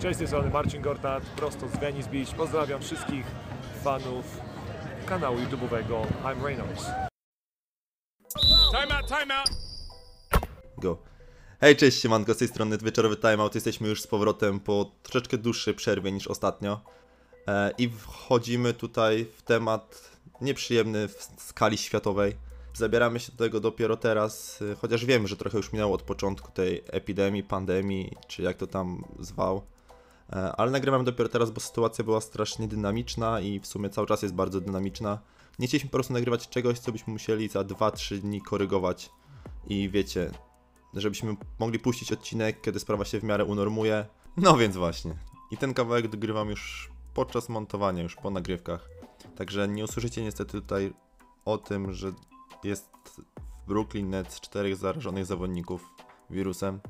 Cześć, 0.00 0.14
z 0.14 0.18
tej 0.18 0.26
strony 0.26 0.50
Marcin 0.50 0.82
Gortat, 0.82 1.22
prosto 1.24 1.68
z 1.68 1.76
Venice 1.76 2.10
Beach. 2.10 2.34
Pozdrawiam 2.34 2.82
wszystkich 2.82 3.26
fanów 3.84 4.40
kanału 5.06 5.38
YouTube'owego 5.38 6.02
I'm 6.22 6.44
Reynolds. 6.44 6.84
Time 8.70 8.96
out, 8.96 9.06
time 9.06 9.38
out. 9.38 9.48
Go. 10.78 10.98
Hej, 11.60 11.76
cześć, 11.76 12.00
siemanko, 12.00 12.34
z 12.34 12.38
tej 12.38 12.48
strony 12.48 12.78
Wieczorowy 12.78 13.16
Timeout. 13.16 13.54
Jesteśmy 13.54 13.88
już 13.88 14.02
z 14.02 14.06
powrotem 14.06 14.60
po 14.60 14.92
troszeczkę 15.02 15.38
dłuższej 15.38 15.74
przerwie 15.74 16.12
niż 16.12 16.26
ostatnio. 16.26 16.80
E, 17.48 17.70
I 17.78 17.88
wchodzimy 17.88 18.74
tutaj 18.74 19.26
w 19.36 19.42
temat 19.42 20.10
nieprzyjemny 20.40 21.08
w 21.08 21.28
skali 21.38 21.78
światowej. 21.78 22.36
Zabieramy 22.74 23.20
się 23.20 23.32
do 23.32 23.38
tego 23.38 23.60
dopiero 23.60 23.96
teraz, 23.96 24.62
e, 24.62 24.74
chociaż 24.74 25.04
wiem, 25.04 25.26
że 25.26 25.36
trochę 25.36 25.56
już 25.56 25.72
minęło 25.72 25.94
od 25.94 26.02
początku 26.02 26.52
tej 26.52 26.82
epidemii, 26.86 27.42
pandemii, 27.42 28.16
czy 28.28 28.42
jak 28.42 28.56
to 28.56 28.66
tam 28.66 29.04
zwał. 29.18 29.62
E, 30.32 30.52
Ale 30.56 30.70
nagrywam 30.70 31.04
dopiero 31.04 31.28
teraz, 31.28 31.50
bo 31.50 31.60
sytuacja 31.60 32.04
była 32.04 32.20
strasznie 32.20 32.68
dynamiczna 32.68 33.40
i 33.40 33.60
w 33.60 33.66
sumie 33.66 33.90
cały 33.90 34.06
czas 34.06 34.22
jest 34.22 34.34
bardzo 34.34 34.60
dynamiczna. 34.60 35.18
Nie 35.58 35.66
chcieliśmy 35.66 35.90
po 35.90 35.94
prostu 35.94 36.12
nagrywać 36.12 36.48
czegoś, 36.48 36.78
co 36.78 36.92
byśmy 36.92 37.12
musieli 37.12 37.48
za 37.48 37.60
2-3 37.60 38.18
dni 38.18 38.42
korygować. 38.42 39.10
I 39.66 39.88
wiecie, 39.88 40.30
żebyśmy 40.94 41.36
mogli 41.58 41.78
puścić 41.78 42.12
odcinek, 42.12 42.60
kiedy 42.60 42.80
sprawa 42.80 43.04
się 43.04 43.20
w 43.20 43.24
miarę 43.24 43.44
unormuje. 43.44 44.06
No 44.36 44.56
więc 44.56 44.76
właśnie. 44.76 45.14
I 45.50 45.56
ten 45.56 45.74
kawałek 45.74 46.08
dogrywam 46.08 46.50
już 46.50 46.90
podczas 47.14 47.48
montowania, 47.48 48.02
już 48.02 48.16
po 48.16 48.30
nagrywkach. 48.30 48.88
Także 49.36 49.68
nie 49.68 49.84
usłyszycie 49.84 50.22
niestety 50.22 50.52
tutaj 50.52 50.92
o 51.44 51.58
tym, 51.58 51.92
że 51.92 52.12
jest 52.64 52.90
w 53.06 53.68
Brooklyn 53.68 54.10
Nets 54.10 54.40
czterech 54.40 54.76
zarażonych 54.76 55.26
zawodników 55.26 55.86
wirusem, 56.30 56.80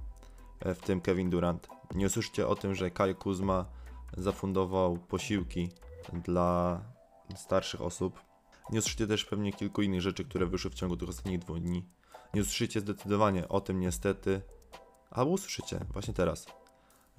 e, 0.60 0.74
w 0.74 0.80
tym 0.80 1.00
Kevin 1.00 1.30
Durant. 1.30 1.79
Nie 1.94 2.06
usłyszycie 2.06 2.46
o 2.46 2.54
tym, 2.54 2.74
że 2.74 2.90
Kai 2.90 3.14
Kuzma 3.14 3.64
zafundował 4.16 4.96
posiłki 4.96 5.70
dla 6.12 6.80
starszych 7.36 7.82
osób. 7.82 8.20
Nie 8.70 8.78
usłyszycie 8.78 9.06
też 9.06 9.24
pewnie 9.24 9.52
kilku 9.52 9.82
innych 9.82 10.00
rzeczy, 10.00 10.24
które 10.24 10.46
wyszły 10.46 10.70
w 10.70 10.74
ciągu 10.74 10.96
tych 10.96 11.08
ostatnich 11.08 11.38
dwóch 11.38 11.60
dni. 11.60 11.84
Nie 12.34 12.40
usłyszycie 12.40 12.80
zdecydowanie 12.80 13.48
o 13.48 13.60
tym 13.60 13.80
niestety, 13.80 14.42
albo 15.10 15.30
usłyszycie 15.30 15.80
właśnie 15.92 16.14
teraz, 16.14 16.46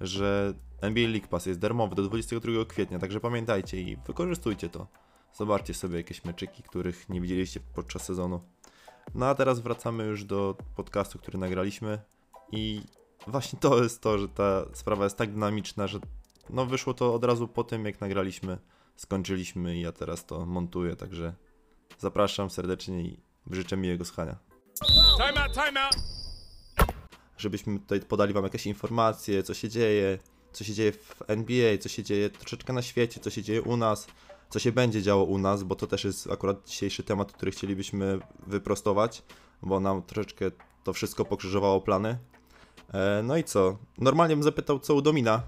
że 0.00 0.54
NBA 0.80 1.08
League 1.08 1.28
Pass 1.28 1.46
jest 1.46 1.60
darmowy 1.60 1.94
do 1.94 2.02
22 2.02 2.64
kwietnia, 2.64 2.98
także 2.98 3.20
pamiętajcie 3.20 3.80
i 3.80 3.96
wykorzystujcie 3.96 4.68
to. 4.68 4.86
Zobaczcie 5.34 5.74
sobie 5.74 5.96
jakieś 5.96 6.24
meczyki, 6.24 6.62
których 6.62 7.08
nie 7.08 7.20
widzieliście 7.20 7.60
podczas 7.74 8.04
sezonu. 8.04 8.40
No 9.14 9.26
a 9.26 9.34
teraz 9.34 9.60
wracamy 9.60 10.04
już 10.04 10.24
do 10.24 10.56
podcastu, 10.76 11.18
który 11.18 11.38
nagraliśmy 11.38 11.98
i 12.52 12.82
właśnie 13.26 13.58
to 13.58 13.82
jest 13.82 14.00
to, 14.00 14.18
że 14.18 14.28
ta 14.28 14.64
sprawa 14.72 15.04
jest 15.04 15.16
tak 15.16 15.32
dynamiczna, 15.32 15.86
że 15.86 15.98
no 16.50 16.66
wyszło 16.66 16.94
to 16.94 17.14
od 17.14 17.24
razu 17.24 17.48
po 17.48 17.64
tym 17.64 17.84
jak 17.84 18.00
nagraliśmy, 18.00 18.58
skończyliśmy 18.96 19.76
i 19.76 19.80
ja 19.80 19.92
teraz 19.92 20.26
to 20.26 20.46
montuję, 20.46 20.96
także 20.96 21.34
zapraszam 21.98 22.50
serdecznie 22.50 23.02
i 23.02 23.20
życzę 23.50 23.76
miłego 23.76 24.04
słuchania 24.04 24.36
Time 25.16 25.42
out, 25.44 25.52
time 25.52 25.80
out. 25.80 25.94
żebyśmy 27.38 27.78
tutaj 27.78 28.00
podali 28.00 28.32
wam 28.32 28.44
jakieś 28.44 28.66
informacje, 28.66 29.42
co 29.42 29.54
się 29.54 29.68
dzieje, 29.68 30.18
co 30.52 30.64
się 30.64 30.74
dzieje 30.74 30.92
w 30.92 31.22
NBA, 31.26 31.78
co 31.78 31.88
się 31.88 32.02
dzieje 32.02 32.30
troszeczkę 32.30 32.72
na 32.72 32.82
świecie, 32.82 33.20
co 33.20 33.30
się 33.30 33.42
dzieje 33.42 33.62
u 33.62 33.76
nas, 33.76 34.06
co 34.50 34.58
się 34.58 34.72
będzie 34.72 35.02
działo 35.02 35.24
u 35.24 35.38
nas, 35.38 35.62
bo 35.62 35.74
to 35.74 35.86
też 35.86 36.04
jest 36.04 36.30
akurat 36.30 36.68
dzisiejszy 36.68 37.02
temat, 37.02 37.32
który 37.32 37.50
chcielibyśmy 37.50 38.18
wyprostować, 38.46 39.22
bo 39.62 39.80
nam 39.80 40.02
troszeczkę 40.02 40.50
to 40.84 40.92
wszystko 40.92 41.24
pokrzyżowało 41.24 41.80
plany. 41.80 42.18
E, 42.94 43.22
no 43.22 43.36
i 43.36 43.44
co? 43.44 43.78
Normalnie 43.98 44.36
bym 44.36 44.42
zapytał, 44.42 44.78
co 44.78 44.94
u 44.94 45.02
Domina, 45.02 45.42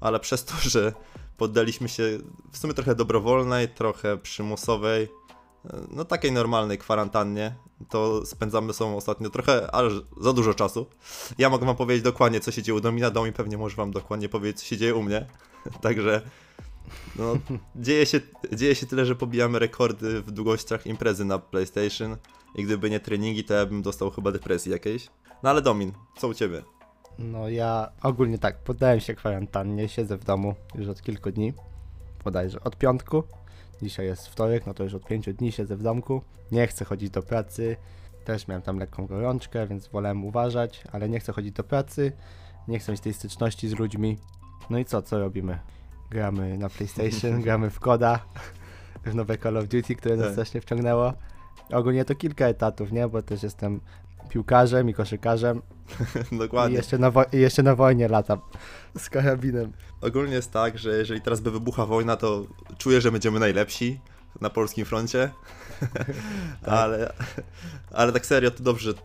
ale 0.00 0.20
przez 0.20 0.44
to, 0.44 0.54
że 0.60 0.92
poddaliśmy 1.36 1.88
się 1.88 2.18
w 2.52 2.58
sumie 2.58 2.74
trochę 2.74 2.94
dobrowolnej, 2.94 3.68
trochę 3.68 4.16
przymusowej, 4.18 5.08
no 5.90 6.04
takiej 6.04 6.32
normalnej 6.32 6.78
kwarantannie, 6.78 7.54
to 7.90 8.26
spędzamy 8.26 8.72
sobą 8.72 8.96
ostatnio 8.96 9.30
trochę, 9.30 9.74
aż 9.74 9.92
za 10.20 10.32
dużo 10.32 10.54
czasu. 10.54 10.86
Ja 11.38 11.50
mogę 11.50 11.66
wam 11.66 11.76
powiedzieć 11.76 12.04
dokładnie, 12.04 12.40
co 12.40 12.50
się 12.50 12.62
dzieje 12.62 12.76
u 12.76 12.80
Domina, 12.80 13.10
Domi 13.10 13.32
pewnie 13.32 13.58
może 13.58 13.76
wam 13.76 13.90
dokładnie 13.90 14.28
powiedzieć, 14.28 14.60
co 14.60 14.66
się 14.66 14.76
dzieje 14.76 14.94
u 14.94 15.02
mnie. 15.02 15.26
Także 15.82 16.22
no, 17.16 17.34
dzieje, 17.76 18.06
się, 18.06 18.20
dzieje 18.52 18.74
się 18.74 18.86
tyle, 18.86 19.06
że 19.06 19.16
pobijamy 19.16 19.58
rekordy 19.58 20.22
w 20.22 20.30
długościach 20.30 20.86
imprezy 20.86 21.24
na 21.24 21.38
PlayStation 21.38 22.16
i 22.54 22.64
gdyby 22.64 22.90
nie 22.90 23.00
treningi, 23.00 23.44
to 23.44 23.54
ja 23.54 23.66
bym 23.66 23.82
dostał 23.82 24.10
chyba 24.10 24.32
depresji 24.32 24.72
jakiejś. 24.72 25.08
No 25.42 25.50
ale 25.50 25.62
Domin, 25.62 25.92
co 26.16 26.28
u 26.28 26.34
ciebie? 26.34 26.62
No 27.18 27.48
ja 27.48 27.92
ogólnie 28.02 28.38
tak, 28.38 28.58
poddałem 28.58 29.00
się 29.00 29.14
kwarantannie, 29.14 29.88
siedzę 29.88 30.16
w 30.16 30.24
domu 30.24 30.54
już 30.74 30.88
od 30.88 31.02
kilku 31.02 31.30
dni, 31.30 31.52
bodajże 32.24 32.60
od 32.60 32.76
piątku. 32.76 33.22
Dzisiaj 33.82 34.06
jest 34.06 34.28
wtorek, 34.28 34.66
no 34.66 34.74
to 34.74 34.84
już 34.84 34.94
od 34.94 35.06
pięciu 35.06 35.32
dni 35.32 35.52
siedzę 35.52 35.76
w 35.76 35.82
domku. 35.82 36.22
Nie 36.52 36.66
chcę 36.66 36.84
chodzić 36.84 37.10
do 37.10 37.22
pracy, 37.22 37.76
też 38.24 38.48
miałem 38.48 38.62
tam 38.62 38.78
lekką 38.78 39.06
gorączkę, 39.06 39.66
więc 39.66 39.88
wolałem 39.88 40.24
uważać, 40.24 40.84
ale 40.92 41.08
nie 41.08 41.20
chcę 41.20 41.32
chodzić 41.32 41.52
do 41.52 41.64
pracy, 41.64 42.12
nie 42.68 42.78
chcę 42.78 42.92
mieć 42.92 43.00
tej 43.00 43.12
styczności 43.14 43.68
z 43.68 43.78
ludźmi. 43.78 44.18
No 44.70 44.78
i 44.78 44.84
co, 44.84 45.02
co 45.02 45.18
robimy? 45.18 45.58
Gramy 46.10 46.58
na 46.58 46.68
PlayStation, 46.68 47.40
gramy 47.42 47.70
w 47.70 47.80
Koda, 47.80 48.24
w 49.04 49.14
nowe 49.14 49.38
Call 49.38 49.56
of 49.56 49.64
Duty, 49.68 49.94
które 49.96 50.16
nas 50.16 50.24
Tak. 50.24 50.32
strasznie 50.32 50.60
wciągnęło. 50.60 51.12
Ogólnie 51.72 52.04
to 52.04 52.14
kilka 52.14 52.46
etatów, 52.46 52.92
nie? 52.92 53.08
Bo 53.08 53.22
też 53.22 53.42
jestem 53.42 53.80
piłkarzem 54.28 54.88
i 54.88 54.94
koszykarzem 54.94 55.62
i 56.32 56.38
Dokładnie. 56.38 56.76
jeszcze, 56.76 56.98
na 56.98 57.10
wo- 57.10 57.24
i 57.32 57.38
jeszcze 57.38 57.62
na 57.62 57.74
wojnie 57.74 58.08
latam 58.08 58.40
z 58.98 59.10
karabinem. 59.10 59.72
Ogólnie 60.00 60.34
jest 60.34 60.50
tak, 60.52 60.78
że 60.78 60.90
jeżeli 60.98 61.20
teraz 61.20 61.40
by 61.40 61.50
wybuchła 61.50 61.86
wojna, 61.86 62.16
to 62.16 62.46
czuję, 62.78 63.00
że 63.00 63.12
będziemy 63.12 63.38
najlepsi 63.40 64.00
na 64.40 64.50
polskim 64.50 64.84
froncie. 64.84 65.30
ale, 66.62 67.12
ale 67.92 68.12
tak 68.12 68.26
serio, 68.26 68.50
to 68.50 68.62
dobrze, 68.62 68.90
że 68.90 68.98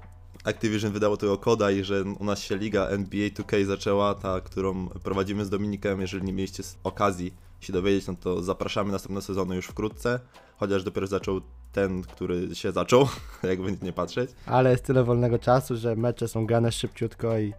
Activision 0.44 0.92
wydało 0.92 1.18
tego 1.18 1.38
koda 1.38 1.72
i 1.72 1.84
że 1.84 2.04
u 2.04 2.24
nas 2.24 2.40
się 2.40 2.58
liga 2.58 2.88
NBA 2.88 3.30
2K 3.30 3.66
zaczęła, 3.66 4.16
ta, 4.16 4.42
którą 4.42 4.88
prowadzimy 4.88 5.46
z 5.46 5.50
Dominikiem. 5.50 6.02
Jeżeli 6.02 6.24
nie 6.24 6.34
mieliście 6.34 6.64
okazji 6.84 7.34
się 7.60 7.74
dowiedzieć, 7.74 8.08
no 8.08 8.16
to 8.20 8.44
zapraszamy 8.44 8.92
następne 8.92 9.22
sezony 9.22 9.56
już 9.56 9.66
wkrótce. 9.66 10.20
Chociaż 10.58 10.84
dopiero 10.84 11.08
zaczął 11.08 11.42
ten, 11.72 12.02
który 12.02 12.56
się 12.56 12.72
zaczął, 12.72 13.08
jakby 13.44 13.78
nie 13.82 13.94
patrzeć. 13.94 14.32
Ale 14.46 14.72
jest 14.72 14.84
tyle 14.84 15.04
wolnego 15.04 15.40
czasu, 15.40 15.78
że 15.78 15.96
mecze 15.96 16.28
są 16.28 16.46
grane 16.46 16.72
szybciutko 16.72 17.40
i, 17.40 17.54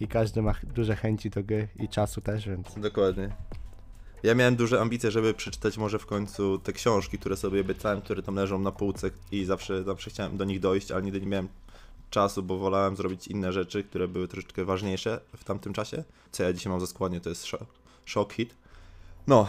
i 0.00 0.08
każdy 0.08 0.42
ma 0.42 0.54
duże 0.74 0.96
chęci 0.96 1.30
do 1.30 1.42
gry 1.42 1.68
i 1.76 1.88
czasu 1.88 2.20
też, 2.20 2.48
więc 2.48 2.66
Dokładnie. 2.76 3.36
Ja 4.22 4.34
miałem 4.34 4.56
duże 4.56 4.80
ambicje, 4.80 5.10
żeby 5.10 5.34
przeczytać 5.34 5.78
może 5.78 5.98
w 5.98 6.06
końcu 6.06 6.58
te 6.58 6.72
książki, 6.72 7.18
które 7.18 7.36
sobie 7.36 7.60
obiecałem, 7.60 8.00
które 8.00 8.22
tam 8.22 8.34
leżą 8.34 8.58
na 8.58 8.72
półce 8.72 9.10
i 9.32 9.44
zawsze, 9.44 9.84
zawsze 9.84 10.10
chciałem 10.10 10.36
do 10.36 10.44
nich 10.44 10.60
dojść, 10.60 10.90
ale 10.90 11.02
nigdy 11.02 11.20
nie 11.20 11.26
miałem 11.26 11.48
czasu, 12.10 12.42
bo 12.42 12.58
wolałem 12.58 12.96
zrobić 12.96 13.28
inne 13.28 13.52
rzeczy, 13.52 13.84
które 13.84 14.08
były 14.08 14.28
troszeczkę 14.28 14.64
ważniejsze 14.64 15.20
w 15.36 15.44
tamtym 15.44 15.72
czasie. 15.72 16.04
Co 16.32 16.42
ja 16.42 16.52
dzisiaj 16.52 16.70
mam 16.70 16.80
za 16.80 16.86
składnie, 16.86 17.20
to 17.20 17.28
jest 17.28 17.46
shock 18.06 18.32
hit. 18.32 18.56
No, 19.26 19.48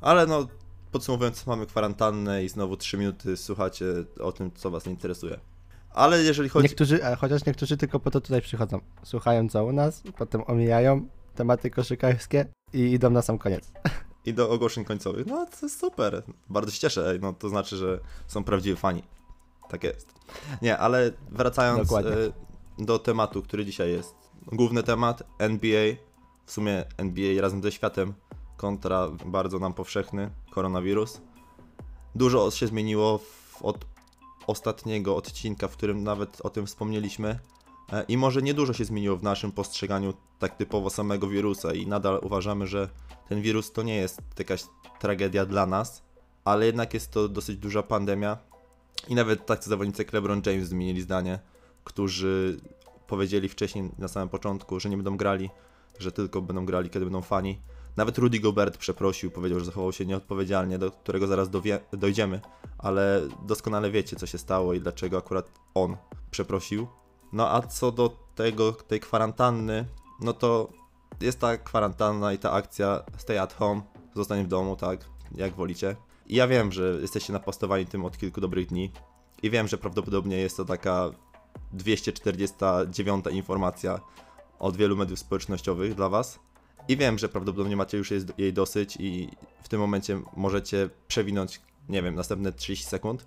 ale 0.00 0.26
no, 0.26 0.48
podsumowując, 0.92 1.46
mamy 1.46 1.66
kwarantannę 1.66 2.44
i 2.44 2.48
znowu 2.48 2.76
3 2.76 2.98
minuty 2.98 3.36
słuchacie 3.36 3.86
o 4.20 4.32
tym, 4.32 4.50
co 4.54 4.70
was 4.70 4.86
nie 4.86 4.92
interesuje. 4.92 5.40
Ale 5.90 6.22
jeżeli 6.22 6.48
chodzi... 6.48 6.64
niektórzy, 6.64 7.04
a 7.04 7.16
chociaż 7.16 7.46
niektórzy 7.46 7.76
tylko 7.76 8.00
po 8.00 8.10
to 8.10 8.20
tutaj 8.20 8.42
przychodzą. 8.42 8.80
Słuchają 9.02 9.48
co 9.48 9.64
u 9.64 9.72
nas, 9.72 10.02
potem 10.18 10.42
omijają 10.46 11.08
tematy 11.34 11.70
koszykarskie 11.70 12.46
i 12.72 12.80
idą 12.80 13.10
na 13.10 13.22
sam 13.22 13.38
koniec. 13.38 13.72
i 14.26 14.34
do 14.34 14.50
ogłoszeń 14.50 14.84
końcowych. 14.84 15.26
No 15.26 15.46
to 15.46 15.66
jest 15.66 15.80
super. 15.80 16.22
Bardzo 16.48 16.72
się 16.72 16.78
cieszę. 16.78 17.18
No 17.20 17.32
to 17.32 17.48
znaczy, 17.48 17.76
że 17.76 18.00
są 18.26 18.44
prawdziwi 18.44 18.76
fani. 18.76 19.02
Tak 19.68 19.84
jest. 19.84 20.14
Nie, 20.62 20.78
ale 20.78 21.10
wracając 21.30 21.88
Dokładnie. 21.88 22.12
e, 22.12 22.32
do 22.78 22.98
tematu, 22.98 23.42
który 23.42 23.64
dzisiaj 23.64 23.90
jest. 23.90 24.14
Główny 24.46 24.82
temat 24.82 25.22
NBA, 25.38 25.94
w 26.46 26.52
sumie 26.52 26.84
NBA 26.96 27.42
razem 27.42 27.62
ze 27.62 27.72
światem 27.72 28.14
kontra 28.56 29.08
bardzo 29.26 29.58
nam 29.58 29.74
powszechny 29.74 30.30
koronawirus. 30.50 31.20
Dużo 32.14 32.50
się 32.50 32.66
zmieniło 32.66 33.20
od 33.62 33.86
ostatniego 34.46 35.16
odcinka, 35.16 35.68
w 35.68 35.72
którym 35.72 36.04
nawet 36.04 36.40
o 36.40 36.50
tym 36.50 36.66
wspomnieliśmy. 36.66 37.38
E, 37.92 38.04
I 38.08 38.16
może 38.16 38.42
niedużo 38.42 38.72
się 38.72 38.84
zmieniło 38.84 39.16
w 39.16 39.22
naszym 39.22 39.52
postrzeganiu 39.52 40.14
tak 40.38 40.56
typowo 40.56 40.90
samego 40.90 41.28
wirusa 41.28 41.74
i 41.74 41.86
nadal 41.86 42.20
uważamy, 42.22 42.66
że 42.66 42.88
ten 43.28 43.42
wirus 43.42 43.72
to 43.72 43.82
nie 43.82 43.96
jest 43.96 44.20
jakaś 44.38 44.64
tragedia 45.00 45.46
dla 45.46 45.66
nas, 45.66 46.02
ale 46.44 46.66
jednak 46.66 46.94
jest 46.94 47.10
to 47.10 47.28
dosyć 47.28 47.56
duża 47.56 47.82
pandemia. 47.82 48.38
I 49.08 49.14
nawet 49.14 49.46
tacy 49.46 49.70
zawodnicy 49.70 50.02
jak 50.02 50.12
LeBron 50.12 50.42
James 50.46 50.68
zmienili 50.68 51.00
zdanie, 51.00 51.38
którzy 51.84 52.60
powiedzieli 53.06 53.48
wcześniej 53.48 53.90
na 53.98 54.08
samym 54.08 54.28
początku, 54.28 54.80
że 54.80 54.90
nie 54.90 54.96
będą 54.96 55.16
grali, 55.16 55.50
że 55.98 56.12
tylko 56.12 56.42
będą 56.42 56.66
grali, 56.66 56.90
kiedy 56.90 57.06
będą 57.06 57.22
fani. 57.22 57.60
Nawet 57.96 58.18
Rudy 58.18 58.40
Gobert 58.40 58.76
przeprosił, 58.76 59.30
powiedział, 59.30 59.60
że 59.60 59.66
zachował 59.66 59.92
się 59.92 60.06
nieodpowiedzialnie, 60.06 60.78
do 60.78 60.90
którego 60.90 61.26
zaraz 61.26 61.48
dojdziemy, 61.92 62.40
ale 62.78 63.20
doskonale 63.46 63.90
wiecie, 63.90 64.16
co 64.16 64.26
się 64.26 64.38
stało 64.38 64.74
i 64.74 64.80
dlaczego 64.80 65.18
akurat 65.18 65.50
on 65.74 65.96
przeprosił. 66.30 66.86
No 67.32 67.50
a 67.50 67.62
co 67.62 67.92
do 67.92 68.16
tego, 68.34 68.72
tej 68.72 69.00
kwarantanny, 69.00 69.86
no 70.20 70.32
to 70.32 70.68
jest 71.20 71.40
ta 71.40 71.56
kwarantanna 71.56 72.32
i 72.32 72.38
ta 72.38 72.52
akcja 72.52 73.02
stay 73.16 73.40
at 73.40 73.54
home, 73.54 73.82
zostań 74.14 74.44
w 74.44 74.48
domu, 74.48 74.76
tak, 74.76 75.04
jak 75.34 75.54
wolicie. 75.54 75.96
I 76.26 76.34
ja 76.36 76.48
wiem, 76.48 76.72
że 76.72 76.98
jesteście 77.02 77.32
napastowani 77.32 77.86
tym 77.86 78.04
od 78.04 78.18
kilku 78.18 78.40
dobrych 78.40 78.66
dni 78.66 78.90
i 79.42 79.50
wiem, 79.50 79.68
że 79.68 79.78
prawdopodobnie 79.78 80.36
jest 80.36 80.56
to 80.56 80.64
taka 80.64 81.10
249 81.72 83.24
informacja 83.30 84.00
od 84.58 84.76
wielu 84.76 84.96
mediów 84.96 85.18
społecznościowych 85.18 85.94
dla 85.94 86.08
Was. 86.08 86.38
I 86.88 86.96
wiem, 86.96 87.18
że 87.18 87.28
prawdopodobnie 87.28 87.76
macie 87.76 87.98
już 87.98 88.10
jej- 88.38 88.52
dosyć 88.52 88.96
i 89.00 89.28
w 89.62 89.68
tym 89.68 89.80
momencie 89.80 90.20
możecie 90.36 90.90
przewinąć, 91.08 91.60
nie 91.88 92.02
wiem, 92.02 92.14
następne 92.14 92.52
30 92.52 92.86
sekund. 92.86 93.26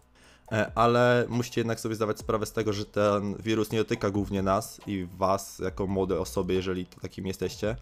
E, 0.51 0.71
Ale 0.75 1.25
musicie 1.29 1.61
jednak 1.61 1.79
sobie 1.79 1.95
zdawać 1.95 2.19
sprawę 2.19 2.45
z 2.45 2.51
tego, 2.53 2.73
że 2.73 2.85
ten 2.85 3.35
wirus 3.35 3.71
nie 3.71 3.77
dotyka 3.79 4.09
głównie 4.09 4.41
nas 4.43 4.81
i 4.87 5.07
Was 5.17 5.59
jako 5.59 5.87
młode 5.87 6.19
osoby, 6.19 6.53
jeżeli 6.53 6.85
takim 6.85 7.27
jesteście, 7.27 7.75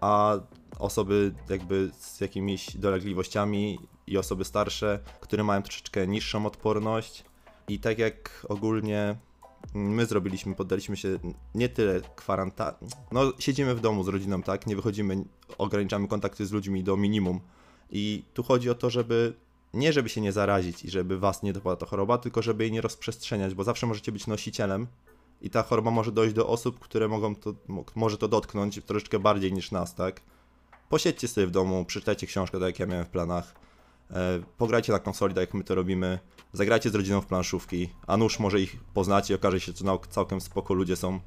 a 0.00 0.38
osoby 0.78 1.34
jakby 1.48 1.90
z 1.98 2.20
jakimiś 2.20 2.76
dolegliwościami 2.76 3.78
i 4.06 4.18
osoby 4.18 4.44
starsze, 4.44 4.98
które 5.20 5.44
mają 5.44 5.62
troszeczkę 5.62 6.06
niższą 6.06 6.46
odporność. 6.46 7.24
I 7.68 7.78
tak 7.78 7.98
jak 7.98 8.46
ogólnie 8.48 9.16
my 9.74 10.06
zrobiliśmy, 10.06 10.54
poddaliśmy 10.54 10.96
się 10.96 11.18
nie 11.54 11.68
tyle 11.68 12.00
kwarantannie. 12.16 12.88
No, 13.12 13.32
siedzimy 13.38 13.74
w 13.74 13.80
domu 13.80 14.04
z 14.04 14.08
rodziną, 14.08 14.42
tak? 14.42 14.66
Nie 14.66 14.76
wychodzimy, 14.76 15.24
ograniczamy 15.58 16.08
kontakty 16.08 16.46
z 16.46 16.52
ludźmi 16.52 16.84
do 16.84 16.96
minimum. 16.96 17.40
I 17.90 18.24
tu 18.34 18.42
chodzi 18.42 18.70
o 18.70 18.74
to, 18.74 18.90
żeby 18.90 19.34
nie 19.74 19.92
żeby 19.92 20.08
się 20.08 20.20
nie 20.20 20.32
zarazić 20.32 20.84
i 20.84 20.90
żeby 20.90 21.18
was 21.18 21.42
nie 21.42 21.52
dopadła 21.52 21.76
ta 21.76 21.86
choroba, 21.86 22.18
tylko 22.18 22.42
żeby 22.42 22.64
jej 22.64 22.72
nie 22.72 22.80
rozprzestrzeniać, 22.80 23.54
bo 23.54 23.64
zawsze 23.64 23.86
możecie 23.86 24.12
być 24.12 24.26
nosicielem 24.26 24.86
i 25.44 25.50
ta 25.50 25.62
choroba 25.62 25.90
może 25.90 26.12
dojść 26.12 26.34
do 26.34 26.48
osób, 26.48 26.78
które 26.78 27.08
mogą 27.08 27.34
to, 27.34 27.54
mo- 27.68 27.84
może 27.94 28.18
to 28.18 28.28
dotknąć 28.28 28.80
troszeczkę 28.86 29.18
bardziej 29.18 29.52
niż 29.52 29.70
nas, 29.70 29.94
tak? 29.94 30.20
Posiedźcie 30.88 31.28
sobie 31.28 31.46
w 31.46 31.50
domu, 31.50 31.84
przeczytajcie 31.84 32.26
książkę, 32.26 32.58
tak 32.58 32.66
jak 32.66 32.78
ja 32.78 32.86
miałem 32.86 33.04
w 33.04 33.08
planach. 33.08 33.54
E, 34.10 34.40
pograjcie 34.58 34.92
na 34.92 34.98
konsoli, 34.98 35.34
tak 35.34 35.40
jak 35.40 35.54
my 35.54 35.64
to 35.64 35.74
robimy. 35.74 36.18
Zagrajcie 36.52 36.90
z 36.90 36.94
rodziną 36.94 37.20
w 37.20 37.26
planszówki. 37.26 37.88
A 38.06 38.16
nuż 38.16 38.38
może 38.38 38.60
ich 38.60 38.76
poznacie 38.94 39.34
i 39.34 39.36
okaże 39.36 39.60
się, 39.60 39.72
że 39.72 39.98
całkiem 40.10 40.40
spoko 40.40 40.74
ludzie 40.74 40.96
są. 40.96 41.20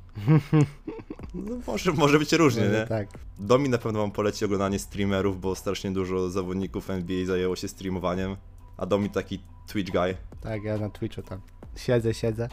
No, 1.34 1.56
może, 1.68 1.92
może 1.94 2.20
być 2.20 2.34
różnie, 2.34 2.62
nie? 2.62 2.86
Tak. 2.88 3.08
Domi 3.40 3.70
na 3.70 3.78
pewno 3.78 4.00
wam 4.00 4.12
poleci 4.12 4.46
oglądanie 4.46 4.80
streamerów, 4.80 5.42
bo 5.42 5.56
strasznie 5.56 5.92
dużo 5.92 6.30
zawodników 6.30 6.90
NBA 6.90 7.26
zajęło 7.26 7.56
się 7.56 7.68
streamowaniem. 7.68 8.36
A 8.78 8.86
Domi 8.86 9.10
taki 9.10 9.40
Twitch 9.68 9.92
guy. 9.92 10.18
Tak, 10.42 10.64
ja 10.64 10.78
na 10.78 10.90
Twitchu 10.90 11.22
tam 11.22 11.42
siedzę, 11.76 12.14
siedzę. 12.14 12.50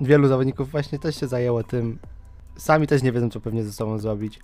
Wielu 0.00 0.28
zawodników 0.28 0.70
właśnie 0.70 0.98
też 0.98 1.16
się 1.20 1.28
zajęło 1.28 1.62
tym. 1.62 1.98
Sami 2.56 2.86
też 2.86 3.02
nie 3.02 3.12
wiedzą, 3.12 3.30
co 3.30 3.40
pewnie 3.40 3.64
ze 3.64 3.72
sobą 3.72 3.98
zrobić, 3.98 4.40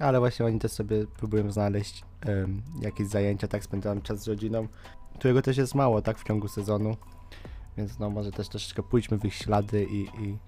ale 0.00 0.18
właśnie 0.18 0.46
oni 0.46 0.58
też 0.58 0.72
sobie 0.72 1.06
próbują 1.06 1.52
znaleźć 1.52 2.04
em, 2.20 2.62
jakieś 2.80 3.06
zajęcia, 3.08 3.48
tak 3.48 3.64
spędzałem 3.64 4.02
czas 4.02 4.22
z 4.22 4.28
rodziną, 4.28 4.68
którego 5.14 5.42
też 5.42 5.56
jest 5.56 5.74
mało, 5.74 6.02
tak, 6.02 6.18
w 6.18 6.24
ciągu 6.24 6.48
sezonu. 6.48 6.96
Więc 7.76 7.98
no 7.98 8.10
może 8.10 8.32
też 8.32 8.48
troszeczkę 8.48 8.82
pójdźmy 8.82 9.18
w 9.18 9.24
ich 9.24 9.34
ślady 9.34 9.84
i, 9.84 10.02
i 10.02 10.38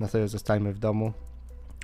na 0.00 0.08
serio 0.08 0.28
zostajmy 0.28 0.72
w 0.72 0.78
domu. 0.78 1.12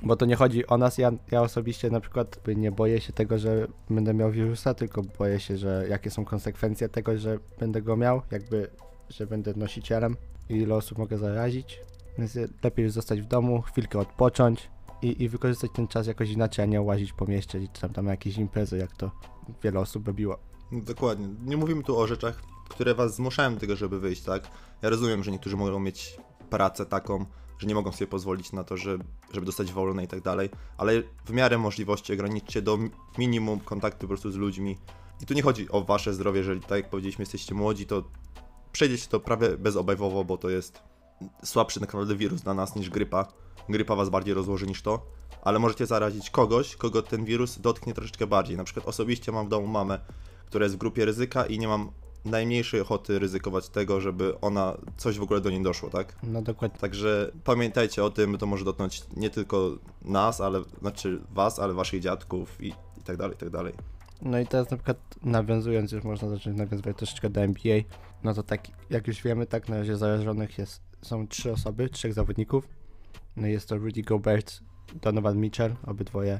Bo 0.03 0.15
to 0.15 0.25
nie 0.25 0.35
chodzi 0.35 0.67
o 0.67 0.77
nas, 0.77 0.97
ja, 0.97 1.11
ja 1.31 1.41
osobiście 1.41 1.89
na 1.89 1.99
przykład 1.99 2.47
nie 2.55 2.71
boję 2.71 3.01
się 3.01 3.13
tego, 3.13 3.37
że 3.37 3.67
będę 3.89 4.13
miał 4.13 4.31
wirusa, 4.31 4.73
tylko 4.73 5.01
boję 5.01 5.39
się, 5.39 5.57
że 5.57 5.85
jakie 5.89 6.11
są 6.11 6.25
konsekwencje 6.25 6.89
tego, 6.89 7.17
że 7.17 7.37
będę 7.59 7.81
go 7.81 7.97
miał, 7.97 8.21
jakby, 8.31 8.67
że 9.09 9.27
będę 9.27 9.53
nosicielem 9.55 10.15
i 10.49 10.55
ile 10.55 10.75
osób 10.75 10.97
mogę 10.97 11.17
zarazić. 11.17 11.79
Więc 12.17 12.37
lepiej 12.63 12.83
już 12.83 12.93
zostać 12.93 13.21
w 13.21 13.25
domu, 13.25 13.61
chwilkę 13.61 13.99
odpocząć 13.99 14.69
i, 15.01 15.23
i 15.23 15.29
wykorzystać 15.29 15.71
ten 15.75 15.87
czas 15.87 16.07
jakoś 16.07 16.29
inaczej, 16.29 16.63
a 16.63 16.65
nie 16.65 16.81
łazić 16.81 17.13
po 17.13 17.25
mieście 17.25 17.59
i 17.59 17.69
tam, 17.69 17.93
tam 17.93 18.05
jakieś 18.07 18.37
imprezy, 18.37 18.77
jak 18.77 18.95
to 18.95 19.11
wiele 19.63 19.79
osób 19.79 20.07
robiło. 20.07 20.37
No, 20.71 20.81
dokładnie. 20.81 21.27
Nie 21.45 21.57
mówimy 21.57 21.83
tu 21.83 21.97
o 21.97 22.07
rzeczach, 22.07 22.41
które 22.69 22.95
was 22.95 23.15
zmuszają 23.15 23.53
do 23.53 23.59
tego, 23.59 23.75
żeby 23.75 23.99
wyjść, 23.99 24.21
tak? 24.21 24.47
Ja 24.81 24.89
rozumiem, 24.89 25.23
że 25.23 25.31
niektórzy 25.31 25.57
mogą 25.57 25.79
mieć 25.79 26.17
pracę 26.49 26.85
taką, 26.85 27.25
że 27.59 27.67
nie 27.67 27.75
mogą 27.75 27.91
sobie 27.91 28.07
pozwolić 28.07 28.51
na 28.51 28.63
to, 28.63 28.77
że, 28.77 28.97
żeby 29.33 29.45
dostać 29.45 29.71
wolne 29.71 30.03
i 30.03 30.07
tak 30.07 30.21
dalej, 30.21 30.49
ale 30.77 31.03
w 31.25 31.31
miarę 31.31 31.57
możliwości 31.57 32.13
ograniczcie 32.13 32.61
do 32.61 32.77
mi- 32.77 32.89
minimum 33.17 33.59
kontaktu 33.59 34.01
po 34.01 34.07
prostu 34.07 34.31
z 34.31 34.35
ludźmi. 34.35 34.77
I 35.21 35.25
tu 35.25 35.33
nie 35.33 35.41
chodzi 35.41 35.69
o 35.69 35.81
wasze 35.83 36.13
zdrowie, 36.13 36.39
jeżeli 36.39 36.61
tak 36.61 36.71
jak 36.71 36.89
powiedzieliśmy, 36.89 37.21
jesteście 37.21 37.55
młodzi, 37.55 37.85
to 37.85 38.03
przejdziecie 38.71 39.07
to 39.09 39.19
prawie 39.19 39.57
bezobjawowo, 39.57 40.23
bo 40.23 40.37
to 40.37 40.49
jest 40.49 40.83
słabszy 41.43 41.79
tak 41.79 41.89
naprawdę 41.89 42.15
wirus 42.15 42.41
dla 42.41 42.53
nas 42.53 42.75
niż 42.75 42.89
grypa. 42.89 43.27
Grypa 43.69 43.95
was 43.95 44.09
bardziej 44.09 44.33
rozłoży 44.33 44.67
niż 44.67 44.81
to, 44.81 45.05
ale 45.41 45.59
możecie 45.59 45.85
zarazić 45.85 46.29
kogoś, 46.29 46.75
kogo 46.75 47.01
ten 47.01 47.25
wirus 47.25 47.59
dotknie 47.59 47.93
troszeczkę 47.93 48.27
bardziej. 48.27 48.57
Na 48.57 48.63
przykład 48.63 48.87
osobiście 48.87 49.31
mam 49.31 49.45
w 49.45 49.49
domu 49.49 49.67
mamę, 49.67 49.99
która 50.45 50.65
jest 50.65 50.75
w 50.75 50.77
grupie 50.77 51.05
ryzyka 51.05 51.45
i 51.45 51.59
nie 51.59 51.67
mam 51.67 51.91
najmniejszej 52.25 52.81
ochoty 52.81 53.19
ryzykować 53.19 53.69
tego, 53.69 54.01
żeby 54.01 54.39
ona 54.39 54.77
coś 54.97 55.19
w 55.19 55.21
ogóle 55.21 55.41
do 55.41 55.49
niej 55.49 55.63
doszło, 55.63 55.89
tak? 55.89 56.15
No 56.23 56.41
dokładnie. 56.41 56.79
Także 56.79 57.31
pamiętajcie 57.43 58.03
o 58.03 58.09
tym, 58.09 58.37
to 58.37 58.45
może 58.45 58.65
dotknąć 58.65 59.03
nie 59.17 59.29
tylko 59.29 59.71
nas, 60.01 60.41
ale 60.41 60.63
znaczy 60.81 61.21
was, 61.31 61.59
ale 61.59 61.73
waszych 61.73 62.01
dziadków 62.01 62.61
i, 62.61 62.67
i 62.97 63.03
tak 63.05 63.17
dalej, 63.17 63.35
i 63.35 63.39
tak 63.39 63.49
dalej. 63.49 63.73
No 64.21 64.39
i 64.39 64.47
teraz 64.47 64.71
na 64.71 64.77
przykład 64.77 64.97
nawiązując, 65.23 65.91
już 65.91 66.03
można 66.03 66.29
zacząć 66.29 66.57
nawiązywać 66.57 66.97
troszeczkę 66.97 67.29
do 67.29 67.41
NBA, 67.41 67.81
no 68.23 68.33
to 68.33 68.43
tak 68.43 68.61
jak 68.89 69.07
już 69.07 69.21
wiemy, 69.21 69.45
tak 69.45 69.69
na 69.69 69.77
razie 69.77 69.97
zarażonych 69.97 70.57
jest, 70.57 70.81
są 71.01 71.27
trzy 71.27 71.51
osoby, 71.51 71.89
trzech 71.89 72.13
zawodników. 72.13 72.67
No 73.35 73.47
jest 73.47 73.69
to 73.69 73.77
Rudy 73.77 74.01
Gobert, 74.01 74.59
Donovan 75.01 75.37
Mitchell, 75.37 75.75
obydwoje 75.87 76.39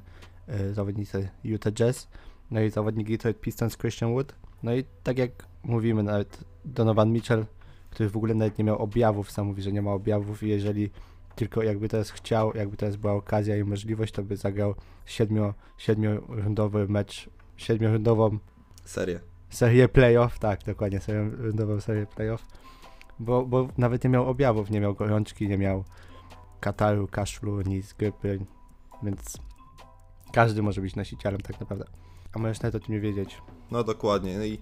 y, 0.49 0.73
zawodnicy 0.73 1.29
Utah 1.43 1.73
Jazz, 1.73 2.07
no 2.51 2.61
i 2.61 2.69
zawodnik 2.69 3.07
Detroit 3.07 3.39
Pistons 3.39 3.77
Christian 3.77 4.11
Wood. 4.13 4.35
No 4.63 4.75
i 4.75 4.83
tak 5.03 5.17
jak 5.17 5.31
mówimy, 5.63 6.03
nawet 6.03 6.43
Donovan 6.65 7.11
Mitchell, 7.11 7.45
który 7.89 8.09
w 8.09 8.17
ogóle 8.17 8.33
nawet 8.33 8.57
nie 8.57 8.63
miał 8.63 8.77
objawów, 8.77 9.31
sam 9.31 9.47
mówi, 9.47 9.61
że 9.61 9.71
nie 9.71 9.81
ma 9.81 9.91
objawów 9.91 10.43
i 10.43 10.49
jeżeli 10.49 10.89
tylko 11.35 11.63
jakby 11.63 11.89
teraz 11.89 12.11
chciał, 12.11 12.55
jakby 12.55 12.77
teraz 12.77 12.95
była 12.95 13.13
okazja 13.13 13.57
i 13.57 13.63
możliwość, 13.63 14.13
to 14.13 14.23
by 14.23 14.37
zagrał 14.37 14.75
siedmiu, 15.05 15.53
siedmiorundowy 15.77 16.87
mecz, 16.87 17.29
siedmiorundową 17.61 18.37
Serię. 18.85 19.19
serię 19.49 19.89
playoff, 19.89 20.39
tak, 20.39 20.63
dokładnie, 20.63 20.99
serię, 20.99 21.31
rundową 21.37 21.81
serię 21.81 22.05
playoff, 22.15 22.45
bo, 23.19 23.45
bo 23.45 23.67
nawet 23.77 24.03
nie 24.03 24.09
miał 24.09 24.29
objawów, 24.29 24.69
nie 24.69 24.81
miał 24.81 24.93
gorączki, 24.93 25.47
nie 25.47 25.57
miał 25.57 25.83
kataru, 26.59 27.07
kaszlu, 27.07 27.61
nic, 27.61 27.93
grypy, 27.93 28.45
więc 29.03 29.37
każdy 30.33 30.61
może 30.61 30.81
być 30.81 30.95
nosicielem 30.95 31.41
tak 31.41 31.59
naprawdę. 31.59 31.85
A 32.33 32.39
możesz 32.39 32.61
nawet 32.61 32.75
o 32.75 32.79
tym 32.79 32.95
nie 32.95 33.01
wiedzieć. 33.01 33.37
No 33.71 33.83
dokładnie. 33.83 34.37
No 34.37 34.45
i 34.45 34.59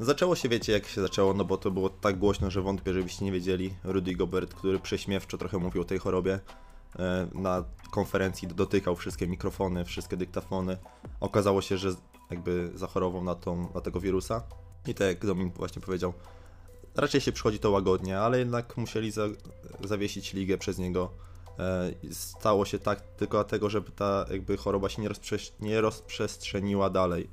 zaczęło 0.00 0.36
się, 0.36 0.48
wiecie, 0.48 0.72
jak 0.72 0.86
się 0.86 1.00
zaczęło, 1.00 1.34
no 1.34 1.44
bo 1.44 1.56
to 1.56 1.70
było 1.70 1.90
tak 1.90 2.18
głośno, 2.18 2.50
że 2.50 2.62
wątpię, 2.62 2.92
żebyście 2.92 3.24
nie 3.24 3.32
wiedzieli. 3.32 3.74
Rudy 3.84 4.14
Gobert, 4.14 4.54
który 4.54 4.78
prześmiewczo 4.78 5.38
trochę 5.38 5.58
mówił 5.58 5.82
o 5.82 5.84
tej 5.84 5.98
chorobie, 5.98 6.40
e, 6.98 7.28
na 7.34 7.64
konferencji 7.90 8.48
dotykał 8.48 8.96
wszystkie 8.96 9.26
mikrofony, 9.26 9.84
wszystkie 9.84 10.16
dyktafony. 10.16 10.76
Okazało 11.20 11.62
się, 11.62 11.76
że 11.78 11.94
jakby 12.30 12.70
zachorował 12.74 13.24
na, 13.24 13.34
tą, 13.34 13.72
na 13.74 13.80
tego 13.80 14.00
wirusa. 14.00 14.42
I 14.86 14.94
tak 14.94 15.06
jak 15.06 15.26
Domin 15.26 15.50
właśnie 15.50 15.82
powiedział, 15.82 16.12
raczej 16.94 17.20
się 17.20 17.32
przychodzi 17.32 17.58
to 17.58 17.70
łagodnie, 17.70 18.20
ale 18.20 18.38
jednak 18.38 18.76
musieli 18.76 19.10
za, 19.10 19.22
zawiesić 19.84 20.32
ligę 20.32 20.58
przez 20.58 20.78
niego. 20.78 21.10
E, 21.58 21.90
Stało 22.12 22.64
się 22.64 22.78
tak 22.78 23.00
tylko 23.00 23.36
dlatego, 23.36 23.70
żeby 23.70 23.90
ta 23.90 24.26
jakby 24.30 24.56
choroba 24.56 24.88
się 24.88 25.02
nie, 25.02 25.08
rozprze- 25.08 25.52
nie 25.60 25.80
rozprzestrzeniła 25.80 26.90
dalej. 26.90 27.30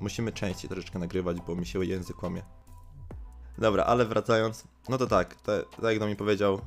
Musimy 0.00 0.32
częściej 0.32 0.70
troszeczkę 0.70 0.98
nagrywać, 0.98 1.40
bo 1.40 1.54
mi 1.54 1.66
się 1.66 1.84
język 1.84 2.22
łamie. 2.22 2.42
Dobra, 3.58 3.84
ale 3.84 4.04
wracając, 4.04 4.64
no 4.88 4.98
to 4.98 5.06
tak, 5.06 5.34
te, 5.34 5.62
tak 5.62 5.84
jak 5.84 5.98
do 5.98 6.06
mi 6.06 6.16
powiedział 6.16 6.60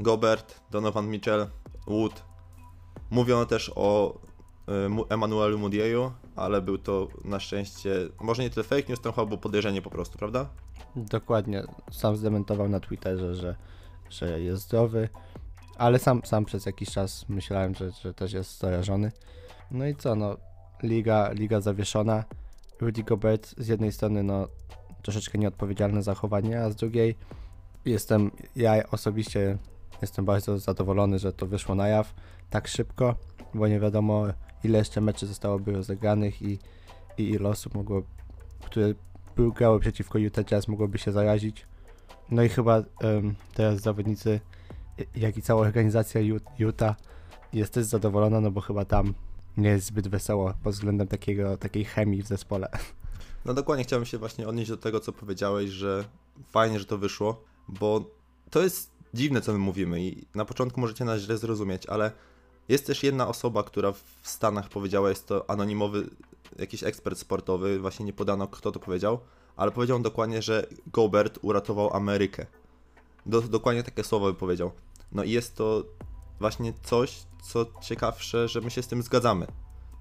Gobert, 0.00 0.60
Donovan 0.70 1.08
Mitchell, 1.08 1.46
Wood. 1.86 2.22
Mówiono 3.10 3.46
też 3.46 3.72
o 3.74 4.18
Emanuelu 5.08 5.58
Mudieju, 5.58 6.12
ale 6.36 6.62
był 6.62 6.78
to 6.78 7.08
na 7.24 7.40
szczęście, 7.40 7.94
może 8.20 8.42
nie 8.42 8.50
tyle 8.50 8.64
fake 8.64 8.88
news, 8.88 9.00
to 9.00 9.12
chyba 9.12 9.26
było 9.26 9.38
podejrzenie 9.38 9.82
po 9.82 9.90
prostu, 9.90 10.18
prawda? 10.18 10.48
Dokładnie, 10.96 11.62
sam 11.90 12.16
zdementował 12.16 12.68
na 12.68 12.80
Twitterze, 12.80 13.34
że, 13.34 13.56
że 14.10 14.40
jest 14.40 14.62
zdrowy, 14.62 15.08
ale 15.76 15.98
sam, 15.98 16.22
sam 16.24 16.44
przez 16.44 16.66
jakiś 16.66 16.90
czas 16.90 17.28
myślałem, 17.28 17.74
że, 17.74 17.90
że 17.90 18.14
też 18.14 18.32
jest 18.32 18.58
zarażony. 18.58 19.12
No 19.70 19.86
i 19.86 19.94
co, 19.94 20.14
no, 20.14 20.36
liga, 20.82 21.30
liga 21.32 21.60
zawieszona. 21.60 22.24
Rudy 22.80 23.02
Gobert 23.02 23.54
z 23.58 23.68
jednej 23.68 23.92
strony, 23.92 24.22
no, 24.22 24.48
troszeczkę 25.02 25.38
nieodpowiedzialne 25.38 26.02
zachowanie, 26.02 26.62
a 26.62 26.70
z 26.70 26.76
drugiej 26.76 27.16
jestem, 27.84 28.30
ja 28.56 28.90
osobiście 28.90 29.58
jestem 30.02 30.24
bardzo 30.24 30.58
zadowolony, 30.58 31.18
że 31.18 31.32
to 31.32 31.46
wyszło 31.46 31.74
na 31.74 31.88
jaw 31.88 32.14
tak 32.50 32.68
szybko, 32.68 33.14
bo 33.54 33.68
nie 33.68 33.80
wiadomo 33.80 34.26
ile 34.64 34.78
jeszcze 34.78 35.00
meczy 35.00 35.26
zostałoby 35.26 35.72
rozegranych 35.72 36.42
i, 36.42 36.58
i 37.18 37.30
ile 37.30 37.48
osób 37.48 37.74
mogło, 37.74 38.02
które 38.64 38.94
grały 39.36 39.80
przeciwko 39.80 40.18
Utah 40.18 40.44
Jazz 40.44 40.68
mogłoby 40.68 40.98
się 40.98 41.12
zarazić. 41.12 41.66
No 42.30 42.42
i 42.42 42.48
chyba 42.48 42.78
em, 42.78 43.34
teraz 43.54 43.80
zawodnicy, 43.80 44.40
jak 45.16 45.36
i 45.36 45.42
cała 45.42 45.60
organizacja 45.60 46.20
Utah 46.58 46.96
jest 47.52 47.72
też 47.72 47.84
zadowolona, 47.84 48.40
no 48.40 48.50
bo 48.50 48.60
chyba 48.60 48.84
tam 48.84 49.14
nie 49.56 49.68
jest 49.68 49.86
zbyt 49.86 50.08
wesoło 50.08 50.54
pod 50.62 50.74
względem 50.74 51.08
takiego, 51.08 51.56
takiej 51.56 51.84
chemii 51.84 52.22
w 52.22 52.26
zespole. 52.26 52.68
No 53.44 53.54
dokładnie 53.54 53.84
chciałem 53.84 54.04
się 54.04 54.18
właśnie 54.18 54.48
odnieść 54.48 54.70
do 54.70 54.76
tego, 54.76 55.00
co 55.00 55.12
powiedziałeś, 55.12 55.70
że 55.70 56.04
fajnie, 56.50 56.78
że 56.78 56.84
to 56.84 56.98
wyszło, 56.98 57.44
bo 57.68 58.04
to 58.50 58.62
jest 58.62 58.90
dziwne, 59.14 59.40
co 59.40 59.52
my 59.52 59.58
mówimy 59.58 60.02
i 60.02 60.26
na 60.34 60.44
początku 60.44 60.80
możecie 60.80 61.04
nas 61.04 61.20
źle 61.20 61.38
zrozumieć, 61.38 61.86
ale 61.86 62.12
jest 62.68 62.86
też 62.86 63.02
jedna 63.02 63.28
osoba, 63.28 63.62
która 63.62 63.92
w 63.92 64.02
Stanach 64.22 64.68
powiedziała, 64.68 65.08
jest 65.08 65.26
to 65.26 65.50
anonimowy 65.50 66.10
jakiś 66.58 66.82
ekspert 66.82 67.18
sportowy, 67.18 67.80
właśnie 67.80 68.06
nie 68.06 68.12
podano 68.12 68.48
kto 68.48 68.72
to 68.72 68.80
powiedział, 68.80 69.18
ale 69.56 69.70
powiedział 69.70 69.98
dokładnie, 69.98 70.42
że 70.42 70.66
Gobert 70.86 71.38
uratował 71.42 71.96
Amerykę. 71.96 72.46
Do, 73.26 73.40
dokładnie 73.42 73.82
takie 73.82 74.04
słowa 74.04 74.26
wypowiedział. 74.26 74.72
No 75.12 75.24
i 75.24 75.30
jest 75.30 75.56
to 75.56 75.84
właśnie 76.40 76.72
coś, 76.82 77.22
co 77.42 77.66
ciekawsze, 77.80 78.48
że 78.48 78.60
my 78.60 78.70
się 78.70 78.82
z 78.82 78.88
tym 78.88 79.02
zgadzamy. 79.02 79.46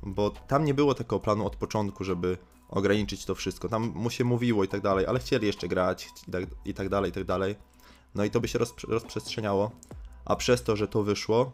Bo 0.03 0.29
tam 0.29 0.65
nie 0.65 0.73
było 0.73 0.93
takiego 0.93 1.19
planu 1.19 1.45
od 1.47 1.55
początku, 1.55 2.03
żeby 2.03 2.37
ograniczyć 2.69 3.25
to 3.25 3.35
wszystko. 3.35 3.69
Tam 3.69 3.91
mu 3.95 4.09
się 4.09 4.23
mówiło 4.23 4.63
i 4.63 4.67
tak 4.67 4.81
dalej, 4.81 5.05
ale 5.05 5.19
chcieli 5.19 5.47
jeszcze 5.47 5.67
grać 5.67 6.09
i 6.27 6.31
tak, 6.31 6.43
i 6.65 6.73
tak 6.73 6.89
dalej, 6.89 7.09
i 7.09 7.13
tak 7.13 7.23
dalej. 7.23 7.55
No 8.15 8.23
i 8.23 8.29
to 8.29 8.41
by 8.41 8.47
się 8.47 8.59
rozprze- 8.59 8.89
rozprzestrzeniało. 8.89 9.71
A 10.25 10.35
przez 10.35 10.63
to, 10.63 10.75
że 10.75 10.87
to 10.87 11.03
wyszło, 11.03 11.51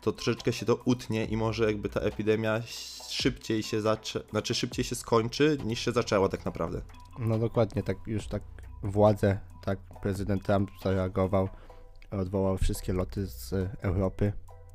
to 0.00 0.12
troszeczkę 0.12 0.52
się 0.52 0.66
to 0.66 0.74
utnie 0.84 1.24
i 1.24 1.36
może 1.36 1.66
jakby 1.66 1.88
ta 1.88 2.00
epidemia 2.00 2.62
szybciej 3.08 3.62
się 3.62 3.80
zaczę... 3.80 4.22
znaczy 4.30 4.54
szybciej 4.54 4.84
się 4.84 4.94
skończy 4.94 5.58
niż 5.64 5.80
się 5.80 5.92
zaczęła 5.92 6.28
tak 6.28 6.44
naprawdę. 6.44 6.82
No 7.18 7.38
dokładnie, 7.38 7.82
tak 7.82 7.96
już 8.06 8.26
tak 8.26 8.42
władze, 8.82 9.38
tak 9.64 9.78
prezydent 10.02 10.42
Trump 10.42 10.70
zareagował, 10.82 11.48
odwołał 12.10 12.58
wszystkie 12.58 12.92
loty 12.92 13.26
z 13.26 13.52
Europy. 13.80 14.32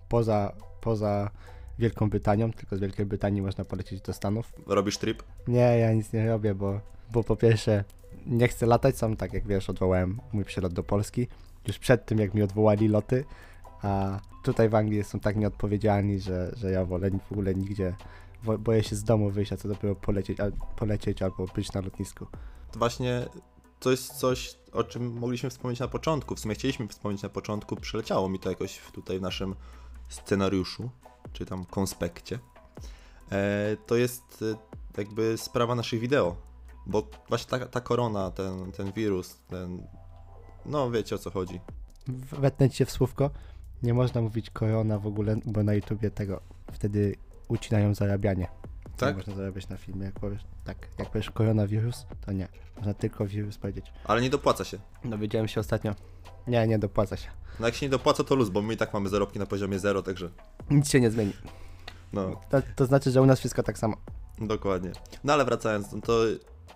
Poza, 0.10 0.54
poza 0.82 1.32
Wielką 1.80 2.10
Brytanią, 2.10 2.54
tylko 2.54 2.78
z 2.78 2.80
Wielkiej 2.80 3.06
Brytanii 3.06 3.42
można 3.42 3.66
polecieć 3.66 4.02
do 4.02 4.14
Stanów. 4.14 4.54
Robisz 4.68 4.98
trip? 4.98 5.24
Nie, 5.48 5.78
ja 5.78 5.94
nic 5.94 6.14
nie 6.14 6.28
robię, 6.28 6.56
bo, 6.56 6.80
bo 7.12 7.24
po 7.24 7.36
pierwsze 7.36 7.84
nie 8.26 8.48
chcę 8.48 8.66
latać, 8.66 8.98
sam 8.98 9.16
tak 9.16 9.34
jak 9.34 9.48
wiesz, 9.48 9.70
odwołałem 9.70 10.20
mój 10.32 10.46
przelot 10.46 10.74
do 10.74 10.84
Polski 10.84 11.28
już 11.68 11.80
przed 11.80 12.06
tym, 12.06 12.20
jak 12.20 12.34
mi 12.34 12.42
odwołali 12.42 12.88
loty, 12.88 13.26
a 13.84 14.20
tutaj 14.44 14.70
w 14.70 14.76
Anglii 14.76 15.04
są 15.04 15.20
tak 15.20 15.36
nieodpowiedzialni, 15.36 16.20
że, 16.20 16.52
że 16.58 16.72
ja 16.72 16.86
wolę 16.86 17.10
w 17.30 17.32
ogóle 17.32 17.56
nigdzie, 17.56 17.96
boję 18.60 18.84
się 18.84 18.96
z 18.96 19.04
domu 19.04 19.30
wyjść, 19.30 19.54
a 19.54 19.58
co 19.58 19.68
dopiero 19.68 19.96
polecieć, 19.96 20.40
al, 20.40 20.52
polecieć 20.76 21.22
albo 21.22 21.46
być 21.46 21.74
na 21.74 21.82
lotnisku. 21.82 22.26
To 22.72 22.80
właśnie 22.80 23.26
to 23.80 23.92
jest 23.92 24.14
coś, 24.14 24.58
o 24.72 24.84
czym 24.84 25.20
mogliśmy 25.20 25.50
wspomnieć 25.50 25.80
na 25.80 25.88
początku. 25.88 26.36
W 26.36 26.40
sumie 26.40 26.56
chcieliśmy 26.56 26.88
wspomnieć 26.88 27.24
na 27.24 27.30
początku, 27.30 27.76
przeleciało 27.76 28.30
mi 28.30 28.40
to 28.40 28.50
jakoś 28.50 28.80
tutaj 28.94 29.20
w 29.20 29.22
naszym 29.22 29.56
scenariuszu, 30.10 30.90
czy 31.34 31.46
tam 31.46 31.66
konspekcie. 31.66 32.40
E, 33.32 33.78
to 33.88 33.96
jest 33.96 34.24
e, 34.42 34.56
jakby 34.98 35.38
sprawa 35.38 35.76
naszych 35.76 36.00
wideo, 36.00 36.36
bo 36.86 37.08
właśnie 37.30 37.50
ta, 37.50 37.66
ta 37.66 37.82
korona, 37.82 38.32
ten, 38.32 38.72
ten 38.72 38.92
wirus, 38.92 39.38
ten... 39.48 39.88
No 40.66 40.92
wiecie 40.92 41.16
o 41.16 41.18
co 41.18 41.32
chodzi. 41.32 41.60
Wetnę 42.32 42.70
ci 42.70 42.78
się 42.78 42.86
w 42.86 42.92
słówko, 42.92 43.30
nie 43.84 43.94
można 43.94 44.22
mówić 44.22 44.50
korona 44.50 45.00
w 45.00 45.08
ogóle, 45.08 45.36
bo 45.46 45.64
na 45.64 45.74
YouTubie 45.74 46.12
tego, 46.12 46.42
wtedy 46.72 47.16
ucinają 47.48 47.96
zarabianie. 47.96 48.48
Nie 48.92 48.98
Tak? 48.98 49.16
można 49.18 49.36
zarabiać 49.36 49.70
na 49.70 49.78
filmie, 49.78 50.06
jak 50.06 50.20
powiesz, 50.20 50.42
tak, 50.64 50.88
jak 51.00 51.10
powiesz 51.10 51.30
koronawirus, 51.32 52.06
to 52.26 52.32
nie, 52.32 52.48
można 52.78 52.94
tylko 52.94 53.26
wirus 53.28 53.58
powiedzieć. 53.58 53.94
Ale 54.04 54.22
nie 54.22 54.30
dopłaca 54.30 54.64
się. 54.64 54.78
Dowiedziałem 55.06 55.48
się 55.48 55.60
ostatnio, 55.60 55.96
nie, 56.48 56.68
nie 56.68 56.80
dopłaca 56.80 57.18
się. 57.18 57.30
No 57.60 57.66
jak 57.66 57.76
się 57.76 57.86
nie 57.86 57.90
dopłaca 57.90 58.24
to 58.24 58.36
luz, 58.36 58.50
bo 58.50 58.62
my 58.62 58.74
i 58.74 58.78
tak 58.78 58.94
mamy 58.94 59.10
zarobki 59.10 59.40
na 59.40 59.46
poziomie 59.46 59.80
zero, 59.80 60.02
także 60.02 60.30
Nic 60.70 60.90
się 60.90 61.02
nie 61.02 61.12
zmieni. 61.12 61.34
no 62.14 62.42
To, 62.50 62.58
to 62.76 62.86
znaczy, 62.86 63.12
że 63.12 63.22
u 63.22 63.26
nas 63.26 63.40
wszystko 63.40 63.64
tak 63.64 63.78
samo. 63.78 63.98
Dokładnie. 64.42 64.92
No 65.24 65.34
ale 65.34 65.46
wracając, 65.46 65.92
no 65.92 66.02
to 66.02 66.20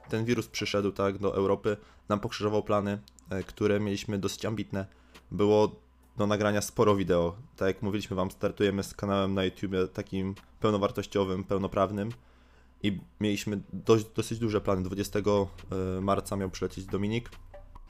ten 0.10 0.26
wirus 0.26 0.48
przyszedł 0.48 0.92
tak 0.92 1.18
do 1.18 1.36
Europy, 1.36 1.78
nam 2.10 2.20
pokrzyżował 2.20 2.64
plany, 2.64 3.00
e, 3.30 3.44
które 3.44 3.80
mieliśmy 3.80 4.18
dosyć 4.18 4.46
ambitne. 4.46 4.86
Było 5.32 5.76
do 6.18 6.28
nagrania 6.28 6.62
sporo 6.62 6.96
wideo. 6.96 7.36
Tak 7.56 7.68
jak 7.68 7.82
mówiliśmy 7.82 8.16
wam, 8.16 8.32
startujemy 8.32 8.84
z 8.84 8.94
kanałem 8.94 9.34
na 9.34 9.44
YouTubie 9.44 9.88
takim 9.88 10.36
pełnowartościowym, 10.60 11.44
pełnoprawnym 11.44 12.12
i 12.84 13.00
mieliśmy 13.20 13.62
dość, 13.74 14.06
dosyć 14.16 14.40
duże 14.40 14.62
plany. 14.62 14.84
20 14.84 15.20
e, 15.20 16.02
marca 16.02 16.36
miał 16.36 16.50
przylecieć 16.50 16.86
Dominik. 16.86 17.30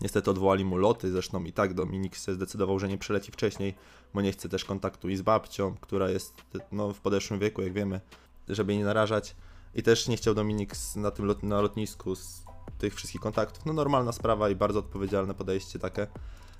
Niestety 0.02 0.32
odwołali 0.32 0.66
mu 0.66 0.78
loty, 0.78 1.12
zresztą 1.12 1.44
i 1.44 1.54
tak 1.54 1.74
Dominik 1.74 2.16
się 2.16 2.34
zdecydował, 2.34 2.80
że 2.80 2.88
nie 2.88 2.98
przyleci 2.98 3.32
wcześniej, 3.32 3.76
bo 4.14 4.22
nie 4.22 4.32
chce 4.32 4.50
też 4.50 4.66
kontaktu 4.66 5.10
i 5.10 5.16
z 5.16 5.22
babcią, 5.22 5.76
która 5.82 6.10
jest 6.10 6.34
no, 6.72 6.94
w 6.94 7.02
podeszłym 7.02 7.40
wieku, 7.40 7.62
jak 7.62 7.74
wiemy, 7.74 8.02
żeby 8.50 8.74
jej 8.74 8.80
nie 8.80 8.86
narażać. 8.86 9.36
I 9.76 9.84
też 9.84 10.08
nie 10.08 10.18
chciał 10.18 10.34
Dominik 10.34 10.74
na 10.96 11.12
tym 11.12 11.26
lot, 11.26 11.44
na 11.44 11.62
lotnisku 11.62 12.16
z 12.16 12.44
tych 12.78 12.96
wszystkich 12.96 13.22
kontaktów. 13.22 13.66
No 13.66 13.74
normalna 13.74 14.12
sprawa 14.12 14.50
i 14.50 14.56
bardzo 14.56 14.80
odpowiedzialne 14.80 15.34
podejście 15.34 15.80
takie. 15.80 16.08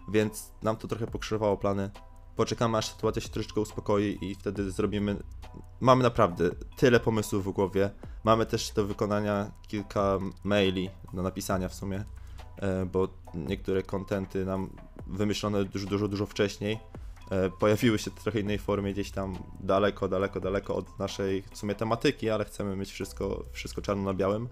Więc 0.08 0.52
nam 0.64 0.76
to 0.76 0.88
trochę 0.88 1.08
pokrzyżowało 1.08 1.58
plany. 1.58 1.90
Poczekamy 2.36 2.78
aż 2.78 2.90
sytuacja 2.90 3.22
się 3.22 3.30
troszeczkę 3.30 3.62
uspokoi 3.62 4.18
i 4.22 4.36
wtedy 4.36 4.72
zrobimy. 4.72 5.24
Mamy 5.80 6.04
naprawdę 6.04 6.50
tyle 6.78 7.00
pomysłów 7.00 7.46
w 7.46 7.52
głowie. 7.52 7.90
Mamy 8.24 8.46
też 8.46 8.72
do 8.72 8.86
wykonania 8.86 9.52
kilka 9.68 10.20
maili 10.44 10.90
do 11.14 11.22
napisania 11.22 11.70
w 11.70 11.74
sumie, 11.74 12.04
e, 12.58 12.86
bo 12.86 13.08
niektóre 13.34 13.84
kontenty 13.84 14.46
nam 14.46 14.70
wymyślone 15.08 15.66
dużo, 15.66 15.88
dużo, 15.88 16.08
dużo 16.08 16.26
wcześniej 16.26 16.80
e, 17.32 17.50
pojawiły 17.50 18.00
się 18.00 18.12
w 18.12 18.24
trochę 18.24 18.40
innej 18.40 18.60
formie 18.60 18.94
gdzieś 18.94 19.12
tam 19.12 19.38
daleko, 19.60 20.08
daleko, 20.08 20.40
daleko 20.40 20.76
od 20.76 21.00
naszej 21.00 21.42
w 21.52 21.58
sumie 21.58 21.76
tematyki, 21.76 22.30
ale 22.30 22.46
chcemy 22.46 22.76
mieć 22.76 22.92
wszystko, 22.92 23.46
wszystko 23.52 23.82
czarno 23.82 24.04
na 24.04 24.14
białym. 24.14 24.50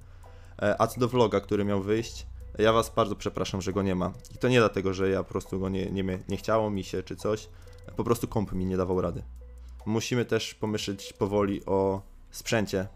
E, 0.61 0.81
A 0.81 0.87
co 0.87 0.99
do 0.99 1.07
vloga, 1.07 1.39
który 1.39 1.65
miał 1.65 1.81
wyjść, 1.81 2.25
ja 2.57 2.73
was 2.73 2.89
bardzo 2.95 3.15
przepraszam, 3.15 3.61
że 3.61 3.73
go 3.73 3.81
nie 3.81 3.95
ma. 3.95 4.13
I 4.35 4.37
to 4.37 4.49
nie 4.49 4.59
dlatego, 4.59 4.93
że 4.93 5.09
ja 5.09 5.23
po 5.23 5.29
prostu 5.29 5.59
go 5.59 5.69
nie, 5.69 5.91
nie, 5.91 6.19
nie 6.29 6.37
chciało 6.37 6.69
mi 6.69 6.83
się 6.83 7.03
czy 7.03 7.15
coś, 7.15 7.49
po 7.95 8.03
prostu 8.03 8.27
komp 8.27 8.51
mi 8.51 8.65
nie 8.65 8.77
dawał 8.77 9.01
rady. 9.01 9.23
Musimy 9.85 10.25
też 10.25 10.53
pomyśleć 10.53 11.13
powoli 11.13 11.65
o 11.65 12.01
sprzęcie. 12.31 12.87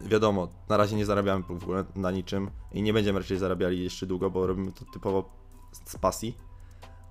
Wiadomo, 0.00 0.48
na 0.68 0.76
razie 0.76 0.96
nie 0.96 1.06
zarabiamy 1.06 1.44
w 1.44 1.62
ogóle 1.62 1.84
na 1.94 2.10
niczym 2.10 2.50
i 2.72 2.82
nie 2.82 2.92
będziemy 2.92 3.18
raczej 3.18 3.38
zarabiali 3.38 3.84
jeszcze 3.84 4.06
długo, 4.06 4.30
bo 4.30 4.46
robimy 4.46 4.72
to 4.72 4.84
typowo 4.92 5.30
z 5.72 5.96
pasji 5.98 6.36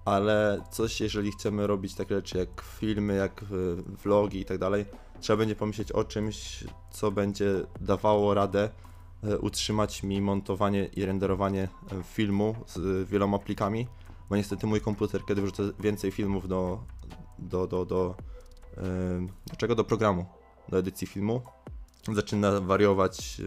ale 0.05 0.61
coś, 0.71 1.01
jeżeli 1.01 1.31
chcemy 1.31 1.67
robić 1.67 1.95
takie 1.95 2.15
rzeczy 2.15 2.37
jak 2.37 2.61
filmy, 2.61 3.15
jak 3.15 3.43
y, 3.43 3.45
vlogi 4.03 4.39
i 4.39 4.45
tak 4.45 4.57
dalej, 4.57 4.85
trzeba 5.19 5.37
będzie 5.37 5.55
pomyśleć 5.55 5.91
o 5.91 6.03
czymś, 6.03 6.63
co 6.91 7.11
będzie 7.11 7.53
dawało 7.81 8.33
radę 8.33 8.69
utrzymać 9.41 10.03
mi 10.03 10.21
montowanie 10.21 10.85
i 10.85 11.05
renderowanie 11.05 11.63
y, 11.63 12.03
filmu 12.03 12.55
z 12.67 12.77
y, 12.77 13.05
wieloma 13.05 13.39
plikami, 13.39 13.87
bo 14.29 14.35
niestety 14.35 14.67
mój 14.67 14.81
komputer, 14.81 15.21
kiedy 15.27 15.41
wrzucę 15.41 15.63
więcej 15.79 16.11
filmów 16.11 16.47
do, 16.47 16.83
do, 17.39 17.67
do, 17.67 17.85
do, 17.85 18.15
do 19.47 19.55
czego? 19.57 19.75
Do 19.75 19.83
programu, 19.83 20.25
do 20.69 20.77
edycji 20.77 21.07
filmu, 21.07 21.41
zaczyna 22.13 22.61
wariować, 22.61 23.41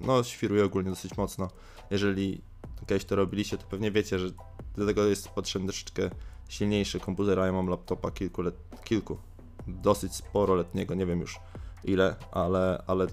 no 0.00 0.22
świruje 0.22 0.64
ogólnie 0.64 0.90
dosyć 0.90 1.16
mocno. 1.16 1.48
Jeżeli 1.90 2.40
kiedyś 2.86 3.04
to 3.04 3.16
robiliście, 3.16 3.58
to 3.58 3.66
pewnie 3.66 3.90
wiecie, 3.90 4.18
że 4.18 4.30
do 4.76 4.86
tego 4.86 5.04
jest 5.04 5.28
potrzebny 5.28 5.68
troszeczkę 5.68 6.10
silniejszy 6.48 7.00
komputer, 7.00 7.40
a 7.40 7.46
ja 7.46 7.52
mam 7.52 7.66
laptopa 7.66 8.10
kilku, 8.10 8.42
let, 8.42 8.54
kilku, 8.84 9.18
dosyć 9.66 10.14
sporo 10.14 10.54
letniego, 10.54 10.94
nie 10.94 11.06
wiem 11.06 11.20
już 11.20 11.40
ile, 11.84 12.16
ale, 12.32 12.82
ale 12.86 13.06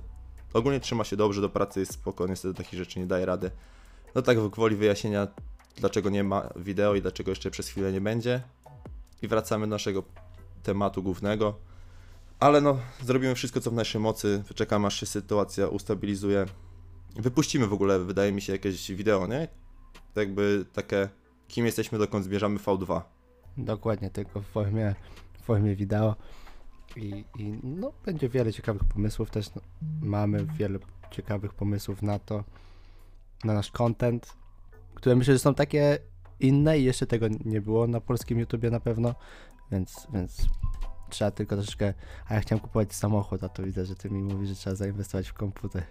ogólnie 0.56 0.80
trzyma 0.80 1.04
się 1.04 1.16
dobrze, 1.16 1.42
do 1.42 1.50
pracy 1.50 1.80
jest 1.80 1.94
spoko, 1.94 2.28
niestety 2.28 2.54
takich 2.54 2.80
rzeczy 2.80 3.00
nie 3.00 3.06
daje 3.06 3.26
rady. 3.26 3.52
No 4.16 4.22
tak 4.22 4.50
gwoli 4.50 4.76
wyjaśnienia, 4.76 5.28
dlaczego 5.78 6.10
nie 6.10 6.24
ma 6.24 6.50
wideo 6.56 6.96
i 6.96 7.02
dlaczego 7.02 7.32
jeszcze 7.32 7.52
przez 7.52 7.68
chwilę 7.68 7.92
nie 7.92 8.02
będzie. 8.02 8.42
I 9.22 9.28
wracamy 9.28 9.68
do 9.68 9.70
naszego 9.70 10.04
tematu 10.64 11.04
głównego. 11.04 11.58
Ale 12.40 12.62
no, 12.62 12.80
zrobimy 13.04 13.36
wszystko 13.36 13.62
co 13.62 13.72
w 13.72 13.74
naszej 13.74 14.02
mocy, 14.02 14.44
czekamy 14.56 14.88
aż 14.88 15.00
się 15.00 15.06
sytuacja 15.06 15.68
ustabilizuje. 15.68 16.46
Wypuścimy 17.16 17.68
w 17.68 17.74
ogóle, 17.74 18.00
wydaje 18.00 18.32
mi 18.32 18.42
się, 18.42 18.54
jakieś 18.54 18.92
wideo, 18.92 19.28
nie? 19.28 19.48
Jakby 20.16 20.66
takie, 20.74 21.10
kim 21.48 21.66
jesteśmy, 21.66 21.98
dokąd 21.98 22.26
zmierzamy 22.26 22.60
V2. 22.60 23.02
Dokładnie, 23.58 24.10
tylko 24.10 24.42
w 24.42 24.46
formie, 24.46 24.96
w 25.42 25.46
formie 25.46 25.76
wideo. 25.76 26.16
I, 26.96 27.26
I 27.38 27.60
no, 27.64 27.92
będzie 28.06 28.30
wiele 28.30 28.54
ciekawych 28.54 28.84
pomysłów 28.84 29.30
też. 29.32 29.56
No, 29.56 29.62
mamy 30.02 30.46
wiele 30.46 30.80
ciekawych 31.12 31.54
pomysłów 31.54 32.02
na 32.02 32.20
to, 32.20 32.44
na 33.44 33.54
nasz 33.54 33.72
content, 33.72 34.34
które 34.96 35.16
myślę, 35.16 35.34
że 35.34 35.40
są 35.40 35.56
takie 35.56 35.98
inne 36.40 36.80
i 36.80 36.84
jeszcze 36.84 37.08
tego 37.08 37.28
nie 37.46 37.62
było 37.62 37.88
na 37.88 38.02
polskim 38.02 38.40
YouTubie 38.40 38.72
na 38.72 38.80
pewno, 38.80 39.16
więc, 39.72 40.08
więc 40.14 40.48
trzeba 41.10 41.32
tylko 41.32 41.56
troszeczkę. 41.56 41.94
A 42.28 42.34
ja 42.34 42.40
chciałem 42.42 42.60
kupować 42.60 42.94
samochód, 42.96 43.44
a 43.44 43.50
to 43.50 43.64
widzę, 43.64 43.86
że 43.86 43.96
ty 43.96 44.10
mi 44.10 44.22
mówisz, 44.24 44.50
że 44.50 44.56
trzeba 44.56 44.76
zainwestować 44.76 45.30
w 45.30 45.34
komputer. 45.34 45.84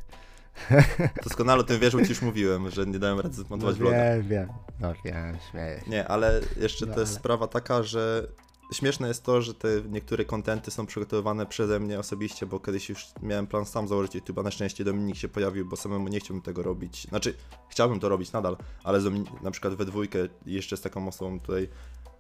Doskonale 1.24 1.60
o 1.60 1.64
tym 1.64 1.80
wiesz, 1.80 1.92
bo 1.96 2.02
ci 2.02 2.08
już 2.08 2.22
mówiłem, 2.22 2.70
że 2.70 2.86
nie 2.86 2.98
dałem 2.98 3.20
rady 3.20 3.34
zmontować 3.34 3.76
no, 3.76 3.80
vloga. 3.80 3.96
wiem, 3.96 4.28
wiem. 4.28 4.48
No 4.80 4.92
wiem, 5.04 5.36
śmieję. 5.50 5.80
Nie, 5.86 6.08
ale 6.08 6.40
jeszcze 6.60 6.86
No, 6.86 6.94
to 6.94 7.00
jest 7.00 7.12
ale- 7.12 7.20
sprawa 7.20 7.46
taka, 7.46 7.82
że 7.82 8.28
śmieszne 8.72 9.08
jest 9.08 9.22
to, 9.22 9.42
że 9.42 9.54
te 9.54 9.68
niektóre 9.88 10.24
kontenty 10.24 10.70
są 10.70 10.86
przygotowywane 10.86 11.46
przeze 11.46 11.80
mnie 11.80 11.98
osobiście, 11.98 12.46
bo 12.46 12.60
kiedyś 12.60 12.88
już 12.88 13.06
miałem 13.22 13.46
plan 13.46 13.66
sam 13.66 13.88
założyć 13.88 14.12
YouTube'a, 14.12 14.44
na 14.44 14.50
szczęście 14.50 14.84
Dominik 14.84 15.16
się 15.16 15.28
pojawił, 15.28 15.66
bo 15.66 15.76
samemu 15.76 16.08
nie 16.08 16.20
chciałbym 16.20 16.42
tego 16.42 16.62
robić. 16.62 17.06
Znaczy, 17.08 17.34
chciałbym 17.68 18.00
to 18.00 18.08
robić 18.08 18.32
nadal, 18.32 18.56
ale 18.84 19.00
z 19.00 19.12
na 19.42 19.50
przykład 19.50 19.74
we 19.74 19.84
dwójkę 19.84 20.18
jeszcze 20.46 20.76
z 20.76 20.80
taką 20.80 21.08
osobą 21.08 21.40
tutaj 21.40 21.68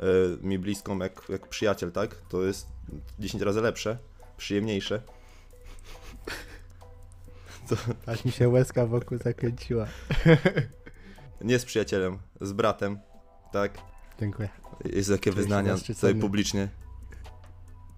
e, 0.00 0.04
mi 0.46 0.58
bliską 0.58 0.98
jak, 0.98 1.22
jak 1.28 1.48
przyjaciel, 1.48 1.92
tak? 1.92 2.16
To 2.28 2.42
jest 2.42 2.66
10 3.18 3.42
razy 3.42 3.60
lepsze, 3.60 3.98
przyjemniejsze. 4.36 5.02
Aż 8.06 8.24
mi 8.24 8.32
się 8.32 8.48
łezka 8.48 8.86
wokół 8.86 9.18
zakręciła. 9.18 9.86
Nie 11.40 11.58
z 11.58 11.64
przyjacielem, 11.64 12.18
z 12.40 12.52
bratem, 12.52 12.98
tak? 13.52 13.78
Dziękuję. 14.20 14.63
Jest 14.84 15.10
takie 15.10 15.30
Czuję 15.30 15.42
wyznania 15.42 15.76
tutaj 15.86 16.14
publicznie. 16.14 16.68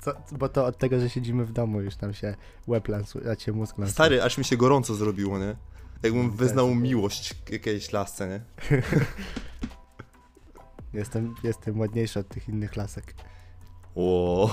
Co, 0.01 0.13
bo 0.33 0.49
to 0.49 0.67
od 0.67 0.79
tego, 0.79 1.01
że 1.01 1.11
siedzimy 1.11 1.45
w 1.45 1.53
domu, 1.53 1.81
już 1.81 1.97
tam 1.97 2.15
się 2.15 2.35
łeb 2.67 2.89
lansuje, 2.89 3.31
a 3.31 3.37
cię 3.37 3.53
mózg 3.53 3.79
lansuje. 3.79 3.93
Stary, 3.95 4.23
aż 4.23 4.39
mi 4.39 4.45
się 4.45 4.57
gorąco 4.57 4.95
zrobiło, 4.95 5.39
nie? 5.39 5.57
Jakbym 6.03 6.31
wyznał 6.31 6.75
miłość 6.75 7.35
jakiejś 7.51 7.93
lasce, 7.93 8.29
nie? 8.29 8.41
Jestem, 10.95 11.35
jestem 11.45 11.81
ładniejszy 11.81 12.19
od 12.21 12.29
tych 12.29 12.49
innych 12.49 12.77
lasek. 12.77 13.15
O. 13.95 14.51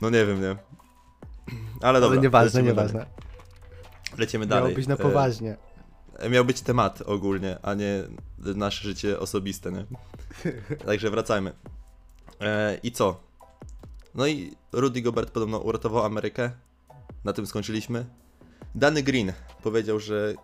No 0.00 0.10
nie 0.10 0.26
wiem, 0.26 0.40
nie? 0.40 0.56
Ale 1.80 2.00
dobra. 2.00 2.14
Ale 2.14 2.20
nieważne, 2.22 2.60
lecimy 2.60 2.62
nieważne. 2.70 2.98
Dalej. 2.98 3.14
Lecimy 4.18 4.46
Miało 4.46 4.60
dalej. 4.60 4.74
być 4.76 4.86
na 4.86 4.94
E, 4.94 4.98
poważnie. 4.98 5.56
Miał 6.30 6.44
być 6.44 6.60
temat 6.60 7.02
ogólnie, 7.06 7.58
a 7.62 7.74
nie 7.74 8.02
nasze 8.38 8.84
życie 8.84 9.20
osobiste, 9.20 9.72
nie? 9.72 9.86
Także 10.86 11.10
wracajmy. 11.10 11.52
E, 12.40 12.78
I 12.82 12.92
co? 12.92 13.20
No 14.14 14.26
i 14.26 14.56
Rudy 14.72 15.02
Gobert 15.02 15.30
podobno 15.30 15.58
uratował 15.58 16.04
Amerykę. 16.04 16.50
Na 17.24 17.32
tym 17.32 17.46
skończyliśmy. 17.46 18.06
Danny 18.74 19.02
Green 19.02 19.32
powiedział, 19.62 20.00
że 20.00 20.34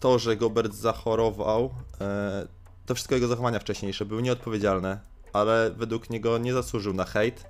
to, 0.00 0.18
że 0.18 0.36
Gobert 0.36 0.74
zachorował, 0.74 1.74
e, 2.00 2.48
to 2.86 2.94
wszystko 2.94 3.14
jego 3.14 3.28
zachowania 3.28 3.58
wcześniejsze 3.58 4.04
były 4.04 4.22
nieodpowiedzialne, 4.22 5.00
ale 5.32 5.70
według 5.76 6.10
niego 6.10 6.38
nie 6.38 6.52
zasłużył 6.52 6.94
na 6.94 7.04
hejt. 7.04 7.44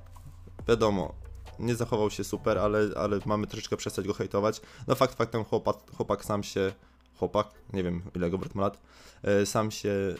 Wiadomo, 0.68 1.14
nie 1.58 1.74
zachował 1.74 2.10
się 2.10 2.24
super, 2.24 2.58
ale, 2.58 2.88
ale 2.96 3.18
mamy 3.26 3.46
troszeczkę 3.46 3.76
przestać 3.76 4.06
go 4.06 4.14
hejtować. 4.14 4.60
No 4.86 4.94
fakt 4.94 5.14
faktem 5.14 5.44
chłopak, 5.44 5.76
chłopak 5.96 6.24
sam 6.24 6.42
się, 6.42 6.72
chłopak, 7.18 7.48
nie 7.72 7.82
wiem 7.82 8.02
ile 8.14 8.30
Gobert 8.30 8.54
ma 8.54 8.62
lat, 8.62 8.80
e, 9.22 9.46
sam 9.46 9.70
się 9.70 10.14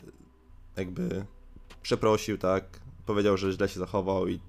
jakby 0.77 1.25
przeprosił, 1.83 2.39
tak, 2.39 2.65
powiedział, 3.07 3.37
że 3.37 3.53
źle 3.53 3.69
się 3.69 3.81
zachował 3.81 4.29
i 4.29 4.41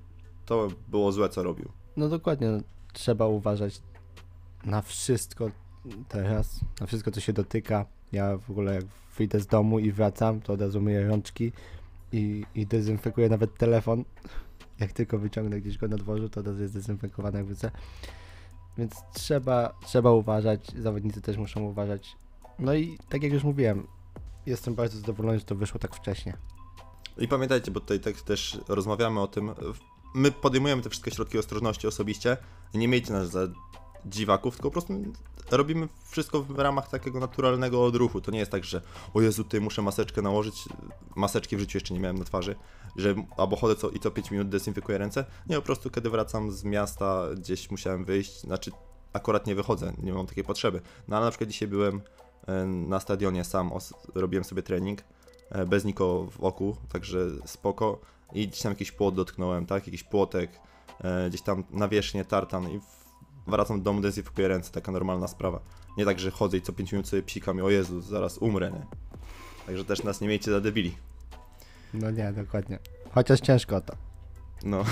to 0.45 0.67
było 0.87 1.11
złe, 1.11 1.29
co 1.29 1.43
robił. 1.43 1.71
No 1.97 2.09
dokładnie, 2.09 2.47
no, 2.47 2.59
trzeba 2.93 3.27
uważać 3.27 3.81
na 4.65 4.81
wszystko 4.81 5.51
teraz, 6.07 6.59
na 6.81 6.87
wszystko 6.87 7.11
co 7.11 7.19
się 7.19 7.33
dotyka. 7.33 7.85
Ja 8.11 8.37
w 8.37 8.51
ogóle 8.51 8.75
jak 8.75 8.85
wyjdę 9.17 9.39
z 9.39 9.47
domu 9.47 9.79
i 9.79 9.91
wracam, 9.91 10.41
to 10.41 10.53
od 10.53 10.61
razu 10.61 10.81
myję 10.81 11.07
rączki 11.07 11.51
i, 12.11 12.45
i 12.55 12.65
dezynfekuję 12.65 13.29
nawet 13.29 13.57
telefon. 13.57 14.03
Jak 14.79 14.91
tylko 14.91 15.17
wyciągnę 15.17 15.61
gdzieś 15.61 15.77
go 15.77 15.87
na 15.87 15.97
dworzu, 15.97 16.29
to 16.29 16.39
od 16.39 16.47
razu 16.47 16.61
jest 16.61 16.73
dezynfekowany 16.73 17.37
jak 17.37 17.47
wrócę. 17.47 17.71
Więc 18.77 18.95
trzeba, 19.13 19.73
trzeba 19.85 20.11
uważać, 20.11 20.71
zawodnicy 20.79 21.21
też 21.21 21.37
muszą 21.37 21.61
uważać. 21.61 22.15
No 22.59 22.73
i 22.73 22.97
tak 23.09 23.23
jak 23.23 23.33
już 23.33 23.43
mówiłem, 23.43 23.87
jestem 24.45 24.75
bardzo 24.75 24.97
zadowolony, 24.97 25.39
że 25.39 25.45
to 25.45 25.55
wyszło 25.55 25.79
tak 25.79 25.95
wcześnie. 25.95 26.37
I 27.17 27.27
pamiętajcie, 27.27 27.71
bo 27.71 27.79
tutaj 27.79 27.99
tak 27.99 28.21
też 28.21 28.57
rozmawiamy 28.67 29.19
o 29.21 29.27
tym, 29.27 29.51
my 30.15 30.31
podejmujemy 30.31 30.81
te 30.81 30.89
wszystkie 30.89 31.11
środki 31.11 31.37
ostrożności 31.37 31.87
osobiście 31.87 32.37
nie 32.73 32.87
miejcie 32.87 33.13
nas 33.13 33.29
za 33.29 33.47
dziwaków, 34.05 34.55
tylko 34.55 34.69
po 34.69 34.73
prostu 34.73 34.93
robimy 35.51 35.87
wszystko 36.09 36.41
w 36.43 36.59
ramach 36.59 36.89
takiego 36.89 37.19
naturalnego 37.19 37.85
odruchu. 37.85 38.21
To 38.21 38.31
nie 38.31 38.39
jest 38.39 38.51
tak, 38.51 38.63
że 38.63 38.81
o 39.13 39.21
Jezu, 39.21 39.43
ty 39.43 39.61
muszę 39.61 39.81
maseczkę 39.81 40.21
nałożyć, 40.21 40.63
maseczki 41.15 41.57
w 41.57 41.59
życiu 41.59 41.77
jeszcze 41.77 41.93
nie 41.93 41.99
miałem 41.99 42.17
na 42.17 42.25
twarzy, 42.25 42.55
że 42.95 43.15
albo 43.37 43.55
chodzę 43.55 43.75
co, 43.75 43.89
i 43.89 43.99
co 43.99 44.11
5 44.11 44.31
minut 44.31 44.49
dezynfekuję 44.49 44.97
ręce. 44.97 45.25
Nie, 45.49 45.55
po 45.55 45.61
prostu 45.61 45.89
kiedy 45.89 46.09
wracam 46.09 46.51
z 46.51 46.63
miasta, 46.63 47.23
gdzieś 47.37 47.71
musiałem 47.71 48.05
wyjść, 48.05 48.41
znaczy 48.41 48.71
akurat 49.13 49.47
nie 49.47 49.55
wychodzę, 49.55 49.93
nie 50.03 50.13
mam 50.13 50.27
takiej 50.27 50.43
potrzeby. 50.43 50.81
No 51.07 51.15
ale 51.17 51.25
na 51.25 51.31
przykład 51.31 51.49
dzisiaj 51.49 51.67
byłem 51.67 52.01
na 52.65 52.99
stadionie 52.99 53.43
sam, 53.43 53.71
robiłem 54.15 54.43
sobie 54.43 54.63
trening, 54.63 55.03
e, 55.49 55.65
bez 55.65 55.85
nikogo 55.85 56.23
wokół, 56.23 56.75
także 56.89 57.19
spoko. 57.45 57.99
I 58.33 58.47
gdzieś 58.47 58.61
tam 58.61 58.71
jakiś 58.71 58.91
płot 58.91 59.15
dotknąłem, 59.15 59.65
tak? 59.65 59.87
Jakiś 59.87 60.03
płotek, 60.03 60.51
e, 61.03 61.29
gdzieś 61.29 61.41
tam 61.41 61.63
nawierzchnię, 61.71 62.25
tartan 62.25 62.69
i 62.69 62.79
wracam 63.47 63.77
do 63.77 63.83
domu, 63.83 64.01
dezynfekuję 64.01 64.47
ręce, 64.47 64.71
taka 64.71 64.91
normalna 64.91 65.27
sprawa. 65.27 65.59
Nie 65.97 66.05
tak, 66.05 66.19
że 66.19 66.31
chodzę 66.31 66.57
i 66.57 66.61
co 66.61 66.73
5 66.73 66.91
minut 66.91 67.07
sobie 67.07 67.23
psikam 67.23 67.57
i 67.57 67.61
o 67.61 67.69
Jezu, 67.69 68.01
zaraz 68.01 68.37
umrę, 68.37 68.71
nie? 68.71 68.85
Także 69.65 69.85
też 69.85 70.03
nas 70.03 70.21
nie 70.21 70.27
miejcie 70.27 70.51
za 70.51 70.61
debili. 70.61 70.97
No 71.93 72.11
nie, 72.11 72.33
dokładnie. 72.33 72.79
Chociaż 73.11 73.39
ciężko 73.39 73.81
to. 73.81 73.93
No. 74.63 74.83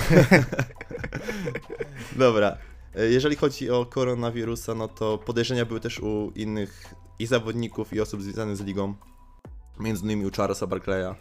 Dobra. 2.16 2.56
E, 2.96 3.04
Jeżeli 3.06 3.36
chodzi 3.36 3.70
o 3.70 3.86
koronawirusa, 3.86 4.74
no 4.74 4.88
to 4.88 5.18
podejrzenia 5.18 5.64
były 5.64 5.80
też 5.80 6.00
u 6.00 6.32
innych 6.34 6.94
i 7.18 7.26
zawodników, 7.26 7.92
i 7.92 8.00
osób 8.00 8.22
związanych 8.22 8.56
z 8.56 8.60
ligą. 8.60 8.94
Między 9.80 10.04
innymi 10.04 10.26
u 10.26 10.30
Charlesa 10.30 10.66
Barclaya. 10.66 11.04
E, 11.04 11.14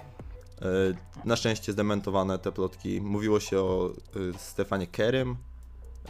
Na 1.26 1.36
szczęście 1.36 1.72
zdementowane 1.74 2.40
te 2.40 2.52
plotki. 2.52 3.02
Mówiło 3.02 3.40
się 3.40 3.60
o 3.60 3.90
e, 3.90 4.38
Stefanie 4.40 4.88
Kerym, 4.88 5.36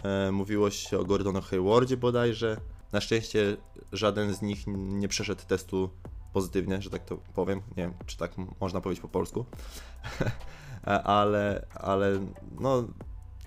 e, 0.04 0.32
mówiło 0.32 0.70
się 0.70 1.00
o 1.00 1.06
Gordonie 1.06 1.42
Haywardzie 1.42 1.98
bodajże. 1.98 2.58
Na 2.92 3.02
szczęście 3.02 3.58
żaden 3.92 4.34
z 4.34 4.42
nich 4.42 4.64
nie 4.68 5.08
przeszedł 5.08 5.42
testu 5.48 5.90
pozytywnie, 6.34 6.82
że 6.82 6.90
tak 6.90 7.06
to 7.06 7.18
powiem. 7.36 7.62
Nie 7.78 7.84
wiem, 7.84 7.94
czy 8.06 8.18
tak 8.18 8.32
można 8.62 8.82
powiedzieć 8.82 9.02
po 9.02 9.08
polsku. 9.08 9.46
Ale, 11.04 11.66
ale 11.76 12.20
no, 12.60 12.84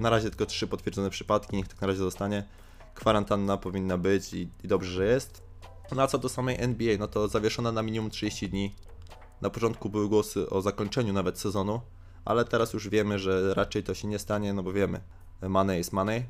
na 0.00 0.11
razie 0.11 0.30
tylko 0.30 0.46
trzy 0.46 0.66
potwierdzone 0.66 1.11
przypadki, 1.11 1.56
niech 1.56 1.68
tak 1.68 1.80
na 1.80 1.87
razie 1.87 1.98
zostanie. 1.98 2.44
Kwarantanna 2.94 3.56
powinna 3.56 3.98
być 3.98 4.34
i, 4.34 4.48
i 4.64 4.68
dobrze, 4.68 4.90
że 4.90 5.06
jest. 5.06 5.42
No 5.96 6.02
a 6.02 6.06
co 6.06 6.18
do 6.18 6.28
samej 6.28 6.56
NBA, 6.58 6.96
no 6.98 7.08
to 7.08 7.28
zawieszona 7.28 7.72
na 7.72 7.82
minimum 7.82 8.11
30 8.11 8.48
dni. 8.48 8.74
Na 9.40 9.50
początku 9.50 9.88
były 9.88 10.08
głosy 10.08 10.50
o 10.50 10.62
zakończeniu 10.62 11.12
nawet 11.12 11.38
sezonu, 11.38 11.80
ale 12.24 12.44
teraz 12.44 12.72
już 12.72 12.88
wiemy, 12.88 13.18
że 13.18 13.54
raczej 13.54 13.82
to 13.82 13.94
się 13.94 14.08
nie 14.08 14.18
stanie, 14.18 14.52
no 14.52 14.62
bo 14.62 14.72
wiemy, 14.72 15.00
money 15.42 15.80
is 15.80 15.92
money. 15.92 16.24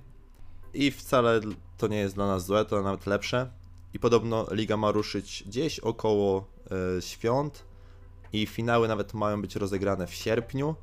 I 0.74 0.90
wcale 0.90 1.40
to 1.76 1.86
nie 1.86 1.98
jest 1.98 2.14
dla 2.14 2.26
nas 2.26 2.46
złe, 2.46 2.64
to 2.64 2.82
nawet 2.82 3.06
lepsze. 3.06 3.50
I 3.94 3.98
podobno 3.98 4.46
liga 4.50 4.76
ma 4.76 4.90
ruszyć 4.90 5.44
gdzieś 5.46 5.80
około 5.80 6.46
e, 6.98 7.02
świąt 7.02 7.64
i 8.32 8.46
finały 8.46 8.88
nawet 8.88 9.14
mają 9.14 9.42
być 9.42 9.56
rozegrane 9.56 10.06
w 10.06 10.14
sierpniu. 10.14 10.74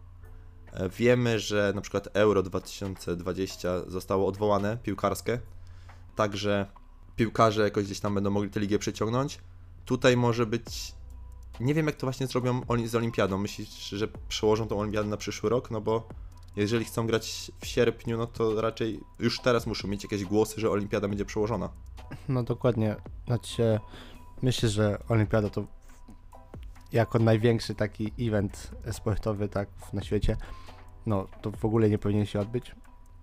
Wiemy, 0.98 1.40
że 1.40 1.72
na 1.76 1.82
przykład 1.82 2.08
Euro 2.14 2.44
2020 2.44 3.70
zostało 3.88 4.28
odwołane, 4.28 4.78
piłkarskie, 4.84 5.40
także 6.16 6.66
piłkarze 7.16 7.64
jakoś 7.64 7.86
gdzieś 7.86 8.00
tam 8.00 8.16
będą 8.16 8.30
mogli 8.30 8.50
tę 8.50 8.60
ligę 8.60 8.80
przyciągnąć. 8.80 9.40
Tutaj 9.86 10.18
może 10.18 10.46
być. 10.46 10.94
Nie 11.60 11.74
wiem, 11.74 11.86
jak 11.86 11.96
to 11.96 12.08
właśnie 12.08 12.28
zrobią 12.28 12.62
oni 12.68 12.88
z 12.88 12.96
Olimpiadą. 12.96 13.38
Myślisz, 13.38 13.90
że 13.90 14.08
przełożą 14.28 14.68
tą 14.68 14.80
Olimpiadę 14.80 15.10
na 15.10 15.18
przyszły 15.18 15.50
rok? 15.50 15.72
No 15.72 15.82
bo 15.82 16.08
jeżeli 16.56 16.86
chcą 16.86 17.08
grać 17.08 17.52
w 17.62 17.66
sierpniu, 17.66 18.18
no 18.18 18.28
to 18.28 18.62
raczej 18.62 19.00
już 19.20 19.40
teraz 19.40 19.68
muszą 19.68 19.88
mieć 19.88 20.04
jakieś 20.04 20.26
głosy, 20.26 20.62
że 20.62 20.70
Olimpiada 20.70 21.08
będzie 21.08 21.26
przełożona. 21.26 21.70
No 22.30 22.44
dokładnie. 22.44 22.96
Znaczy, 23.26 23.80
myślę, 24.42 24.70
że 24.70 24.98
Olimpiada 25.10 25.50
to 25.50 25.66
jako 26.92 27.20
największy 27.20 27.76
taki 27.76 28.12
event 28.20 28.72
sportowy 28.92 29.50
tak 29.50 29.70
na 29.94 30.04
świecie, 30.04 30.38
no 31.06 31.28
to 31.42 31.52
w 31.52 31.66
ogóle 31.66 31.90
nie 31.90 31.98
powinien 31.98 32.26
się 32.26 32.40
odbyć. 32.40 32.76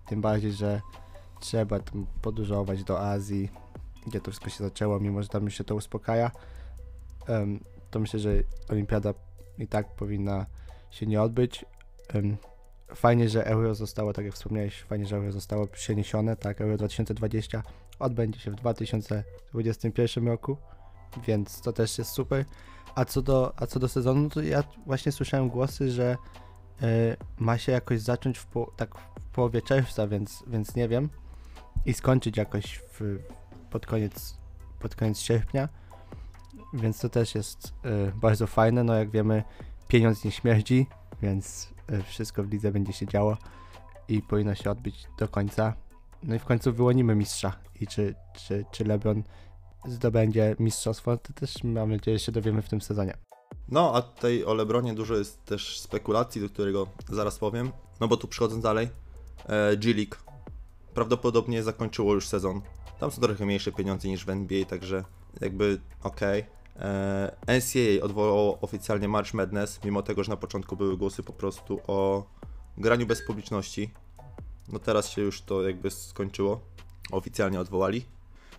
Tym 0.07 0.21
bardziej, 0.21 0.51
że 0.51 0.81
trzeba 1.39 1.79
podróżować 2.21 2.83
do 2.83 3.01
Azji, 3.01 3.49
gdzie 4.07 4.21
to 4.21 4.31
wszystko 4.31 4.49
się 4.49 4.63
zaczęło, 4.63 4.99
mimo 4.99 5.23
że 5.23 5.29
tam 5.29 5.49
się 5.49 5.63
to 5.63 5.75
uspokaja. 5.75 6.31
Em, 7.27 7.59
to 7.91 7.99
myślę, 7.99 8.19
że 8.19 8.31
Olimpiada 8.69 9.13
i 9.57 9.67
tak 9.67 9.95
powinna 9.95 10.45
się 10.91 11.05
nie 11.05 11.21
odbyć. 11.21 11.65
Em, 12.13 12.37
fajnie, 12.95 13.29
że 13.29 13.45
Euro 13.45 13.75
zostało, 13.75 14.13
tak 14.13 14.25
jak 14.25 14.33
wspomniałeś, 14.33 14.81
fajnie, 14.81 15.05
że 15.05 15.15
Euro 15.15 15.31
zostało 15.31 15.67
przeniesione, 15.67 16.35
tak, 16.35 16.61
Euro 16.61 16.77
2020 16.77 17.63
odbędzie 17.99 18.39
się 18.39 18.51
w 18.51 18.55
2021 18.55 20.27
roku, 20.27 20.57
więc 21.27 21.61
to 21.61 21.73
też 21.73 21.97
jest 21.97 22.11
super. 22.11 22.45
A 22.95 23.05
co 23.05 23.21
do, 23.21 23.53
a 23.55 23.67
co 23.67 23.79
do 23.79 23.87
sezonu, 23.87 24.29
to 24.29 24.41
ja 24.41 24.63
właśnie 24.85 25.11
słyszałem 25.11 25.49
głosy, 25.49 25.91
że 25.91 26.17
ma 27.37 27.57
się 27.57 27.71
jakoś 27.71 28.01
zacząć 28.01 28.37
w, 28.37 28.45
po, 28.45 28.71
tak 28.77 28.95
w 28.99 29.29
połowie 29.35 29.61
czerwca, 29.61 30.07
więc, 30.07 30.43
więc 30.47 30.75
nie 30.75 30.87
wiem, 30.87 31.09
i 31.85 31.93
skończyć 31.93 32.37
jakoś 32.37 32.75
w, 32.75 33.19
pod, 33.69 33.85
koniec, 33.85 34.37
pod 34.79 34.95
koniec 34.95 35.19
sierpnia, 35.19 35.69
więc 36.73 36.99
to 36.99 37.09
też 37.09 37.35
jest 37.35 37.73
e, 37.85 38.11
bardzo 38.11 38.47
fajne. 38.47 38.83
No 38.83 38.95
jak 38.95 39.11
wiemy, 39.11 39.43
pieniądz 39.87 40.23
nie 40.23 40.31
śmierdzi, 40.31 40.87
więc 41.21 41.73
y, 41.91 42.03
wszystko 42.03 42.43
w 42.43 42.51
lidze 42.51 42.71
będzie 42.71 42.93
się 42.93 43.05
działo 43.05 43.37
i 44.07 44.21
powinno 44.21 44.55
się 44.55 44.71
odbyć 44.71 45.07
do 45.19 45.27
końca. 45.27 45.73
No 46.23 46.35
i 46.35 46.39
w 46.39 46.45
końcu 46.45 46.73
wyłonimy 46.73 47.15
mistrza 47.15 47.55
i 47.81 47.87
czy, 47.87 48.15
czy, 48.33 48.65
czy 48.71 48.83
LeBron 48.83 49.23
zdobędzie 49.85 50.55
mistrzostwo, 50.59 51.17
to 51.17 51.33
też 51.33 51.63
mam 51.63 51.91
nadzieję 51.91 52.19
się 52.19 52.31
dowiemy 52.31 52.61
w 52.61 52.69
tym 52.69 52.81
sezonie. 52.81 53.13
No, 53.69 53.95
a 53.95 54.01
tutaj 54.01 54.43
o 54.43 54.53
Lebronie 54.53 54.93
dużo 54.93 55.15
jest 55.15 55.45
też 55.45 55.79
spekulacji, 55.79 56.41
do 56.41 56.49
którego 56.49 56.87
zaraz 57.09 57.39
powiem. 57.39 57.71
No 57.99 58.07
bo 58.07 58.17
tu 58.17 58.27
przechodząc 58.27 58.63
dalej, 58.63 58.89
e, 59.45 59.77
G-League 59.77 60.15
prawdopodobnie 60.93 61.63
zakończyło 61.63 62.13
już 62.13 62.27
sezon. 62.27 62.61
Tam 62.99 63.11
są 63.11 63.21
trochę 63.21 63.45
mniejsze 63.45 63.71
pieniądze 63.71 64.07
niż 64.07 64.25
w 64.25 64.29
NBA, 64.29 64.65
także 64.65 65.03
jakby 65.41 65.79
okej. 66.03 66.45
E, 66.79 67.35
NCAA 67.47 68.05
odwołało 68.05 68.59
oficjalnie 68.61 69.07
March 69.07 69.33
Madness, 69.33 69.79
mimo 69.83 70.01
tego, 70.01 70.23
że 70.23 70.29
na 70.29 70.37
początku 70.37 70.75
były 70.75 70.97
głosy 70.97 71.23
po 71.23 71.33
prostu 71.33 71.79
o 71.87 72.23
graniu 72.77 73.05
bez 73.05 73.25
publiczności. 73.25 73.91
No 74.67 74.79
teraz 74.79 75.09
się 75.09 75.21
już 75.21 75.41
to 75.41 75.67
jakby 75.67 75.91
skończyło. 75.91 76.61
Oficjalnie 77.11 77.59
odwołali. 77.59 78.05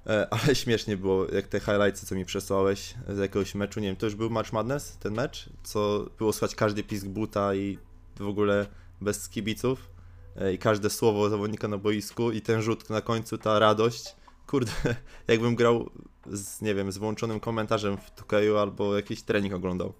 E, 0.07 0.29
ale 0.31 0.55
śmiesznie 0.55 0.97
było, 0.97 1.27
jak 1.33 1.47
te 1.47 1.61
highlights, 1.61 2.07
co 2.07 2.15
mi 2.15 2.25
przesłałeś 2.25 2.95
z 3.09 3.19
jakiegoś 3.19 3.55
meczu, 3.55 3.81
nie 3.81 3.87
wiem, 3.87 3.97
to 3.97 4.07
już 4.07 4.15
był 4.15 4.31
March 4.31 4.53
Madness, 4.53 4.99
ten 4.99 5.15
mecz, 5.15 5.51
co 5.63 6.07
było 6.19 6.33
słychać 6.33 6.55
każdy 6.55 6.83
pisk 6.83 7.07
buta 7.07 7.55
i 7.55 7.79
w 8.17 8.29
ogóle 8.29 8.67
bez 9.01 9.29
kibiców 9.29 9.91
e, 10.37 10.53
i 10.53 10.59
każde 10.59 10.91
słowo 10.91 11.29
zawodnika 11.29 11.69
na 11.69 11.79
boisku 11.79 12.33
i 12.33 12.41
ten 12.41 12.63
rzut 12.63 12.91
na 12.91 13.01
końcu, 13.01 13.39
ta 13.39 13.59
radość, 13.59 14.17
kurde, 14.47 14.73
jakbym 15.29 15.55
grał 15.55 15.91
z, 16.27 16.63
nie 16.63 16.75
wiem, 16.75 16.93
z 16.93 16.99
włączonym 16.99 17.41
komentarzem 17.41 17.97
w 17.97 18.11
2 18.29 18.61
albo 18.61 18.97
jakiś 18.97 19.23
trening 19.23 19.55
oglądał. 19.55 19.93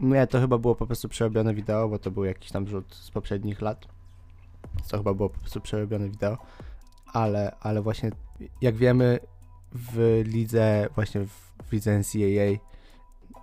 Nie, 0.00 0.26
to 0.26 0.40
chyba 0.40 0.58
było 0.58 0.74
po 0.74 0.86
prostu 0.86 1.08
przerobione 1.08 1.54
wideo, 1.54 1.88
bo 1.88 1.98
to 1.98 2.10
był 2.10 2.24
jakiś 2.24 2.50
tam 2.50 2.68
rzut 2.68 2.94
z 2.94 3.10
poprzednich 3.10 3.60
lat. 3.60 3.86
To 4.90 4.96
chyba 4.96 5.14
było 5.14 5.28
po 5.28 5.38
prostu 5.38 5.60
przerobione 5.60 6.08
wideo. 6.08 6.38
Ale, 7.12 7.56
ale 7.60 7.82
właśnie 7.82 8.10
jak 8.60 8.76
wiemy 8.76 9.18
w 9.74 10.22
lidze, 10.26 10.88
właśnie 10.94 11.26
w, 11.26 11.72
lidze 11.72 11.98
NCAA 11.98 12.58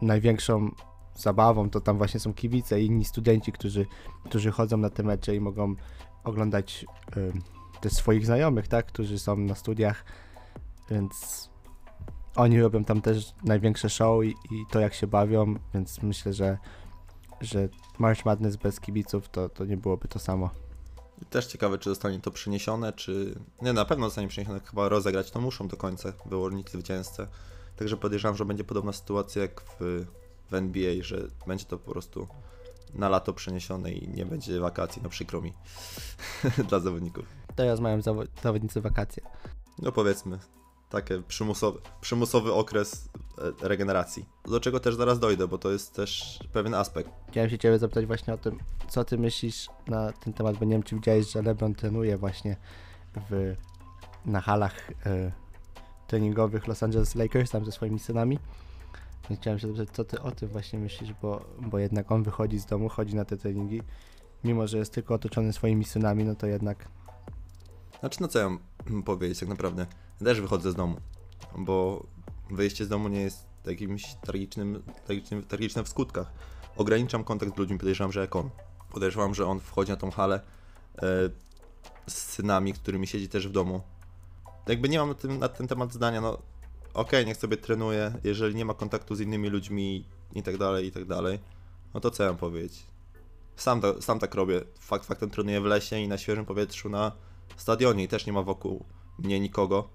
największą 0.02 0.72
zabawą 1.16 1.70
to 1.70 1.82
tam 1.82 1.98
właśnie 1.98 2.20
są 2.20 2.34
kibice 2.34 2.82
i 2.82 2.86
inni 2.86 3.06
studenci, 3.06 3.52
którzy, 3.52 3.86
którzy 4.24 4.52
chodzą 4.52 4.78
na 4.78 4.90
te 4.90 5.04
mecze 5.04 5.36
i 5.36 5.40
mogą 5.40 5.76
oglądać 6.24 6.86
ym, 7.18 7.42
też 7.82 7.94
swoich 7.94 8.26
znajomych, 8.26 8.68
tak, 8.68 8.86
którzy 8.86 9.20
są 9.20 9.38
na 9.38 9.56
studiach, 9.56 10.06
więc 10.90 11.50
oni 12.36 12.62
robią 12.62 12.84
tam 12.84 13.02
też 13.02 13.34
największe 13.44 13.90
show 13.90 14.24
i, 14.26 14.30
i 14.30 14.66
to 14.72 14.80
jak 14.80 14.94
się 14.94 15.08
bawią, 15.08 15.56
więc 15.74 16.02
myślę, 16.04 16.34
że, 16.34 16.58
że 17.42 17.70
March 18.00 18.26
Madness 18.26 18.56
bez 18.56 18.80
kibiców 18.80 19.30
to, 19.30 19.50
to 19.50 19.66
nie 19.66 19.78
byłoby 19.78 20.08
to 20.08 20.20
samo. 20.20 20.50
I 21.22 21.26
Też 21.26 21.46
ciekawe, 21.46 21.78
czy 21.78 21.90
zostanie 21.90 22.20
to 22.20 22.32
przeniesione, 22.32 22.94
czy... 22.94 23.36
Nie, 23.62 23.74
na 23.74 23.86
pewno 23.86 24.06
zostanie 24.06 24.28
przeniesione, 24.28 24.60
chyba 24.60 24.90
rozegrać 24.90 25.32
to 25.32 25.42
muszą 25.42 25.68
do 25.68 25.78
końca 25.78 26.14
wyłonić 26.26 26.70
zwycięzcę. 26.72 27.28
Także 27.76 27.98
podejrzewam, 27.98 28.38
że 28.38 28.46
będzie 28.46 28.64
podobna 28.64 28.94
sytuacja 28.94 29.42
jak 29.42 29.62
w, 29.62 30.06
w 30.52 30.54
NBA, 30.54 30.94
że 31.02 31.28
będzie 31.48 31.66
to 31.66 31.78
po 31.78 31.92
prostu 31.92 32.28
na 32.94 33.10
lato 33.10 33.34
przeniesione 33.34 33.92
i 33.92 34.10
nie 34.10 34.26
będzie 34.26 34.60
wakacji, 34.60 35.02
no 35.04 35.10
przykro 35.10 35.42
mi, 35.42 35.54
dla 36.70 36.80
zawodników. 36.80 37.26
Teraz 37.56 37.80
mają 37.80 38.00
zawo- 38.00 38.28
zawodnicy 38.44 38.82
wakacje. 38.82 39.24
No 39.80 39.92
powiedzmy, 39.92 40.40
takie 40.92 41.22
przymusowy, 41.22 41.80
przymusowy 42.02 42.54
okres 42.54 43.10
e, 43.38 43.68
regeneracji. 43.68 44.26
Do 44.46 44.60
czego 44.60 44.80
też 44.80 44.96
zaraz 44.96 45.20
dojdę, 45.20 45.48
bo 45.48 45.58
to 45.58 45.72
jest 45.72 45.96
też 45.96 46.40
pewien 46.54 46.74
aspekt. 46.74 47.10
Chciałem 47.30 47.50
się 47.50 47.58
Ciebie 47.58 47.80
zapytać 47.80 48.06
właśnie 48.06 48.34
o 48.34 48.38
tym, 48.38 48.60
co 48.90 49.04
Ty 49.04 49.18
myślisz 49.18 49.68
na 49.88 50.12
ten 50.12 50.34
temat, 50.34 50.58
bo 50.58 50.66
nie 50.66 50.72
wiem, 50.72 50.84
czy 50.84 50.96
widziałeś, 50.96 51.32
że 51.32 51.42
LeBron 51.42 51.76
trenuje 51.76 52.18
właśnie 52.18 52.56
w, 53.30 53.56
na 54.26 54.42
halach 54.42 54.92
e, 55.06 55.32
treningowych 56.08 56.68
Los 56.68 56.84
Angeles 56.84 57.16
Lakers, 57.16 57.52
tam 57.52 57.66
ze 57.66 57.72
swoimi 57.72 58.00
synami. 58.00 58.40
Więc 59.30 59.42
chciałem 59.42 59.60
się 59.60 59.68
zapytać, 59.68 59.96
co 59.96 60.04
Ty 60.04 60.22
o 60.22 60.32
tym 60.32 60.50
właśnie 60.50 60.80
myślisz, 60.80 61.14
bo, 61.22 61.46
bo 61.60 61.80
jednak 61.80 62.12
on 62.12 62.24
wychodzi 62.24 62.60
z 62.60 62.66
domu, 62.66 62.90
chodzi 62.90 63.16
na 63.16 63.26
te 63.26 63.38
treningi, 63.38 63.82
mimo 64.44 64.68
że 64.68 64.78
jest 64.78 64.94
tylko 64.94 65.14
otoczony 65.14 65.54
swoimi 65.54 65.86
synami, 65.86 66.24
no 66.24 66.36
to 66.36 66.48
jednak 66.48 66.88
Znaczy, 68.02 68.22
no 68.22 68.28
co 68.28 68.40
ja 68.40 68.50
mam 68.50 69.04
powiedzieć 69.04 69.40
tak 69.40 69.50
naprawdę? 69.50 69.86
Też 70.24 70.42
wychodzę 70.42 70.72
z 70.72 70.76
domu, 70.76 70.98
bo 71.58 72.06
wyjście 72.50 72.86
z 72.86 72.90
domu 72.90 73.08
nie 73.08 73.22
jest 73.22 73.46
jakimś 73.66 74.16
tragicznym, 74.16 74.84
tragicznym, 75.06 75.44
tragicznym 75.44 75.86
w 75.86 75.90
skutkach. 75.90 76.32
Ograniczam 76.78 77.24
kontakt 77.24 77.56
z 77.56 77.58
ludźmi, 77.58 77.78
podejrzewam, 77.78 78.12
że 78.12 78.20
jak 78.20 78.36
on. 78.36 78.50
Podejrzewam, 78.92 79.36
że 79.36 79.46
on 79.46 79.60
wchodzi 79.60 79.92
na 79.92 79.98
tą 79.98 80.12
halę 80.12 80.42
e, 80.98 81.02
z 82.08 82.14
synami, 82.14 82.74
którymi 82.74 83.08
siedzi 83.08 83.30
też 83.30 83.48
w 83.48 83.52
domu. 83.52 83.82
Jakby 84.68 84.90
nie 84.90 85.00
mam 85.00 85.10
na, 85.10 85.16
tym, 85.16 85.40
na 85.40 85.50
ten 85.50 85.68
temat 85.68 85.94
zdania, 85.94 86.22
no 86.22 86.38
okej, 86.94 87.26
niech 87.26 87.38
sobie 87.38 87.58
trenuje, 87.58 88.14
jeżeli 88.24 88.56
nie 88.56 88.66
ma 88.66 88.74
kontaktu 88.74 89.16
z 89.16 89.20
innymi 89.20 89.50
ludźmi 89.50 90.06
i 90.34 90.44
tak 90.44 90.58
dalej, 90.58 90.88
i 90.88 90.92
tak 90.92 91.06
dalej, 91.06 91.40
no 91.94 92.00
to 92.00 92.12
co 92.12 92.24
ja 92.24 92.30
mam 92.30 92.38
powiedzieć? 92.38 92.84
Sam, 93.56 93.82
sam 94.00 94.20
tak 94.20 94.36
robię. 94.36 94.62
Fakt 94.80 95.06
faktem 95.06 95.30
trenuję 95.30 95.62
w 95.62 95.66
lesie 95.66 96.00
i 96.00 96.08
na 96.08 96.18
świeżym 96.18 96.46
powietrzu 96.46 96.90
na 96.90 97.12
stadionie 97.58 98.04
i 98.04 98.08
też 98.08 98.26
nie 98.26 98.34
ma 98.34 98.42
wokół 98.44 98.86
mnie 99.20 99.40
nikogo. 99.40 99.90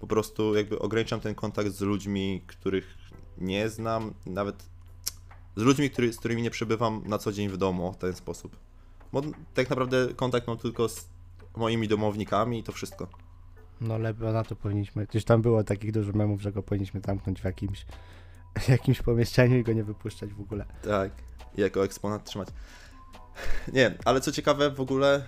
Po 0.00 0.06
prostu 0.06 0.54
jakby 0.54 0.78
ograniczam 0.78 1.20
ten 1.20 1.34
kontakt 1.34 1.70
z 1.70 1.80
ludźmi, 1.80 2.42
których 2.46 2.98
nie 3.38 3.68
znam, 3.68 4.14
nawet 4.26 4.68
z 5.56 5.62
ludźmi, 5.62 5.90
który, 5.90 6.12
z 6.12 6.16
którymi 6.16 6.42
nie 6.42 6.50
przebywam 6.50 7.02
na 7.06 7.18
co 7.18 7.32
dzień 7.32 7.48
w 7.48 7.56
domu 7.56 7.92
w 7.92 7.96
ten 7.96 8.14
sposób. 8.14 8.56
Bo 9.12 9.22
tak 9.54 9.70
naprawdę 9.70 10.14
kontakt 10.14 10.46
mam 10.46 10.56
tylko 10.56 10.88
z 10.88 11.08
moimi 11.56 11.88
domownikami 11.88 12.58
i 12.58 12.62
to 12.62 12.72
wszystko. 12.72 13.08
no 13.80 13.98
LeBrona 13.98 14.44
to 14.44 14.56
powinniśmy, 14.56 15.06
gdzieś 15.06 15.24
tam 15.24 15.42
było 15.42 15.64
takich 15.64 15.92
dużo 15.92 16.12
memów, 16.12 16.42
że 16.42 16.52
go 16.52 16.62
powinniśmy 16.62 17.00
zamknąć 17.06 17.40
w 17.40 17.44
jakimś, 17.44 17.86
jakimś 18.68 19.02
pomieszczeniu 19.02 19.58
i 19.58 19.62
go 19.62 19.72
nie 19.72 19.84
wypuszczać 19.84 20.34
w 20.34 20.40
ogóle. 20.40 20.64
Tak, 20.82 21.10
jako 21.56 21.84
eksponat 21.84 22.24
trzymać. 22.24 22.48
Nie, 23.72 23.94
ale 24.04 24.20
co 24.20 24.32
ciekawe, 24.32 24.70
w 24.70 24.80
ogóle 24.80 25.22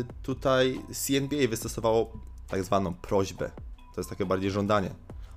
y, 0.00 0.22
tutaj 0.22 0.80
CNBA 0.92 1.48
wystosowało 1.48 2.12
tak 2.48 2.64
zwaną 2.64 2.94
prośbę. 2.94 3.50
To 3.94 4.00
jest 4.00 4.10
takie 4.10 4.26
bardziej 4.26 4.50
żądanie 4.50 4.90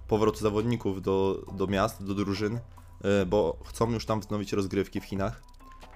powrotu 0.08 0.40
zawodników 0.40 1.02
do, 1.02 1.46
do 1.54 1.68
miast, 1.68 2.04
do 2.04 2.14
drużyn, 2.14 2.56
y, 2.56 3.26
bo 3.26 3.58
chcą 3.66 3.92
już 3.92 4.06
tam 4.06 4.20
wznowić 4.20 4.54
rozgrywki 4.54 5.02
w 5.02 5.06
Chinach 5.06 5.44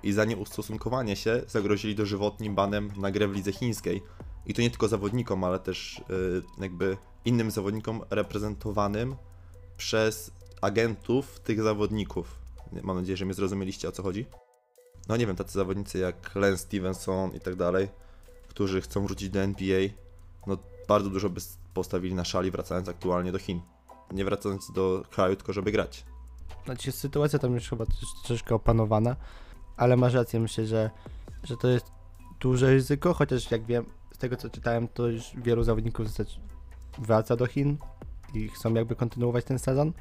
i 0.04 0.14
za 0.14 0.26
nieustosunkowanie 0.26 1.16
się 1.16 1.42
zagrozili 1.48 1.96
dożywotnim 1.96 2.56
banem 2.56 2.92
na 2.98 3.12
grę 3.12 3.28
w 3.28 3.34
lidze 3.34 3.52
chińskiej. 3.52 4.04
I 4.46 4.54
to 4.54 4.62
nie 4.62 4.70
tylko 4.70 4.88
zawodnikom, 4.88 5.44
ale 5.44 5.60
też 5.60 6.02
y, 6.10 6.62
jakby 6.62 6.98
innym 7.26 7.52
zawodnikom 7.52 8.02
reprezentowanym 8.10 9.16
przez 9.78 10.32
agentów 10.62 11.40
tych 11.40 11.62
zawodników. 11.62 12.36
Mam 12.84 12.98
nadzieję, 12.98 13.18
że 13.18 13.26
mnie 13.26 13.34
zrozumieliście 13.34 13.90
o 13.90 13.92
co 13.92 14.04
chodzi. 14.04 14.26
No 15.10 15.18
nie 15.18 15.28
wiem, 15.28 15.36
tacy 15.36 15.54
zawodnicy 15.54 15.98
jak 15.98 16.36
Len 16.36 16.58
Stevenson 16.58 17.32
i 17.36 17.40
tak 17.40 17.56
dalej, 17.56 17.90
którzy 18.48 18.82
chcą 18.82 19.06
wrócić 19.06 19.30
do 19.30 19.40
NBA, 19.40 19.90
no 20.48 20.58
bardzo 20.88 21.10
dużo 21.10 21.30
by 21.30 21.42
postawili 21.74 22.16
na 22.16 22.26
szali 22.26 22.52
wracając 22.52 22.90
aktualnie 22.90 23.32
do 23.32 23.40
Chin. 23.40 23.62
Nie 24.12 24.26
wracając 24.26 24.72
do 24.72 25.04
kraju, 25.12 25.36
tylko 25.36 25.54
żeby 25.54 25.72
grać. 25.72 26.06
Znaczy 26.66 26.92
sytuacja 26.92 27.40
tam 27.40 27.54
już 27.54 27.70
chyba 27.70 27.86
troszeczkę 28.26 28.56
opanowana, 28.56 29.16
ale 29.78 29.98
masz 29.98 30.14
rację, 30.14 30.40
myślę, 30.40 30.66
że, 30.66 30.90
że 31.44 31.58
to 31.58 31.68
jest 31.68 31.86
duże 32.40 32.70
ryzyko, 32.70 33.14
chociaż 33.14 33.52
jak 33.52 33.66
wiem, 33.66 33.86
z 34.12 34.18
tego 34.18 34.36
co 34.36 34.50
czytałem, 34.50 34.88
to 34.88 35.08
już 35.08 35.32
wielu 35.38 35.64
zawodników 35.64 36.08
wraca 36.98 37.36
do 37.36 37.46
Chin 37.46 37.78
i 38.34 38.50
chcą 38.50 38.74
jakby 38.74 38.96
kontynuować 38.96 39.46
ten 39.46 39.60
sezon, 39.60 39.94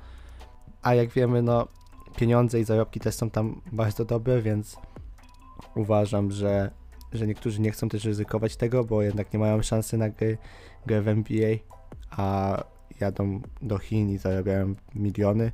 a 0.82 0.94
jak 0.94 1.10
wiemy, 1.10 1.42
no 1.42 1.68
pieniądze 2.16 2.60
i 2.60 2.64
zarobki 2.64 3.00
też 3.00 3.14
są 3.14 3.30
tam 3.30 3.60
bardzo 3.72 4.04
dobre, 4.04 4.42
więc 4.42 4.76
uważam, 5.74 6.30
że, 6.30 6.70
że 7.12 7.26
niektórzy 7.26 7.60
nie 7.60 7.70
chcą 7.70 7.88
też 7.88 8.04
ryzykować 8.04 8.56
tego, 8.56 8.84
bo 8.84 9.02
jednak 9.02 9.32
nie 9.32 9.38
mają 9.38 9.62
szansy 9.62 9.98
na 9.98 10.08
grę, 10.10 10.36
grę 10.86 11.02
w 11.02 11.08
NBA, 11.08 11.56
a 12.10 12.56
jadą 13.00 13.40
do 13.62 13.78
Chin 13.78 14.10
i 14.10 14.18
zarabiają 14.18 14.74
miliony, 14.94 15.52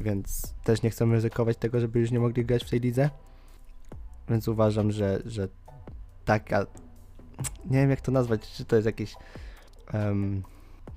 więc 0.00 0.54
też 0.64 0.82
nie 0.82 0.90
chcemy 0.90 1.14
ryzykować 1.14 1.56
tego, 1.56 1.80
żeby 1.80 2.00
już 2.00 2.10
nie 2.10 2.20
mogli 2.20 2.44
grać 2.44 2.64
w 2.64 2.70
tej 2.70 2.80
lidze. 2.80 3.10
Więc 4.28 4.48
uważam, 4.48 4.92
że, 4.92 5.22
że 5.24 5.48
taka. 6.24 6.66
Nie 7.64 7.78
wiem 7.78 7.90
jak 7.90 8.00
to 8.00 8.12
nazwać, 8.12 8.52
czy 8.52 8.64
to 8.64 8.76
jest 8.76 8.86
jakieś. 8.86 9.16
em, 9.92 10.42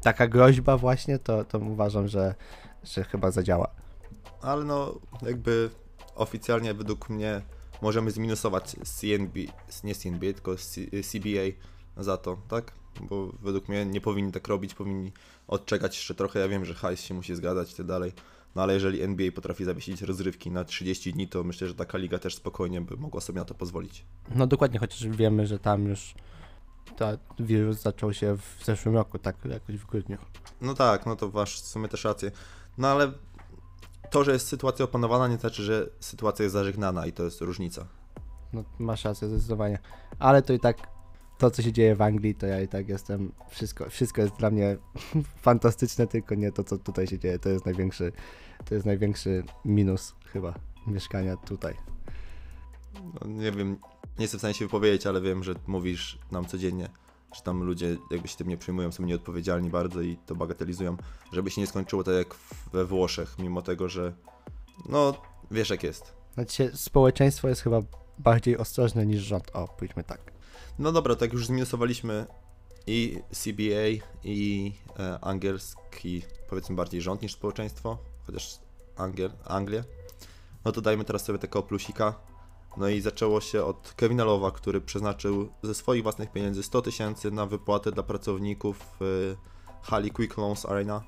taka 0.02 0.28
groźba, 0.28 0.78
właśnie, 0.78 1.19
to, 1.19 1.45
to 1.45 1.60
uważam, 1.60 2.08
że, 2.08 2.36
że 2.84 3.04
chyba 3.04 3.32
zadziała. 3.32 3.67
Ale 4.41 4.63
no, 4.65 5.00
jakby 5.21 5.69
oficjalnie 6.15 6.74
według 6.74 7.10
mnie 7.10 7.41
możemy 7.82 8.12
zminusować 8.12 8.76
CNB, 8.84 9.39
nie 9.84 9.96
CNB, 9.96 10.34
tylko 10.34 10.56
CBA 11.12 11.65
za 12.04 12.17
to, 12.17 12.38
tak? 12.48 12.72
Bo 13.02 13.32
według 13.41 13.70
mnie 13.70 13.86
nie 13.86 14.02
powinni 14.02 14.32
tak 14.32 14.48
robić, 14.48 14.74
powinni 14.74 15.12
odczekać 15.48 15.96
jeszcze 15.96 16.15
trochę. 16.15 16.39
Ja 16.39 16.48
wiem, 16.48 16.65
że 16.65 16.74
hajs 16.74 17.02
się 17.02 17.13
musi 17.13 17.36
zgadzać 17.36 17.72
i 17.72 17.76
tak 17.76 17.86
dalej. 17.86 18.12
No 18.56 18.62
ale 18.62 18.74
jeżeli 18.74 19.02
NBA 19.02 19.32
potrafi 19.32 19.65
zawiesić 19.65 20.02
rozrywki 20.02 20.52
na 20.52 20.63
30 20.63 21.13
dni, 21.13 21.28
to 21.28 21.44
myślę, 21.44 21.67
że 21.67 21.76
taka 21.76 21.98
liga 21.98 22.20
też 22.20 22.36
spokojnie 22.36 22.82
by 22.82 22.98
mogła 22.98 23.22
sobie 23.22 23.39
na 23.39 23.46
to 23.46 23.54
pozwolić. 23.54 24.06
No 24.36 24.48
dokładnie, 24.48 24.80
chociaż 24.80 25.08
wiemy, 25.08 25.48
że 25.48 25.60
tam 25.60 25.88
już 25.88 26.15
ta 26.98 27.17
wirus 27.39 27.82
zaczął 27.82 28.13
się 28.13 28.38
w 28.38 28.65
zeszłym 28.65 28.96
roku, 28.96 29.20
tak 29.20 29.46
jakoś 29.46 29.76
w 29.76 29.86
grudniu. 29.86 30.17
No 30.62 30.74
tak, 30.74 31.06
no 31.06 31.15
to 31.15 31.30
masz 31.30 31.62
w 31.62 31.67
sumie 31.67 31.88
też 31.88 32.04
rację. 32.04 32.32
No 32.78 32.88
ale 32.88 33.12
to, 34.10 34.24
że 34.24 34.32
jest 34.32 34.48
sytuacja 34.48 34.86
opanowana, 34.86 35.28
nie 35.28 35.38
znaczy, 35.38 35.64
że 35.64 35.90
sytuacja 36.00 36.44
jest 36.44 36.54
zażegnana 36.54 37.06
i 37.06 37.12
to 37.12 37.24
jest 37.24 37.42
różnica. 37.42 37.88
No 38.54 38.64
masz 38.80 39.06
rację 39.06 39.28
zdecydowanie. 39.28 39.80
Ale 40.20 40.42
to 40.42 40.54
i 40.54 40.60
tak 40.60 40.78
to, 41.38 41.52
co 41.52 41.62
się 41.62 41.72
dzieje 41.72 41.96
w 41.96 42.02
Anglii, 42.02 42.36
to 42.36 42.46
ja 42.46 42.62
i 42.62 42.68
tak 42.68 42.90
jestem, 42.90 43.32
wszystko, 43.50 43.90
wszystko 43.90 44.22
jest 44.22 44.36
dla 44.36 44.50
mnie 44.50 44.78
fantastyczne, 45.48 46.08
tylko 46.08 46.36
nie 46.36 46.52
to, 46.52 46.64
co 46.64 46.78
tutaj 46.78 47.08
się 47.08 47.20
dzieje. 47.20 47.40
To 47.40 47.50
jest 47.50 47.66
największy, 47.66 48.12
to 48.66 48.74
jest 48.74 48.86
największy 48.86 49.44
minus 49.66 50.16
chyba 50.26 50.54
mieszkania 50.88 51.38
tutaj. 51.38 51.76
No, 52.94 53.28
nie 53.28 53.52
wiem, 53.52 53.70
nie 54.18 54.24
jestem 54.24 54.38
w 54.38 54.42
stanie 54.42 54.54
się 54.54 54.66
wypowiedzieć, 54.66 55.08
ale 55.08 55.22
wiem, 55.22 55.44
że 55.44 55.54
mówisz 55.68 56.20
nam 56.32 56.46
codziennie, 56.46 56.90
że 57.36 57.41
tam 57.41 57.63
ludzie 57.63 57.98
jakby 58.12 58.28
się 58.28 58.38
tym 58.38 58.48
nie 58.48 58.58
przejmują, 58.58 58.91
są 58.91 59.04
nieodpowiedzialni 59.04 59.70
bardzo 59.70 60.02
i 60.02 60.17
to 60.26 60.36
bagatelizują, 60.36 60.98
żeby 61.34 61.52
się 61.52 61.62
nie 61.62 61.67
skończyło 61.67 62.04
tak 62.04 62.15
jak 62.15 62.36
we 62.74 62.86
Włoszech, 62.86 63.39
mimo 63.39 63.62
tego, 63.62 63.89
że 63.89 64.13
no 64.89 65.13
wiesz 65.52 65.70
jak 65.70 65.84
jest. 65.84 66.13
Znaczy, 66.34 66.72
społeczeństwo 66.76 67.50
jest 67.50 67.62
chyba 67.62 67.82
bardziej 68.20 68.58
ostrożne 68.58 69.06
niż 69.06 69.22
rząd. 69.22 69.52
O, 69.54 69.67
pójdźmy 69.67 70.04
tak. 70.04 70.32
No 70.80 70.91
dobra, 70.91 71.15
tak 71.15 71.34
już 71.34 71.46
zminusowaliśmy 71.46 72.26
i 72.88 73.20
CBA 73.32 74.06
i 74.24 74.74
e, 75.00 75.20
angielski, 75.22 76.22
powiedzmy 76.50 76.76
bardziej 76.76 77.02
rząd 77.02 77.22
niż 77.22 77.34
społeczeństwo, 77.34 77.98
chociaż 78.26 78.60
Angiel, 78.96 79.32
Anglię. 79.46 79.84
No 80.65 80.72
to 80.72 80.82
dajmy 80.82 81.06
teraz 81.06 81.26
sobie 81.26 81.39
takiego 81.39 81.63
plusika. 81.63 82.31
No 82.78 82.90
i 82.90 83.02
zaczęło 83.02 83.42
się 83.42 83.64
od 83.66 83.94
Kevina 83.98 84.24
Lowa, 84.24 84.52
który 84.52 84.82
przeznaczył 84.82 85.50
ze 85.64 85.74
swoich 85.74 86.04
własnych 86.04 86.32
pieniędzy 86.32 86.64
100 86.64 86.82
tysięcy 86.82 87.32
na 87.32 87.46
wypłatę 87.46 87.92
dla 87.92 88.04
pracowników 88.04 88.80
w 89.00 89.36
hali 89.82 90.12
Quick 90.12 90.38
Loans 90.38 90.66
Arena, 90.66 91.04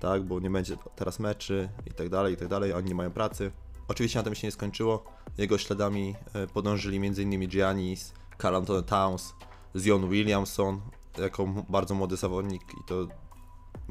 tak, 0.00 0.22
bo 0.22 0.40
nie 0.40 0.50
będzie 0.50 0.76
teraz 0.96 1.18
meczy 1.18 1.68
i 1.86 1.90
tak 1.90 2.08
dalej, 2.08 2.34
i 2.34 2.36
tak 2.36 2.48
dalej, 2.48 2.72
oni 2.72 2.88
nie 2.88 2.94
mają 2.94 3.10
pracy. 3.10 3.50
Oczywiście 3.88 4.18
na 4.18 4.22
tym 4.22 4.34
się 4.34 4.46
nie 4.46 4.52
skończyło. 4.52 5.04
Jego 5.38 5.58
śladami 5.58 6.14
e, 6.34 6.46
podążyli 6.46 6.96
m.in. 6.96 7.48
Giannis, 7.48 8.12
Carl 8.42 8.56
Anthony 8.56 8.82
Towns, 8.82 9.34
Zion 9.76 10.08
Williamson, 10.08 10.80
jako 11.18 11.46
bardzo 11.68 11.94
młody 11.94 12.16
zawodnik 12.16 12.62
i 12.62 12.84
to 12.86 13.06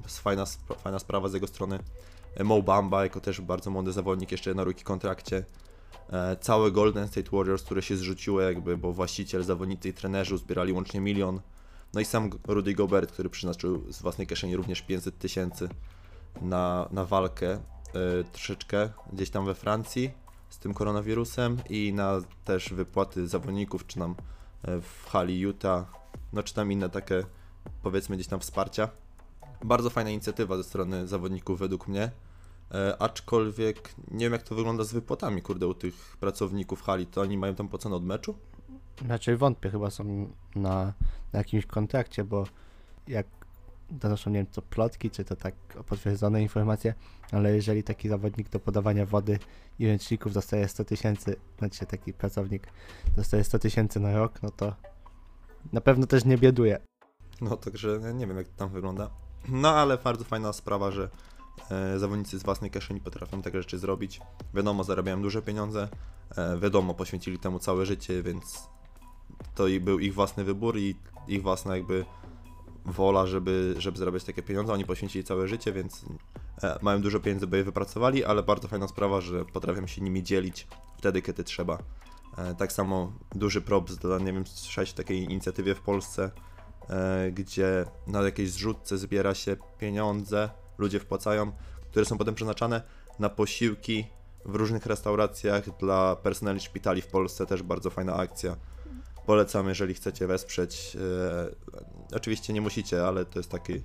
fajna, 0.07 0.45
fajna 0.77 0.99
sprawa 0.99 1.29
z 1.29 1.33
jego 1.33 1.47
strony. 1.47 1.79
E, 2.35 2.43
Mo 2.43 2.61
Bamba, 2.61 3.03
jako 3.03 3.21
też 3.21 3.41
bardzo 3.41 3.69
młody 3.69 3.91
zawodnik, 3.91 4.31
jeszcze 4.31 4.53
na 4.53 4.63
rookie 4.63 4.83
kontrakcie. 4.83 5.45
E, 6.09 6.35
Całe 6.35 6.71
Golden 6.71 7.07
State 7.07 7.29
Warriors, 7.31 7.63
które 7.63 7.81
się 7.81 7.97
zrzuciło 7.97 8.41
jakby, 8.41 8.77
bo 8.77 8.93
właściciel, 8.93 9.43
zawodnicy 9.43 9.89
i 9.89 9.93
trenerzy 9.93 10.37
zbierali 10.37 10.73
łącznie 10.73 11.01
milion. 11.01 11.41
No 11.93 12.01
i 12.01 12.05
sam 12.05 12.29
Rudy 12.47 12.73
Gobert, 12.73 13.11
który 13.11 13.29
przeznaczył 13.29 13.91
z 13.91 14.01
własnej 14.01 14.27
kieszeni 14.27 14.55
również 14.55 14.81
500 14.81 15.17
tysięcy 15.17 15.69
na, 16.41 16.89
na 16.91 17.05
walkę 17.05 17.51
e, 17.53 17.59
troszeczkę 18.31 18.89
gdzieś 19.13 19.29
tam 19.29 19.45
we 19.45 19.55
Francji 19.55 20.11
z 20.49 20.57
tym 20.57 20.73
koronawirusem 20.73 21.57
i 21.69 21.93
na 21.93 22.21
też 22.45 22.73
wypłaty 22.73 23.27
zawodników, 23.27 23.87
czy 23.87 23.99
nam 23.99 24.15
e, 24.63 24.81
w 24.81 25.05
hali 25.09 25.39
Utah, 25.39 25.93
no 26.33 26.43
czy 26.43 26.53
tam 26.53 26.71
inne 26.71 26.89
takie 26.89 27.23
powiedzmy 27.83 28.15
gdzieś 28.15 28.27
tam 28.27 28.39
wsparcia. 28.39 28.89
Bardzo 29.63 29.89
fajna 29.89 30.09
inicjatywa 30.09 30.57
ze 30.57 30.63
strony 30.63 31.07
zawodników 31.07 31.59
według 31.59 31.87
mnie, 31.87 32.11
aczkolwiek 32.99 33.95
nie 34.11 34.25
wiem 34.25 34.33
jak 34.33 34.43
to 34.43 34.55
wygląda 34.55 34.83
z 34.83 34.93
wypłatami, 34.93 35.41
kurde, 35.41 35.67
u 35.67 35.73
tych 35.73 36.17
pracowników 36.19 36.81
hali, 36.81 37.07
to 37.07 37.21
oni 37.21 37.37
mają 37.37 37.55
tam 37.55 37.67
płacone 37.67 37.95
od 37.95 38.05
meczu? 38.05 38.35
Raczej 39.07 39.37
wątpię, 39.37 39.69
chyba 39.69 39.89
są 39.89 40.03
na, 40.55 40.93
na 41.33 41.39
jakimś 41.39 41.65
kontrakcie, 41.65 42.23
bo 42.23 42.43
jak 43.07 43.27
donoszą, 43.91 44.31
nie 44.31 44.37
wiem, 44.37 44.45
to 44.45 44.61
plotki, 44.61 45.11
czy 45.11 45.25
to 45.25 45.35
tak 45.35 45.55
potwierdzone 45.85 46.41
informacje, 46.41 46.93
ale 47.31 47.55
jeżeli 47.55 47.83
taki 47.83 48.09
zawodnik 48.09 48.49
do 48.49 48.59
podawania 48.59 49.05
wody 49.05 49.39
i 49.79 49.87
ręczników 49.87 50.33
dostaje 50.33 50.67
100 50.67 50.85
tysięcy, 50.85 51.35
znaczy 51.59 51.85
taki 51.85 52.13
pracownik 52.13 52.67
dostaje 53.15 53.43
100 53.43 53.59
tysięcy 53.59 53.99
na 53.99 54.17
rok, 54.17 54.43
no 54.43 54.49
to 54.49 54.75
na 55.73 55.81
pewno 55.81 56.07
też 56.07 56.25
nie 56.25 56.37
bieduje. 56.37 56.79
No, 57.41 57.57
także 57.57 57.99
nie 58.13 58.27
wiem, 58.27 58.37
jak 58.37 58.47
to 58.47 58.57
tam 58.57 58.69
wygląda. 58.69 59.09
No, 59.49 59.69
ale 59.69 59.97
bardzo 59.97 60.23
fajna 60.23 60.53
sprawa, 60.53 60.91
że 60.91 61.03
e, 61.03 61.09
zawodnicy 61.97 62.39
z 62.39 62.43
własnej 62.43 62.71
kieszeni 62.71 62.99
potrafią 62.99 63.41
takie 63.41 63.61
rzeczy 63.61 63.77
zrobić. 63.77 64.21
Wiadomo, 64.53 64.83
zarabiają 64.83 65.21
duże 65.21 65.41
pieniądze, 65.41 65.87
e, 66.37 66.59
wiadomo, 66.59 66.93
poświęcili 66.93 67.39
temu 67.39 67.59
całe 67.59 67.85
życie, 67.85 68.23
więc 68.23 68.69
to 69.55 69.63
był 69.81 69.99
ich 69.99 70.13
własny 70.13 70.43
wybór 70.43 70.77
i 70.77 70.95
ich 71.27 71.41
własna 71.41 71.75
jakby 71.75 72.05
wola, 72.85 73.27
żeby, 73.27 73.75
żeby 73.77 73.97
zarabiać 73.97 74.23
takie 74.23 74.43
pieniądze. 74.43 74.73
Oni 74.73 74.85
poświęcili 74.85 75.23
całe 75.23 75.47
życie, 75.47 75.73
więc 75.73 76.05
e, 76.63 76.79
mają 76.81 77.01
dużo 77.01 77.19
pieniędzy, 77.19 77.47
by 77.47 77.57
je 77.57 77.63
wypracowali, 77.63 78.25
ale 78.25 78.43
bardzo 78.43 78.67
fajna 78.67 78.87
sprawa, 78.87 79.21
że 79.21 79.45
potrafią 79.45 79.87
się 79.87 80.01
nimi 80.01 80.23
dzielić 80.23 80.67
wtedy, 80.97 81.21
kiedy 81.21 81.43
trzeba. 81.43 81.77
E, 82.37 82.55
tak 82.55 82.71
samo 82.71 83.13
duży 83.35 83.61
props 83.61 83.95
dla, 83.95 84.19
nie 84.19 84.33
wiem, 84.33 84.47
słyszałeś 84.47 84.93
takiej 84.93 85.23
inicjatywie 85.23 85.75
w 85.75 85.81
Polsce, 85.81 86.31
e, 86.89 87.31
gdzie 87.31 87.85
na 88.07 88.21
jakiejś 88.21 88.51
zrzutce 88.51 88.97
zbiera 88.97 89.33
się 89.33 89.57
pieniądze, 89.79 90.49
ludzie 90.83 90.99
wpłacają, 90.99 91.51
które 91.91 92.05
są 92.05 92.17
potem 92.17 92.35
przeznaczane 92.35 92.81
na 93.19 93.29
posiłki 93.29 94.07
w 94.45 94.55
różnych 94.55 94.85
restauracjach 94.85 95.77
dla 95.77 96.15
personeli 96.15 96.59
szpitali 96.59 97.01
w 97.01 97.07
Polsce. 97.07 97.45
Też 97.45 97.63
bardzo 97.63 97.89
fajna 97.89 98.15
akcja. 98.15 98.55
Polecam, 99.25 99.69
jeżeli 99.69 99.93
chcecie 99.93 100.27
wesprzeć. 100.27 100.97
E, 102.11 102.15
oczywiście 102.15 102.53
nie 102.53 102.61
musicie, 102.61 103.07
ale 103.07 103.25
to 103.25 103.39
jest 103.39 103.51
taki 103.51 103.81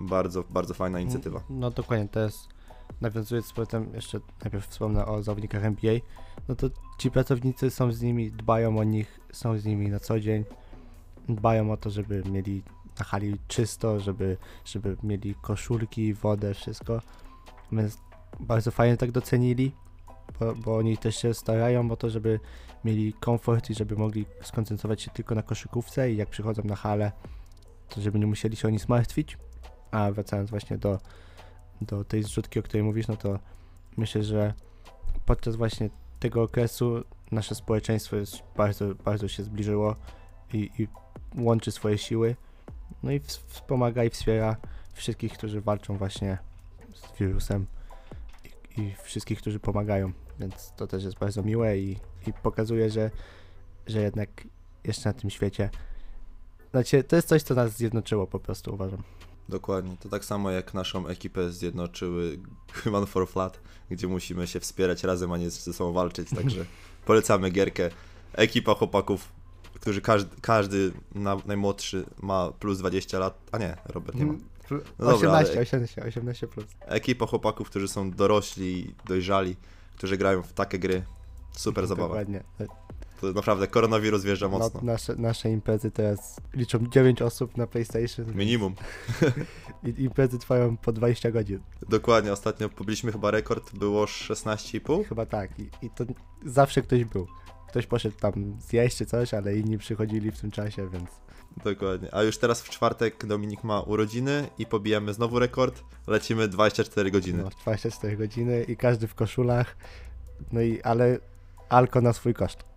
bardzo, 0.00 0.44
bardzo 0.50 0.74
fajna 0.74 1.00
inicjatywa. 1.00 1.42
No 1.50 1.70
dokładnie, 1.70 2.08
to 2.08 2.20
jest, 2.20 2.48
nawiązując 3.00 3.52
potem 3.52 3.94
jeszcze 3.94 4.20
najpierw 4.42 4.66
wspomnę 4.66 5.06
o 5.06 5.22
zawodnikach 5.22 5.64
NBA, 5.64 5.94
no 6.48 6.54
to 6.54 6.70
ci 6.98 7.10
pracownicy 7.10 7.70
są 7.70 7.92
z 7.92 8.02
nimi, 8.02 8.32
dbają 8.32 8.78
o 8.78 8.84
nich, 8.84 9.20
są 9.32 9.58
z 9.58 9.64
nimi 9.64 9.88
na 9.88 10.00
co 10.00 10.20
dzień, 10.20 10.44
dbają 11.28 11.72
o 11.72 11.76
to, 11.76 11.90
żeby 11.90 12.22
mieli 12.30 12.62
na 12.98 13.04
hali 13.04 13.38
czysto, 13.48 14.00
żeby, 14.00 14.36
żeby 14.64 14.96
mieli 15.02 15.34
koszulki, 15.42 16.14
wodę, 16.14 16.54
wszystko, 16.54 17.00
więc 17.72 17.98
bardzo 18.40 18.70
fajnie 18.70 18.96
tak 18.96 19.10
docenili, 19.10 19.72
bo, 20.40 20.54
bo 20.54 20.76
oni 20.76 20.98
też 20.98 21.16
się 21.16 21.34
starają 21.34 21.90
o 21.90 21.96
to, 21.96 22.10
żeby 22.10 22.40
mieli 22.84 23.12
komfort 23.12 23.70
i 23.70 23.74
żeby 23.74 23.96
mogli 23.96 24.26
skoncentrować 24.42 25.02
się 25.02 25.10
tylko 25.10 25.34
na 25.34 25.42
koszykówce 25.42 26.12
i 26.12 26.16
jak 26.16 26.28
przychodzą 26.28 26.62
na 26.64 26.76
halę, 26.76 27.12
to 27.88 28.00
żeby 28.00 28.18
nie 28.18 28.26
musieli 28.26 28.56
się 28.56 28.68
o 28.68 28.70
nic 28.70 28.88
martwić. 28.88 29.38
A 29.90 30.12
wracając 30.12 30.50
właśnie 30.50 30.78
do, 30.78 30.98
do 31.80 32.04
tej 32.04 32.22
zrzutki, 32.22 32.58
o 32.58 32.62
której 32.62 32.82
mówisz, 32.82 33.08
no 33.08 33.16
to 33.16 33.38
myślę, 33.96 34.24
że 34.24 34.54
podczas 35.26 35.56
właśnie 35.56 35.90
tego 36.20 36.42
okresu 36.42 37.04
nasze 37.30 37.54
społeczeństwo 37.54 38.16
jest 38.16 38.42
bardzo, 38.56 38.94
bardzo 38.94 39.28
się 39.28 39.42
zbliżyło 39.42 39.96
i, 40.52 40.70
i 40.78 40.88
łączy 41.38 41.72
swoje 41.72 41.98
siły. 41.98 42.36
No 43.02 43.10
i 43.10 43.20
ws- 43.20 43.40
wspomaga 43.46 44.04
i 44.04 44.10
wspiera 44.10 44.56
wszystkich, 44.94 45.32
którzy 45.32 45.60
walczą 45.60 45.96
właśnie 45.96 46.38
z 46.94 47.18
wirusem 47.18 47.66
i, 48.76 48.80
i 48.80 48.94
wszystkich, 49.02 49.38
którzy 49.38 49.60
pomagają. 49.60 50.12
Więc 50.38 50.72
to 50.76 50.86
też 50.86 51.04
jest 51.04 51.18
bardzo 51.18 51.42
miłe 51.42 51.78
i, 51.78 51.90
i 52.26 52.32
pokazuje, 52.42 52.90
że, 52.90 53.10
że 53.86 54.00
jednak 54.00 54.28
jeszcze 54.84 55.08
na 55.08 55.12
tym 55.12 55.30
świecie. 55.30 55.70
Znaczy, 56.70 57.04
to 57.04 57.16
jest 57.16 57.28
coś, 57.28 57.42
co 57.42 57.54
nas 57.54 57.76
zjednoczyło 57.76 58.26
po 58.26 58.40
prostu, 58.40 58.74
uważam. 58.74 59.02
Dokładnie. 59.48 59.96
To 60.00 60.08
tak 60.08 60.24
samo 60.24 60.50
jak 60.50 60.74
naszą 60.74 61.06
ekipę 61.06 61.50
zjednoczyły 61.50 62.38
Human 62.82 63.06
for 63.06 63.28
Flat, 63.28 63.60
gdzie 63.90 64.08
musimy 64.08 64.46
się 64.46 64.60
wspierać 64.60 65.04
razem, 65.04 65.32
a 65.32 65.38
nie 65.38 65.50
ze 65.50 65.72
sobą 65.72 65.92
walczyć. 65.92 66.28
Także 66.30 66.64
polecamy 67.06 67.50
gierkę. 67.50 67.90
Ekipa 68.32 68.74
chłopaków, 68.74 69.28
którzy 69.82 70.00
każdy, 70.00 70.36
każdy 70.40 70.92
na, 71.14 71.36
najmłodszy 71.46 72.04
ma 72.20 72.52
plus 72.52 72.78
20 72.78 73.18
lat. 73.18 73.38
A 73.52 73.58
nie, 73.58 73.76
Robert 73.86 74.16
nie 74.18 74.26
ma. 74.26 74.32
No 74.70 74.78
dobra, 74.98 75.14
18, 75.14 75.52
ale- 75.52 75.62
18, 75.62 76.04
18 76.04 76.46
plus. 76.46 76.66
Ekipa 76.80 77.26
chłopaków, 77.26 77.70
którzy 77.70 77.88
są 77.88 78.10
dorośli 78.10 78.94
dojrzali, 79.06 79.56
którzy 79.96 80.16
grają 80.16 80.42
w 80.42 80.52
takie 80.52 80.78
gry. 80.78 81.02
Super 81.52 81.86
zabawa. 81.86 82.08
Dokładnie. 82.08 82.42
To 83.20 83.32
naprawdę 83.32 83.66
koronawirus 83.66 84.22
wjeżdża 84.24 84.48
No, 84.48 84.58
mocno. 84.58 84.80
nasze, 84.82 85.16
nasze 85.16 85.50
imprezy 85.50 85.90
teraz 85.90 86.40
liczą 86.54 86.86
9 86.86 87.22
osób 87.22 87.56
na 87.56 87.66
PlayStation. 87.66 88.34
Minimum. 88.34 88.74
I 89.98 90.02
imprezy 90.02 90.38
trwają 90.38 90.76
po 90.76 90.92
20 90.92 91.30
godzin. 91.30 91.60
Dokładnie, 91.88 92.32
ostatnio 92.32 92.68
pobiliśmy 92.68 93.12
chyba 93.12 93.30
rekord, 93.30 93.74
było 93.74 94.04
16,5. 94.04 95.04
Chyba 95.08 95.26
tak. 95.26 95.58
I, 95.58 95.70
I 95.86 95.90
to 95.90 96.04
zawsze 96.44 96.82
ktoś 96.82 97.04
był. 97.04 97.26
Ktoś 97.72 97.86
poszedł 97.86 98.16
tam 98.20 98.56
zjeść 98.60 98.96
czy 98.96 99.06
coś, 99.06 99.34
ale 99.34 99.56
inni 99.56 99.78
przychodzili 99.78 100.30
w 100.30 100.40
tym 100.40 100.50
czasie, 100.50 100.88
więc 100.88 101.10
Dokładnie. 101.64 102.14
A 102.14 102.22
już 102.22 102.38
teraz 102.38 102.62
w 102.62 102.70
czwartek 102.70 103.26
Dominik 103.26 103.64
ma 103.64 103.80
urodziny 103.80 104.48
i 104.58 104.66
pobijamy 104.66 105.14
znowu 105.14 105.38
rekord. 105.38 105.82
Lecimy 106.06 106.48
24 106.48 107.10
godziny. 107.10 107.42
No, 107.42 107.50
24 107.62 108.16
godziny 108.16 108.62
i 108.62 108.76
każdy 108.76 109.06
w 109.06 109.14
koszulach. 109.14 109.76
No 110.52 110.60
i 110.60 110.82
ale 110.82 111.18
alko 111.68 112.00
na 112.00 112.12
swój 112.12 112.34
koszt. 112.34 112.71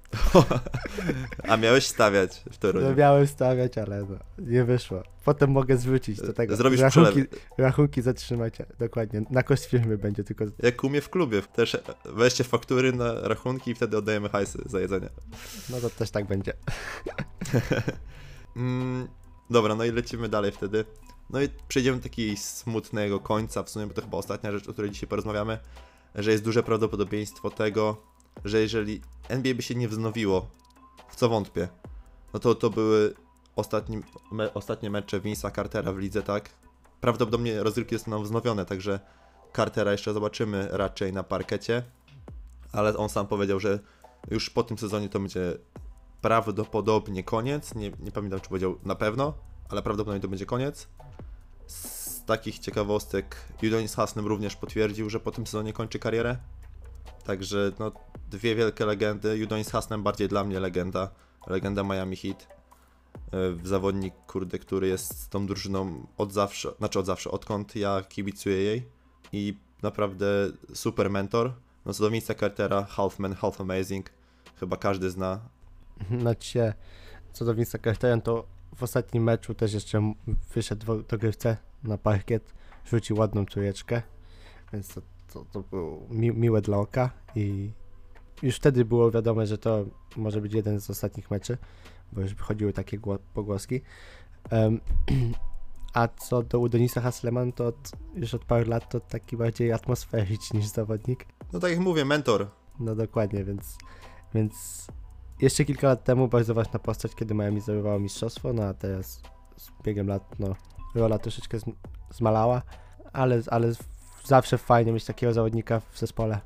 A 1.47 1.57
miałeś 1.57 1.85
stawiać 1.87 2.31
w 2.39 2.45
No, 2.45 2.57
Toruniu. 2.59 2.95
miałem 2.95 3.27
stawiać, 3.27 3.77
ale 3.77 4.05
no, 4.09 4.17
nie 4.37 4.63
wyszło. 4.63 5.03
Potem 5.25 5.51
mogę 5.51 5.77
zwrócić 5.77 6.21
do 6.21 6.33
tego. 6.33 6.55
Zrobisz 6.55 6.79
rachunki, 6.79 7.23
rachunki 7.57 8.01
zatrzymajcie. 8.01 8.65
Dokładnie. 8.79 9.21
Na 9.29 9.43
koszt 9.43 9.65
firmy 9.65 9.97
będzie 9.97 10.23
tylko. 10.23 10.45
Jak 10.59 10.83
umie 10.83 11.01
w 11.01 11.09
klubie. 11.09 11.41
Też 11.41 11.77
weźcie 12.05 12.43
faktury 12.43 12.93
na 12.93 13.13
rachunki 13.21 13.71
i 13.71 13.75
wtedy 13.75 13.97
oddajemy 13.97 14.29
hajsy 14.29 14.59
za 14.65 14.79
jedzenie. 14.79 15.09
No 15.69 15.79
to 15.81 15.89
też 15.89 16.11
tak 16.11 16.25
będzie. 16.25 16.53
Mm, 18.55 19.07
dobra, 19.49 19.75
no 19.75 19.83
i 19.85 19.91
lecimy 19.91 20.29
dalej 20.29 20.51
wtedy. 20.51 20.85
No 21.29 21.41
i 21.41 21.49
przejdziemy 21.67 21.97
do 21.97 22.03
takiego 22.03 22.37
smutnego 22.37 23.19
końca, 23.19 23.63
w 23.63 23.69
sumie, 23.69 23.87
bo 23.87 23.93
to 23.93 24.01
chyba 24.01 24.17
ostatnia 24.17 24.51
rzecz, 24.51 24.69
o 24.69 24.73
której 24.73 24.91
dzisiaj 24.91 25.09
porozmawiamy, 25.09 25.57
że 26.15 26.31
jest 26.31 26.43
duże 26.43 26.63
prawdopodobieństwo 26.63 27.49
tego, 27.49 28.01
że 28.45 28.59
jeżeli 28.59 29.01
NBA 29.29 29.53
by 29.53 29.61
się 29.61 29.75
nie 29.75 29.87
wznowiło, 29.87 30.47
w 31.09 31.15
co 31.15 31.29
wątpię, 31.29 31.67
no 32.33 32.39
to 32.39 32.55
to 32.55 32.69
były 32.69 33.13
ostatni, 33.55 34.01
me, 34.31 34.53
ostatnie 34.53 34.89
mecze 34.89 35.19
Vince'a 35.19 35.55
Cartera 35.55 35.93
w 35.93 35.97
lidze, 35.97 36.23
tak? 36.23 36.49
Prawdopodobnie 37.01 37.63
rozgrywki 37.63 37.95
zostaną 37.95 38.23
wznowione, 38.23 38.65
także 38.65 38.99
Cartera 39.55 39.91
jeszcze 39.91 40.13
zobaczymy 40.13 40.67
raczej 40.71 41.13
na 41.13 41.23
parkecie, 41.23 41.83
ale 42.71 42.97
on 42.97 43.09
sam 43.09 43.27
powiedział, 43.27 43.59
że 43.59 43.79
już 44.31 44.49
po 44.49 44.63
tym 44.63 44.77
sezonie 44.77 45.09
to 45.09 45.19
będzie 45.19 45.57
prawdopodobnie 46.21 47.23
koniec. 47.23 47.75
Nie, 47.75 47.91
nie 47.99 48.11
pamiętam, 48.11 48.39
czy 48.39 48.49
powiedział 48.49 48.79
na 48.83 48.95
pewno, 48.95 49.33
ale 49.69 49.81
prawdopodobnie 49.81 50.21
to 50.21 50.27
będzie 50.27 50.45
koniec. 50.45 50.87
Z 51.67 52.25
takich 52.25 52.59
ciekawostek, 52.59 53.35
Udonis 53.67 53.95
Hasnem 53.95 54.27
również 54.27 54.55
potwierdził, 54.55 55.09
że 55.09 55.19
po 55.19 55.31
tym 55.31 55.47
sezonie 55.47 55.73
kończy 55.73 55.99
karierę. 55.99 56.37
Także 57.25 57.71
no, 57.79 57.91
dwie 58.31 58.55
wielkie 58.55 58.85
legendy. 58.85 59.43
Udonis 59.43 59.71
Hasnem 59.71 60.03
bardziej 60.03 60.27
dla 60.27 60.43
mnie 60.43 60.59
legenda. 60.59 61.09
Legenda 61.47 61.83
Miami 61.83 62.15
Heat. 62.15 62.47
Yy, 63.33 63.67
Zawodnik, 63.67 64.13
kurde, 64.27 64.59
który 64.59 64.87
jest 64.87 65.19
z 65.19 65.29
tą 65.29 65.45
drużyną 65.45 66.07
od 66.17 66.33
zawsze, 66.33 66.71
znaczy 66.77 66.99
od 66.99 67.05
zawsze, 67.05 67.31
odkąd 67.31 67.75
ja 67.75 68.03
kibicuję 68.09 68.57
jej. 68.57 68.89
I 69.31 69.57
naprawdę 69.81 70.25
super 70.73 71.09
mentor. 71.09 71.53
No 71.85 71.93
co 71.93 72.03
do 72.03 72.09
Vince'a 72.09 72.39
Cartera, 72.39 72.83
half 72.83 73.19
man, 73.19 73.33
half 73.33 73.61
amazing. 73.61 74.09
Chyba 74.59 74.77
każdy 74.77 75.09
zna, 75.09 75.39
Znaczy 76.21 76.73
co 77.33 77.45
do 77.45 77.53
Vince'a 77.53 77.83
Cartera, 77.83 78.21
to 78.21 78.45
w 78.75 78.83
ostatnim 78.83 79.23
meczu 79.23 79.53
też 79.53 79.73
jeszcze 79.73 80.13
wyszedł 80.53 80.85
w 80.85 81.07
dogrywce 81.07 81.57
na 81.83 81.97
parkiet, 81.97 82.53
rzucił 82.85 83.17
ładną 83.17 83.45
trójeczkę, 83.45 84.01
więc 84.73 84.87
to, 84.87 85.01
to, 85.35 85.45
to 85.51 85.61
było 85.61 86.07
mi, 86.09 86.31
miłe 86.31 86.61
dla 86.61 86.77
oka 86.77 87.09
i 87.35 87.71
już 88.43 88.55
wtedy 88.55 88.85
było 88.85 89.11
wiadome, 89.11 89.47
że 89.47 89.57
to 89.57 89.85
może 90.17 90.41
być 90.41 90.53
jeden 90.53 90.81
z 90.81 90.89
ostatnich 90.89 91.31
meczy, 91.31 91.57
bo 92.13 92.21
już 92.21 92.35
chodziły 92.35 92.73
takie 92.73 92.99
gło- 92.99 93.19
pogłoski. 93.33 93.81
Em, 94.49 94.79
a 95.93 96.07
co 96.07 96.43
do 96.43 96.59
Udonisa 96.59 97.01
Hasleman, 97.01 97.51
to 97.51 97.67
od, 97.67 97.91
już 98.15 98.33
od 98.33 98.45
paru 98.45 98.69
lat 98.69 98.89
to 98.89 98.99
taki 98.99 99.37
bardziej 99.37 99.71
atmosferyczny 99.73 100.59
niż 100.59 100.67
zawodnik. 100.67 101.25
No 101.53 101.59
tak 101.59 101.71
jak 101.71 101.79
mówię, 101.79 102.05
mentor. 102.05 102.47
No 102.79 102.95
dokładnie, 102.95 103.43
więc, 103.43 103.77
więc 104.33 104.87
jeszcze 105.41 105.65
kilka 105.65 105.87
lat 105.87 106.03
temu 106.03 106.27
bardzo 106.27 106.53
ważna 106.53 106.79
postać, 106.79 107.15
kiedy 107.15 107.33
Miami 107.33 107.61
zdobywało 107.61 107.99
mistrzostwo, 107.99 108.53
no 108.53 108.63
a 108.63 108.73
teraz 108.73 109.21
z 109.57 109.71
biegiem 109.83 110.07
lat 110.07 110.39
no, 110.39 110.55
rola 110.95 111.19
troszeczkę 111.19 111.57
zm- 111.57 111.73
zmalała, 112.11 112.61
ale, 113.13 113.41
ale 113.47 113.71
zawsze 114.25 114.57
fajnie 114.57 114.91
mieć 114.91 115.05
takiego 115.05 115.33
zawodnika 115.33 115.81
w 115.91 115.99
zespole. 115.99 116.41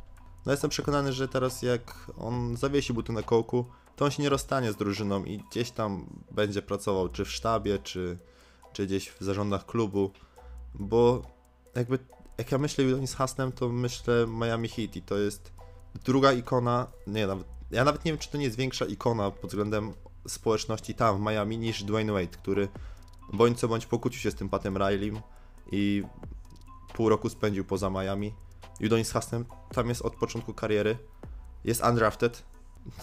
No 0.46 0.52
jestem 0.52 0.70
przekonany, 0.70 1.14
że 1.14 1.28
teraz 1.28 1.62
jak 1.62 2.12
on 2.18 2.58
zawiesi 2.58 2.94
buty 2.94 3.14
na 3.14 3.24
kołku, 3.24 3.66
to 3.96 4.06
on 4.06 4.12
się 4.12 4.24
nie 4.24 4.30
rozstanie 4.30 4.72
z 4.72 4.76
drużyną 4.76 5.24
i 5.24 5.38
gdzieś 5.38 5.72
tam 5.72 6.06
będzie 6.32 6.62
pracował, 6.62 7.10
czy 7.10 7.26
w 7.26 7.32
sztabie, 7.32 7.80
czy, 7.80 8.18
czy 8.74 8.86
gdzieś 8.86 9.10
w 9.10 9.22
zarządach 9.22 9.66
klubu, 9.66 10.12
bo 10.74 11.22
jakby 11.76 12.00
jak 12.38 12.52
ja 12.52 12.58
myślę 12.58 12.86
Udonis 12.86 13.16
Hasnem, 13.16 13.52
to 13.52 13.70
myślę 13.70 14.28
Miami 14.28 14.70
Heat 14.70 14.96
i 14.96 15.02
to 15.02 15.18
jest 15.18 15.54
druga 16.04 16.32
ikona, 16.32 16.88
nie 17.08 17.28
nawet, 17.28 17.48
ja 17.72 17.84
nawet 17.84 18.06
nie 18.06 18.12
wiem, 18.12 18.20
czy 18.20 18.30
to 18.32 18.38
nie 18.38 18.44
jest 18.44 18.58
większa 18.58 18.86
ikona 18.86 19.32
pod 19.32 19.50
względem 19.50 19.94
społeczności 20.28 20.96
tam 20.96 21.18
w 21.18 21.22
Miami 21.22 21.58
niż 21.58 21.84
Dwayne 21.84 22.14
Wade, 22.14 22.28
który 22.28 22.68
bądź 23.34 23.60
co 23.60 23.68
bądź 23.68 23.86
pokłócił 23.86 24.22
się 24.22 24.32
z 24.32 24.36
tym 24.36 24.50
Patem 24.50 24.78
Rileym 24.78 25.22
i 25.72 26.04
pół 27.00 27.10
roku 27.10 27.30
spędził 27.30 27.66
poza 27.66 27.90
Miami. 27.90 28.34
Udonis 28.82 29.12
Hasnem 29.12 29.46
tam 29.74 29.90
jest 29.90 30.02
od 30.02 30.16
początku 30.16 30.54
kariery, 30.54 30.98
jest 31.64 31.84
undrafted, 31.84 32.44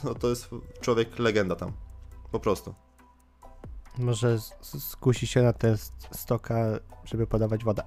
no 0.05 0.15
to 0.15 0.29
jest 0.29 0.49
człowiek 0.81 1.19
legenda 1.19 1.57
tam, 1.57 1.73
po 2.33 2.41
prostu. 2.41 2.75
Może 3.99 4.39
skusi 4.79 5.27
się 5.27 5.43
na 5.43 5.53
ten 5.53 5.75
s- 5.75 5.93
stoka, 6.13 6.65
żeby 7.05 7.27
podawać 7.27 7.65
wodę. 7.65 7.83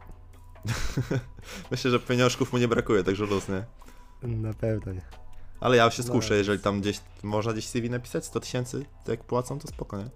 Myślę, 1.72 1.92
że 1.92 2.00
pieniążków 2.00 2.54
mu 2.54 2.60
nie 2.60 2.68
brakuje, 2.68 3.04
także 3.04 3.26
luz, 3.26 3.48
nie? 3.50 3.64
Na 4.28 4.54
pewno 4.54 4.94
nie. 4.94 5.02
Ale 5.60 5.78
ja 5.78 5.92
się 5.92 6.04
skuszę, 6.04 6.30
No. 6.34 6.36
jeżeli 6.38 6.60
tam 6.60 6.82
gdzieś, 6.82 7.02
można 7.24 7.54
gdzieś 7.54 7.68
CV 7.68 7.90
napisać, 7.90 8.26
100 8.26 8.40
tysięcy, 8.40 8.86
to 9.06 9.12
jak 9.12 9.24
płacą, 9.24 9.60
to 9.60 9.68
spoko, 9.68 9.98
nie? 9.98 10.10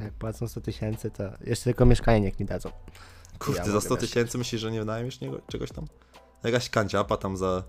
Jak 0.00 0.12
płacą 0.12 0.48
100 0.48 0.60
tysięcy, 0.60 1.10
to 1.10 1.22
jeszcze 1.40 1.64
tylko 1.64 1.86
mieszkanie 1.86 2.20
niech 2.20 2.40
mi 2.40 2.46
dadzą. 2.46 2.70
Kurde, 3.38 3.58
Ja 3.58 3.64
za 3.64 3.70
mogę 3.70 3.80
100 3.80 3.94
mieszkać. 3.94 4.10
tysięcy 4.10 4.38
myślisz, 4.38 4.60
że 4.60 4.72
nie 4.72 4.78
wynajmiesz 4.80 5.20
niego, 5.20 5.40
czegoś 5.48 5.70
tam? 5.72 5.84
Jakaś 6.44 6.70
kanciapa 6.70 7.16
tam 7.16 7.36
za, 7.36 7.64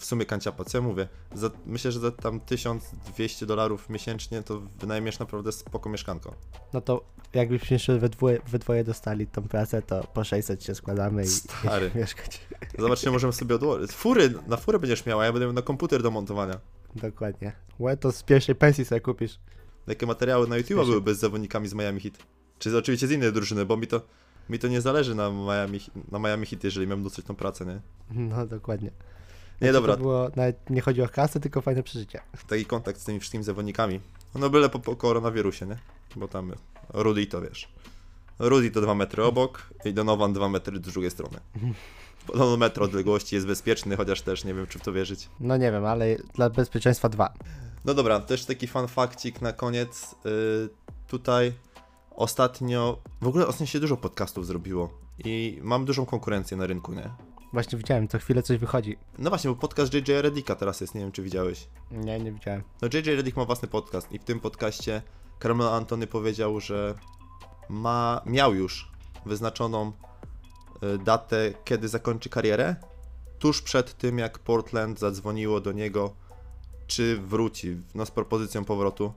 w 0.00 0.04
sumie 0.04 0.26
kanciapa, 0.26 0.64
co 0.64 0.78
ja 0.78 0.82
mówię? 0.82 1.08
Za, 1.34 1.50
myślę, 1.66 1.92
że 1.92 2.00
za 2.00 2.10
tam 2.10 2.40
1200 2.40 3.46
dolarów 3.46 3.88
miesięcznie 3.90 4.42
to 4.42 4.60
wynajmiesz 4.60 5.18
naprawdę 5.18 5.52
spoko 5.52 5.88
mieszkanko. 5.90 6.34
No 6.72 6.80
to 6.80 7.04
jakbyśmy 7.34 7.74
jeszcze 7.74 7.98
we 7.98 8.08
dwoje, 8.08 8.40
we 8.48 8.58
dwoje 8.58 8.84
dostali 8.84 9.26
tą 9.26 9.42
pracę, 9.48 9.82
to 9.82 10.04
po 10.14 10.24
600 10.24 10.64
się 10.64 10.74
składamy 10.74 11.24
i 11.24 11.26
Stary. 11.28 11.90
mieszkać. 12.00 12.40
Zobaczcie, 12.78 13.10
możemy 13.10 13.32
sobie 13.32 13.54
odłożyć. 13.54 13.92
Fury, 13.92 14.34
na 14.46 14.56
furę 14.56 14.78
będziesz 14.78 15.06
miała, 15.06 15.24
ja 15.24 15.32
będę 15.32 15.46
miał 15.46 15.54
na 15.54 15.62
komputer 15.62 16.02
do 16.02 16.10
montowania. 16.10 16.60
Dokładnie. 16.94 17.52
Łe, 17.78 17.96
to 17.96 18.12
z 18.12 18.22
pierwszej 18.22 18.54
pensji 18.54 18.84
sobie 18.84 19.00
kupisz. 19.00 19.38
Jakie 19.86 20.06
materiały 20.06 20.48
na 20.48 20.56
YouTube 20.56 20.84
byłyby 20.86 21.14
z 21.14 21.18
zawodnikami 21.18 21.68
z 21.68 21.74
Miami 21.74 22.00
Heat? 22.00 22.14
Czy 22.58 22.78
oczywiście 22.78 23.06
z 23.06 23.10
innej 23.10 23.32
drużyny, 23.32 23.64
bo 23.66 23.76
mi 23.76 23.86
to, 23.86 24.00
mi 24.48 24.58
to 24.58 24.68
nie 24.68 24.80
zależy 24.80 25.14
na 25.14 25.30
Miami, 25.30 25.80
na 26.10 26.18
Miami 26.18 26.46
Heat, 26.46 26.64
jeżeli 26.64 26.86
mam 26.86 27.02
dostać 27.02 27.24
tą 27.24 27.34
pracę, 27.34 27.66
nie? 27.66 27.80
No 28.10 28.46
dokładnie. 28.46 28.90
Nie, 28.90 29.58
Znaczy, 29.58 29.72
dobra, 29.72 29.94
To 29.96 30.00
było, 30.02 30.30
nawet 30.36 30.70
nie 30.70 30.80
chodzi 30.80 31.02
o 31.02 31.08
kasę, 31.08 31.40
tylko 31.40 31.60
fajne 31.60 31.82
przeżycie. 31.82 32.20
taki 32.48 32.64
kontakt 32.66 33.00
z 33.00 33.04
tymi 33.04 33.20
wszystkimi 33.20 33.44
zawodnikami. 33.44 34.00
No 34.34 34.50
byle 34.50 34.68
po, 34.68 34.78
po 34.78 34.96
koronawirusie, 34.96 35.66
nie? 35.66 35.78
Bo 36.16 36.28
tam 36.28 36.52
Rudy 36.88 37.26
to 37.26 37.40
wiesz. 37.40 37.68
Rudy 38.38 38.70
to 38.70 38.80
2 38.80 38.94
metry 38.94 39.24
obok 39.24 39.62
i 39.84 39.92
Donovan 39.94 40.32
2 40.32 40.48
metry 40.48 40.76
z 40.76 40.80
drugiej 40.80 41.10
strony. 41.10 41.38
Podobno 42.26 42.56
metr 42.56 42.82
odległości 42.82 43.34
jest 43.34 43.46
bezpieczny, 43.46 43.96
chociaż 43.96 44.22
też 44.22 44.44
nie 44.44 44.54
wiem, 44.54 44.66
czy 44.66 44.78
w 44.78 44.82
to 44.82 44.92
wierzyć. 44.92 45.28
No 45.40 45.56
nie 45.56 45.72
wiem, 45.72 45.84
ale 45.84 46.16
dla 46.34 46.50
bezpieczeństwa 46.50 47.08
dwa. 47.08 47.32
No 47.84 47.94
dobra, 47.94 48.20
też 48.20 48.44
taki 48.44 48.66
fun 48.66 48.88
fakcik 48.88 49.42
na 49.42 49.52
koniec. 49.52 50.14
Yy, 50.24 50.68
tutaj 51.08 51.52
ostatnio, 52.16 52.98
w 53.20 53.26
ogóle 53.26 53.46
ostatnio 53.46 53.66
się 53.66 53.80
dużo 53.80 53.96
podcastów 53.96 54.46
zrobiło 54.46 54.98
i 55.24 55.58
mam 55.62 55.84
dużą 55.84 56.06
konkurencję 56.06 56.56
na 56.56 56.66
rynku, 56.66 56.92
nie? 56.92 57.10
Właśnie 57.52 57.78
widziałem, 57.78 58.08
co 58.08 58.18
chwilę 58.18 58.42
coś 58.42 58.58
wychodzi. 58.58 58.96
No 59.18 59.30
właśnie, 59.30 59.50
bo 59.50 59.56
podcast 59.56 59.94
JJ 59.94 60.12
Redicka 60.20 60.54
teraz 60.54 60.80
jest, 60.80 60.94
nie 60.94 61.00
wiem 61.00 61.12
czy 61.12 61.22
widziałeś. 61.22 61.68
Nie, 61.90 62.18
nie 62.18 62.32
widziałem. 62.32 62.62
No 62.82 62.88
JJ 62.92 63.16
Redick 63.16 63.36
ma 63.36 63.44
własny 63.44 63.68
podcast 63.68 64.12
i 64.12 64.18
w 64.18 64.24
tym 64.24 64.40
podcaście 64.40 65.02
Carmelo 65.42 65.74
Antony 65.74 66.06
powiedział, 66.06 66.60
że 66.60 66.94
ma, 67.68 68.20
miał 68.26 68.54
już 68.54 68.90
wyznaczoną 69.26 69.92
y, 70.94 70.98
datę, 70.98 71.54
kiedy 71.64 71.88
zakończy 71.88 72.28
karierę, 72.28 72.76
tuż 73.38 73.62
przed 73.62 73.98
tym 73.98 74.18
jak 74.18 74.38
Portland 74.38 74.98
zadzwoniło 74.98 75.60
do 75.60 75.72
niego, 75.72 76.14
czy 76.86 77.18
wróci, 77.18 77.76
no 77.94 78.06
z 78.06 78.10
propozycją 78.10 78.64
powrotu. 78.64 79.12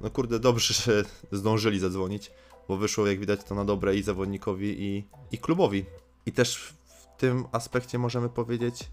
No 0.00 0.10
kurde, 0.10 0.38
dobrze, 0.38 0.74
że 0.74 1.04
zdążyli 1.32 1.78
zadzwonić, 1.78 2.30
bo 2.68 2.76
wyszło 2.76 3.06
jak 3.06 3.20
widać 3.20 3.44
to 3.44 3.54
na 3.54 3.64
dobre 3.64 3.96
i 3.96 4.02
zawodnikowi 4.02 4.82
i, 4.82 5.04
i 5.32 5.38
klubowi. 5.38 5.84
I 6.26 6.32
też 6.32 6.74
w 6.84 7.20
tym 7.20 7.44
aspekcie 7.52 7.98
możemy 7.98 8.28
powiedzieć, 8.28 8.90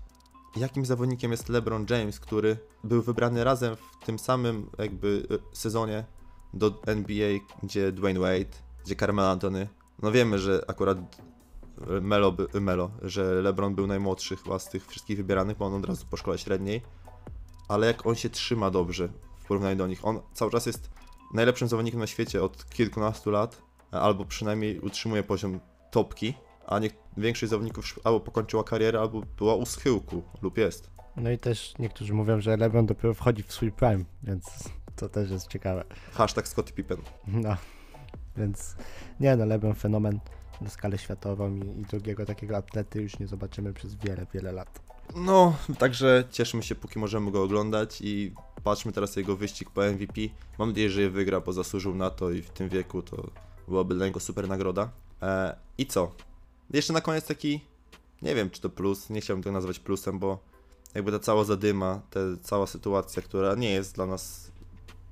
jakim 0.56 0.86
zawodnikiem 0.86 1.32
jest 1.32 1.50
LeBron 1.50 1.86
James, 1.90 2.20
który 2.20 2.58
był 2.84 3.02
wybrany 3.02 3.44
razem 3.44 3.76
w 3.76 4.06
tym 4.06 4.20
samym 4.20 4.70
jakby 4.78 5.28
e, 5.32 5.56
sezonie 5.56 6.06
do 6.54 6.82
NBA, 6.86 7.40
gdzie 7.64 7.92
Dwayne 7.92 8.20
Wade, 8.20 8.58
gdzie 8.86 8.96
Carmelo 8.96 9.30
Anthony. 9.30 9.68
No 10.02 10.12
wiemy, 10.12 10.40
że 10.40 10.66
akurat 10.68 10.98
e, 10.98 12.02
Melo, 12.02 12.36
e, 12.54 12.60
Melo, 12.60 12.92
że 13.02 13.42
LeBron 13.42 13.76
był 13.76 13.88
najmłodszy 13.88 14.36
chyba 14.36 14.60
z 14.60 14.70
tych 14.70 14.88
wszystkich 14.88 15.18
wybieranych, 15.18 15.58
bo 15.58 15.66
on 15.66 15.74
od 15.74 15.86
razu 15.86 16.06
po 16.10 16.18
szkole 16.18 16.38
średniej. 16.38 16.82
Ale 17.68 17.88
jak 17.88 18.06
on 18.06 18.16
się 18.16 18.30
trzyma 18.30 18.72
dobrze 18.72 19.10
w 19.44 19.48
porównaniu 19.48 19.76
do 19.76 19.88
nich, 19.88 20.06
on 20.06 20.20
cały 20.34 20.52
czas 20.52 20.66
jest 20.66 20.90
najlepszym 21.34 21.68
zawodnikiem 21.68 22.00
na 22.00 22.08
świecie 22.08 22.44
od 22.44 22.70
kilkunastu 22.70 23.32
lat, 23.32 23.62
albo 23.92 24.26
przynajmniej 24.26 24.80
utrzymuje 24.80 25.24
poziom 25.24 25.60
topki, 25.92 26.34
a 26.68 26.80
niech, 26.80 26.94
większość 27.18 27.50
zawodników 27.50 28.00
albo 28.04 28.20
pokończyła 28.20 28.64
karierę, 28.64 29.00
albo 29.00 29.22
była 29.38 29.56
u 29.56 29.66
schyłku, 29.66 30.24
lub 30.42 30.58
jest. 30.58 30.90
No 31.16 31.32
i 31.32 31.38
też 31.38 31.74
niektórzy 31.80 32.14
mówią, 32.14 32.42
że 32.42 32.58
LeBron 32.58 32.86
dopiero 32.86 33.14
wchodzi 33.14 33.44
w 33.44 33.54
swój 33.54 33.72
prime, 33.72 34.04
więc 34.24 34.70
to 34.96 35.10
też 35.10 35.32
jest 35.32 35.48
ciekawe. 35.48 35.84
Hashtag 36.14 36.48
Scottie 36.48 36.74
Pippen. 36.74 36.98
No, 37.28 37.58
więc 38.38 38.76
nie 39.20 39.36
no, 39.36 39.46
LeBron 39.46 39.76
fenomen 39.76 40.20
na 40.62 40.70
skalę 40.70 40.98
światową 40.98 41.56
i, 41.56 41.80
i 41.80 41.86
drugiego 41.86 42.26
takiego 42.26 42.58
atlety 42.58 43.02
już 43.02 43.20
nie 43.20 43.28
zobaczymy 43.28 43.74
przez 43.74 43.96
wiele, 43.96 44.26
wiele 44.34 44.52
lat. 44.52 44.80
No, 45.16 45.56
także 45.80 46.24
cieszymy 46.32 46.64
się, 46.64 46.76
póki 46.76 47.00
możemy 47.00 47.32
go 47.32 47.44
oglądać 47.44 48.02
i 48.02 48.34
patrzmy 48.64 48.92
teraz 48.92 49.16
jego 49.16 49.36
wyścig 49.36 49.70
po 49.70 49.82
MVP. 49.82 50.22
Mam 50.60 50.70
nadzieję, 50.70 50.90
że 50.90 51.02
je 51.02 51.10
wygra, 51.10 51.42
bo 51.42 51.54
zasłużył 51.54 51.96
na 51.96 52.10
to 52.10 52.32
i 52.32 52.42
w 52.42 52.50
tym 52.50 52.70
wieku 52.70 53.02
to 53.02 53.24
byłaby 53.68 53.96
dla 53.96 54.06
niego 54.06 54.20
super 54.20 54.48
nagroda. 54.48 54.90
E, 55.22 55.56
I 55.78 55.86
co? 55.86 56.12
Jeszcze 56.70 56.94
na 56.94 57.02
koniec 57.02 57.26
taki, 57.26 57.62
nie 58.22 58.36
wiem 58.36 58.50
czy 58.50 58.62
to 58.62 58.70
plus, 58.70 59.10
nie 59.10 59.22
chciałbym 59.22 59.44
tego 59.44 59.54
nazwać 59.54 59.80
plusem, 59.80 60.20
bo 60.20 60.40
jakby 60.96 61.12
ta 61.12 61.20
cała 61.20 61.44
zadyma, 61.44 62.02
ta 62.10 62.20
cała 62.42 62.68
sytuacja, 62.68 63.22
która 63.22 63.56
nie 63.56 63.72
jest 63.72 63.96
dla 63.96 64.06
nas 64.06 64.52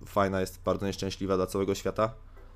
fajna, 0.05 0.41
jest 0.41 0.61
bardzo 0.63 0.85
nieszczęśliwa 0.85 1.35
dla 1.35 1.47
całego 1.47 1.75
świata, 1.75 2.13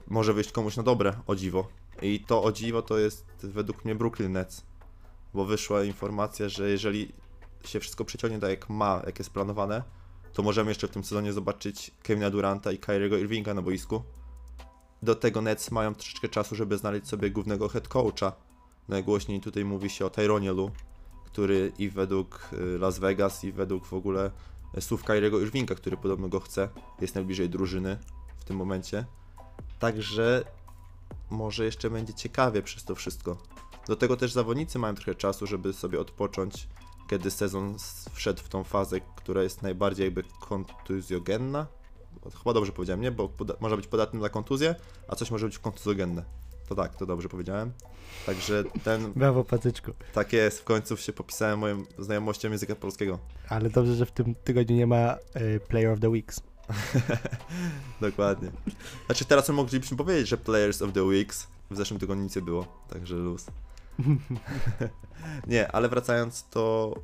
może 0.07 0.33
wyjść 0.33 0.51
komuś 0.51 0.77
na 0.77 0.83
dobre, 0.83 1.13
o 1.27 1.35
dziwo. 1.35 1.67
I 2.01 2.19
to 2.19 2.43
o 2.43 2.51
dziwo 2.51 2.81
to 2.81 2.97
jest 2.97 3.25
według 3.43 3.85
mnie 3.85 3.95
Brooklyn 3.95 4.31
Nets, 4.31 4.63
bo 5.33 5.45
wyszła 5.45 5.83
informacja, 5.83 6.49
że 6.49 6.69
jeżeli 6.69 7.11
się 7.63 7.79
wszystko 7.79 8.05
przeciągnie 8.05 8.39
tak 8.39 8.49
jak 8.49 8.69
ma, 8.69 9.01
jak 9.05 9.19
jest 9.19 9.31
planowane, 9.31 9.83
to 10.35 10.43
możemy 10.43 10.71
jeszcze 10.71 10.87
w 10.87 10.91
tym 10.91 11.03
sezonie 11.03 11.33
zobaczyć 11.33 11.91
Kevina 12.03 12.29
Duranta 12.29 12.71
i 12.71 12.77
Kyriego 12.77 13.17
Irvinga 13.17 13.53
na 13.53 13.61
boisku. 13.61 14.03
Do 15.03 15.15
tego 15.15 15.41
Nets 15.41 15.71
mają 15.71 15.95
troszeczkę 15.95 16.29
czasu, 16.29 16.55
żeby 16.55 16.77
znaleźć 16.77 17.07
sobie 17.07 17.31
głównego 17.31 17.67
head 17.69 17.87
coacha. 17.87 18.33
Najgłośniej 18.87 19.41
tutaj 19.41 19.65
mówi 19.65 19.89
się 19.89 20.05
o 20.05 20.09
Tyronie 20.09 20.51
Lu, 20.51 20.71
który 21.25 21.71
i 21.77 21.89
według 21.89 22.49
y, 22.53 22.77
Las 22.79 22.99
Vegas, 22.99 23.43
i 23.43 23.51
według 23.51 23.85
w 23.85 23.93
ogóle 23.93 24.31
y, 24.77 24.81
słów 24.81 25.03
Kyriego 25.03 25.39
Irvinga, 25.39 25.75
który 25.75 25.97
podobno 25.97 26.27
go 26.27 26.39
chce, 26.39 26.69
jest 27.01 27.15
najbliżej 27.15 27.49
drużyny 27.49 27.97
w 28.37 28.43
tym 28.43 28.57
momencie. 28.57 29.05
Także 29.79 30.43
może 31.29 31.65
jeszcze 31.65 31.89
będzie 31.89 32.13
ciekawie 32.13 32.61
przez 32.61 32.83
to 32.83 32.95
wszystko. 32.95 33.37
Do 33.87 33.95
tego 33.95 34.17
też 34.17 34.33
zawodnicy 34.33 34.79
mają 34.79 34.95
trochę 34.95 35.15
czasu, 35.15 35.47
żeby 35.47 35.73
sobie 35.73 35.99
odpocząć, 35.99 36.67
kiedy 37.07 37.31
sezon 37.31 37.75
wszedł 38.13 38.43
w 38.43 38.49
tą 38.49 38.63
fazę, 38.63 38.99
która 39.15 39.43
jest 39.43 39.61
najbardziej 39.61 40.05
jakby 40.05 40.23
kontuzjogenna. 40.39 41.67
Chyba 42.37 42.53
dobrze 42.53 42.71
powiedziałem, 42.71 43.01
nie? 43.01 43.11
Bo 43.11 43.29
może 43.59 43.75
być 43.75 43.87
podatny 43.87 44.19
na 44.19 44.29
kontuzję, 44.29 44.75
a 45.07 45.15
coś 45.15 45.31
może 45.31 45.45
być 45.45 45.59
kontuzjogenne. 45.59 46.23
To 46.69 46.75
tak, 46.75 46.95
to 46.95 47.05
dobrze 47.05 47.29
powiedziałem. 47.29 47.71
Także 48.25 48.63
ten, 48.83 49.11
Brawo, 49.15 49.43
Patyczku. 49.43 49.91
tak 50.13 50.33
jest, 50.33 50.59
w 50.59 50.63
końcu 50.63 50.97
się 50.97 51.13
popisałem 51.13 51.59
moją 51.59 51.83
znajomością 51.97 52.51
języka 52.51 52.75
polskiego. 52.75 53.19
Ale 53.49 53.69
dobrze, 53.69 53.95
że 53.95 54.05
w 54.05 54.11
tym 54.11 54.35
tygodniu 54.35 54.75
nie 54.75 54.87
ma 54.87 55.17
y, 55.35 55.59
Player 55.67 55.91
of 55.91 55.99
the 55.99 56.09
Weeks. 56.09 56.41
Dokładnie. 58.01 58.51
Znaczy 59.05 59.25
teraz 59.25 59.49
moglibyśmy 59.49 59.97
powiedzieć, 59.97 60.27
że 60.27 60.37
Players 60.37 60.81
of 60.81 60.93
the 60.93 61.03
Weeks 61.03 61.47
w 61.71 61.77
zeszłym 61.77 61.99
tygodniu 61.99 62.23
nic 62.23 62.35
nie 62.35 62.41
było, 62.41 62.65
także 62.89 63.15
luz. 63.15 63.45
nie, 65.47 65.71
ale 65.71 65.89
wracając 65.89 66.49
to, 66.49 66.95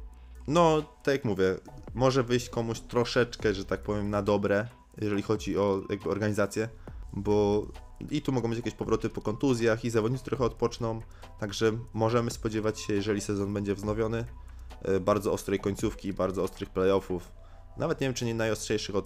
no 0.47 0.81
tak 1.03 1.13
jak 1.13 1.25
mówię, 1.25 1.55
może 1.93 2.23
wyjść 2.23 2.49
komuś 2.49 2.79
troszeczkę, 2.79 3.53
że 3.53 3.65
tak 3.65 3.81
powiem, 3.81 4.09
na 4.09 4.21
dobre, 4.21 4.67
jeżeli 5.01 5.21
chodzi 5.21 5.57
o 5.57 5.81
jakby 5.89 6.09
organizację, 6.09 6.69
bo 7.13 7.65
i 8.11 8.21
tu 8.21 8.31
mogą 8.31 8.49
być 8.49 8.57
jakieś 8.57 8.73
powroty 8.73 9.09
po 9.09 9.21
kontuzjach 9.21 9.85
i 9.85 9.89
zawodnicy 9.89 10.23
trochę 10.23 10.43
odpoczną, 10.43 11.01
także 11.39 11.71
możemy 11.93 12.31
spodziewać 12.31 12.79
się, 12.79 12.93
jeżeli 12.93 13.21
sezon 13.21 13.53
będzie 13.53 13.75
wznowiony, 13.75 14.25
e, 14.81 14.99
bardzo 14.99 15.33
ostrej 15.33 15.59
końcówki 15.59 16.07
i 16.07 16.13
bardzo 16.13 16.43
ostrych 16.43 16.69
playoffów. 16.69 17.31
Nawet 17.77 18.01
nie 18.01 18.07
wiem, 18.07 18.13
czy 18.13 18.25
nie 18.25 18.35
najostrzejszych 18.35 18.95
od 18.95 19.05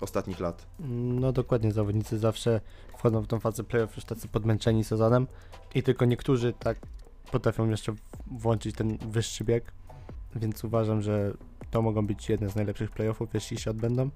ostatnich 0.00 0.40
lat. 0.40 0.66
No 1.18 1.32
dokładnie, 1.32 1.72
zawodnicy 1.72 2.18
zawsze 2.18 2.60
wchodzą 2.98 3.22
w 3.22 3.26
tą 3.26 3.40
fazę 3.40 3.64
playoff 3.64 3.96
już 3.96 4.04
tacy 4.04 4.28
podmęczeni 4.28 4.84
sezonem 4.84 5.26
i 5.74 5.82
tylko 5.82 6.04
niektórzy 6.04 6.52
tak 6.58 6.78
potrafią 7.30 7.68
jeszcze 7.68 7.94
włączyć 8.26 8.76
ten 8.76 8.98
wyższy 8.98 9.44
bieg, 9.44 9.72
więc 10.36 10.64
uważam, 10.64 11.02
że 11.02 11.34
to 11.70 11.82
mogą 11.82 12.06
być 12.06 12.28
jedne 12.28 12.48
z 12.48 12.56
najlepszych 12.56 12.90
playoffów, 12.90 13.34
jeśli 13.34 13.58
się 13.58 13.70
odbędą. 13.70 14.10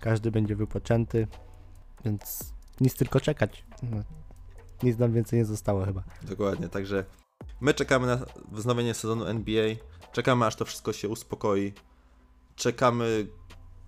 Każdy 0.00 0.30
będzie 0.30 0.56
wypoczęty, 0.56 1.26
więc 2.04 2.52
nic 2.80 2.94
tylko 2.94 3.20
czekać. 3.20 3.64
No, 3.82 4.02
nic 4.82 4.98
nam 4.98 5.12
więcej 5.12 5.38
nie 5.38 5.44
zostało 5.44 5.84
chyba. 5.84 6.02
Dokładnie, 6.22 6.68
także 6.68 7.04
my 7.60 7.74
czekamy 7.74 8.06
na 8.06 8.18
wznowienie 8.52 8.94
sezonu 8.94 9.24
NBA, 9.24 9.74
czekamy 10.12 10.46
aż 10.46 10.56
to 10.56 10.64
wszystko 10.64 10.92
się 10.92 11.08
uspokoi, 11.08 11.72
czekamy 12.56 13.26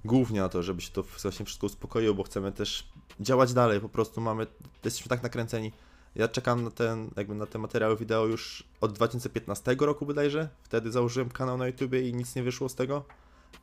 głównie 0.05 0.41
na 0.41 0.49
to, 0.49 0.63
żeby 0.63 0.81
się 0.81 0.93
to 0.93 1.03
właśnie 1.03 1.47
wszystko 1.47 1.67
uspokoiło, 1.67 2.15
bo 2.15 2.23
chcemy 2.23 2.53
też 2.53 2.93
działać 3.21 3.53
dalej, 3.53 3.81
po 3.81 3.89
prostu 3.89 4.21
mamy, 4.21 4.47
jesteśmy 4.85 5.09
tak 5.09 5.23
nakręceni. 5.23 5.73
Ja 6.19 6.29
czekam 6.29 6.65
na 6.65 6.71
ten, 6.71 7.11
jakby 7.17 7.35
na 7.35 7.47
te 7.47 7.59
materiały 7.59 7.97
wideo 7.97 8.27
już 8.27 8.65
od 8.81 8.93
2015 8.93 9.77
roku 9.81 10.07
bodajże, 10.07 10.49
wtedy 10.63 10.93
założyłem 10.93 11.31
kanał 11.31 11.59
na 11.59 11.67
YouTubie 11.67 12.09
i 12.09 12.15
nic 12.15 12.35
nie 12.35 12.43
wyszło 12.43 12.69
z 12.69 12.75
tego. 12.75 13.05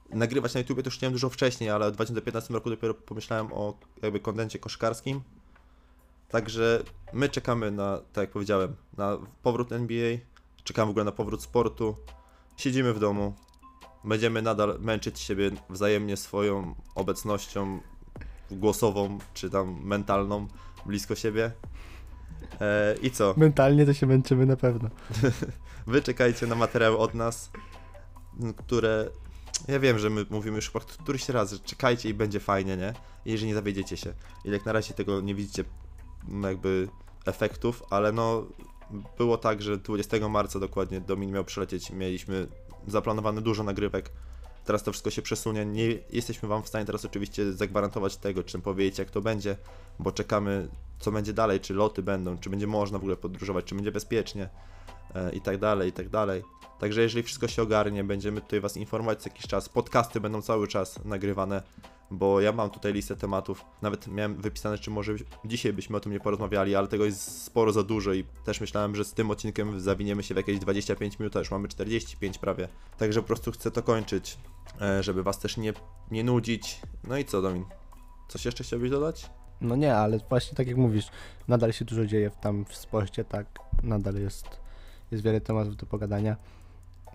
Nagrywać 0.09 0.53
na 0.53 0.59
YouTubie 0.59 0.83
to 0.83 0.87
już 0.87 0.97
chciałem 0.97 1.13
dużo 1.13 1.29
wcześniej, 1.29 1.69
ale 1.69 1.91
w 1.91 1.93
2015 1.93 2.53
roku 2.53 2.69
dopiero 2.69 2.93
pomyślałem 2.93 3.53
o 3.53 3.77
jakby 4.01 4.19
kontencie 4.19 4.59
koszykarskim. 4.59 5.21
Także 6.29 6.83
my 7.13 7.29
czekamy 7.29 7.71
na, 7.71 7.97
tak 7.97 8.21
jak 8.21 8.31
powiedziałem, 8.31 8.75
na 8.97 9.17
powrót 9.43 9.71
NBA, 9.71 10.17
czekamy 10.63 10.87
w 10.87 10.89
ogóle 10.89 11.05
na 11.05 11.11
powrót 11.11 11.43
sportu. 11.43 11.95
Siedzimy 12.57 12.93
w 12.93 12.99
domu, 12.99 13.33
będziemy 14.03 14.41
nadal 14.41 14.77
męczyć 14.79 15.19
siebie 15.19 15.51
wzajemnie 15.69 16.17
swoją 16.17 16.75
obecnością 16.95 17.79
głosową 18.51 19.17
czy 19.33 19.49
tam 19.49 19.79
mentalną 19.83 20.47
blisko 20.85 21.15
siebie. 21.15 21.51
E, 22.61 22.95
I 23.01 23.11
co? 23.11 23.33
Mentalnie 23.37 23.85
to 23.85 23.93
się 23.93 24.05
męczymy 24.05 24.45
na 24.45 24.55
pewno. 24.55 24.89
Wy 25.87 26.01
czekajcie 26.01 26.47
na 26.47 26.55
materiały 26.55 26.97
od 26.97 27.13
nas, 27.13 27.51
które. 28.57 29.09
Ja 29.67 29.79
wiem, 29.79 29.99
że 29.99 30.09
my 30.09 30.25
mówimy 30.29 30.55
już 30.55 30.71
chyba 30.71 30.85
któryś 30.85 31.29
raz, 31.29 31.51
że 31.51 31.59
czekajcie 31.59 32.09
i 32.09 32.13
będzie 32.13 32.39
fajnie, 32.39 32.77
nie? 32.77 32.93
Jeżeli 33.25 33.47
nie 33.47 33.55
zawiedziecie 33.55 33.97
się. 33.97 34.13
I 34.45 34.51
jak 34.51 34.65
na 34.65 34.71
razie 34.71 34.93
tego 34.93 35.21
nie 35.21 35.35
widzicie 35.35 35.63
jakby 36.43 36.87
efektów, 37.25 37.83
ale 37.89 38.11
no 38.11 38.45
było 39.17 39.37
tak, 39.37 39.61
że 39.61 39.77
20 39.77 40.29
marca 40.29 40.59
dokładnie 40.59 41.01
Domin 41.01 41.31
miał 41.31 41.45
przylecieć, 41.45 41.91
mieliśmy 41.91 42.47
zaplanowane 42.87 43.41
dużo 43.41 43.63
nagrywek. 43.63 44.11
Teraz 44.65 44.83
to 44.83 44.91
wszystko 44.91 45.09
się 45.09 45.21
przesunie. 45.21 45.65
Nie 45.65 45.85
jesteśmy 46.09 46.49
Wam 46.49 46.63
w 46.63 46.67
stanie 46.67 46.85
teraz 46.85 47.05
oczywiście 47.05 47.53
zagwarantować 47.53 48.17
tego, 48.17 48.43
czy 48.43 48.59
powiedzieć, 48.59 48.99
jak 48.99 49.09
to 49.09 49.21
będzie, 49.21 49.57
bo 49.99 50.11
czekamy, 50.11 50.67
co 50.99 51.11
będzie 51.11 51.33
dalej, 51.33 51.59
czy 51.59 51.73
loty 51.73 52.03
będą, 52.03 52.37
czy 52.37 52.49
będzie 52.49 52.67
można 52.67 52.97
w 52.97 53.01
ogóle 53.01 53.17
podróżować, 53.17 53.65
czy 53.65 53.75
będzie 53.75 53.91
bezpiecznie 53.91 54.49
e, 55.15 55.35
i 55.35 55.41
tak 55.41 55.57
dalej, 55.57 55.89
i 55.89 55.93
tak 55.93 56.09
dalej. 56.09 56.43
Także 56.79 57.01
jeżeli 57.01 57.23
wszystko 57.23 57.47
się 57.47 57.61
ogarnie, 57.61 58.03
będziemy 58.03 58.41
tutaj 58.41 58.59
Was 58.59 58.77
informować 58.77 59.21
co 59.21 59.29
jakiś 59.29 59.47
czas. 59.47 59.69
Podcasty 59.69 60.19
będą 60.19 60.41
cały 60.41 60.67
czas 60.67 61.05
nagrywane, 61.05 61.63
bo 62.11 62.41
ja 62.41 62.51
mam 62.51 62.69
tutaj 62.69 62.93
listę 62.93 63.15
tematów. 63.15 63.65
Nawet 63.81 64.07
miałem 64.07 64.41
wypisane, 64.41 64.77
czy 64.77 64.91
może 64.91 65.13
dzisiaj 65.45 65.73
byśmy 65.73 65.97
o 65.97 65.99
tym 65.99 66.11
nie 66.11 66.19
porozmawiali, 66.19 66.75
ale 66.75 66.87
tego 66.87 67.05
jest 67.05 67.43
sporo 67.43 67.71
za 67.71 67.83
dużo 67.83 68.13
i 68.13 68.23
też 68.23 68.61
myślałem, 68.61 68.95
że 68.95 69.05
z 69.05 69.13
tym 69.13 69.31
odcinkiem 69.31 69.79
zawiniemy 69.79 70.23
się 70.23 70.33
w 70.33 70.37
jakieś 70.37 70.59
25 70.59 71.19
minut, 71.19 71.35
a 71.35 71.39
już 71.39 71.51
mamy 71.51 71.67
45 71.67 72.37
prawie. 72.37 72.67
Także 72.97 73.21
po 73.21 73.27
prostu 73.27 73.51
chcę 73.51 73.71
to 73.71 73.83
kończyć, 73.83 74.37
e, 74.81 75.03
żeby 75.03 75.23
Was 75.23 75.39
też 75.39 75.57
nie, 75.57 75.73
nie 76.11 76.23
nudzić. 76.23 76.81
No 77.03 77.17
i 77.17 77.25
co, 77.25 77.41
Domin? 77.41 77.65
Coś 78.27 78.45
jeszcze 78.45 78.63
chciałbyś 78.63 78.89
dodać? 78.89 79.29
No 79.61 79.75
nie, 79.75 79.95
ale 79.95 80.19
właśnie 80.29 80.57
tak 80.57 80.67
jak 80.67 80.77
mówisz, 80.77 81.07
nadal 81.47 81.73
się 81.73 81.85
dużo 81.85 82.05
dzieje 82.05 82.29
w, 82.29 82.37
tam 82.37 82.65
w 82.65 82.75
sporcie, 82.75 83.25
tak, 83.25 83.47
nadal 83.83 84.15
jest, 84.15 84.45
jest 85.11 85.23
wiele 85.23 85.41
tematów 85.41 85.75
do 85.75 85.85
pogadania. 85.85 86.35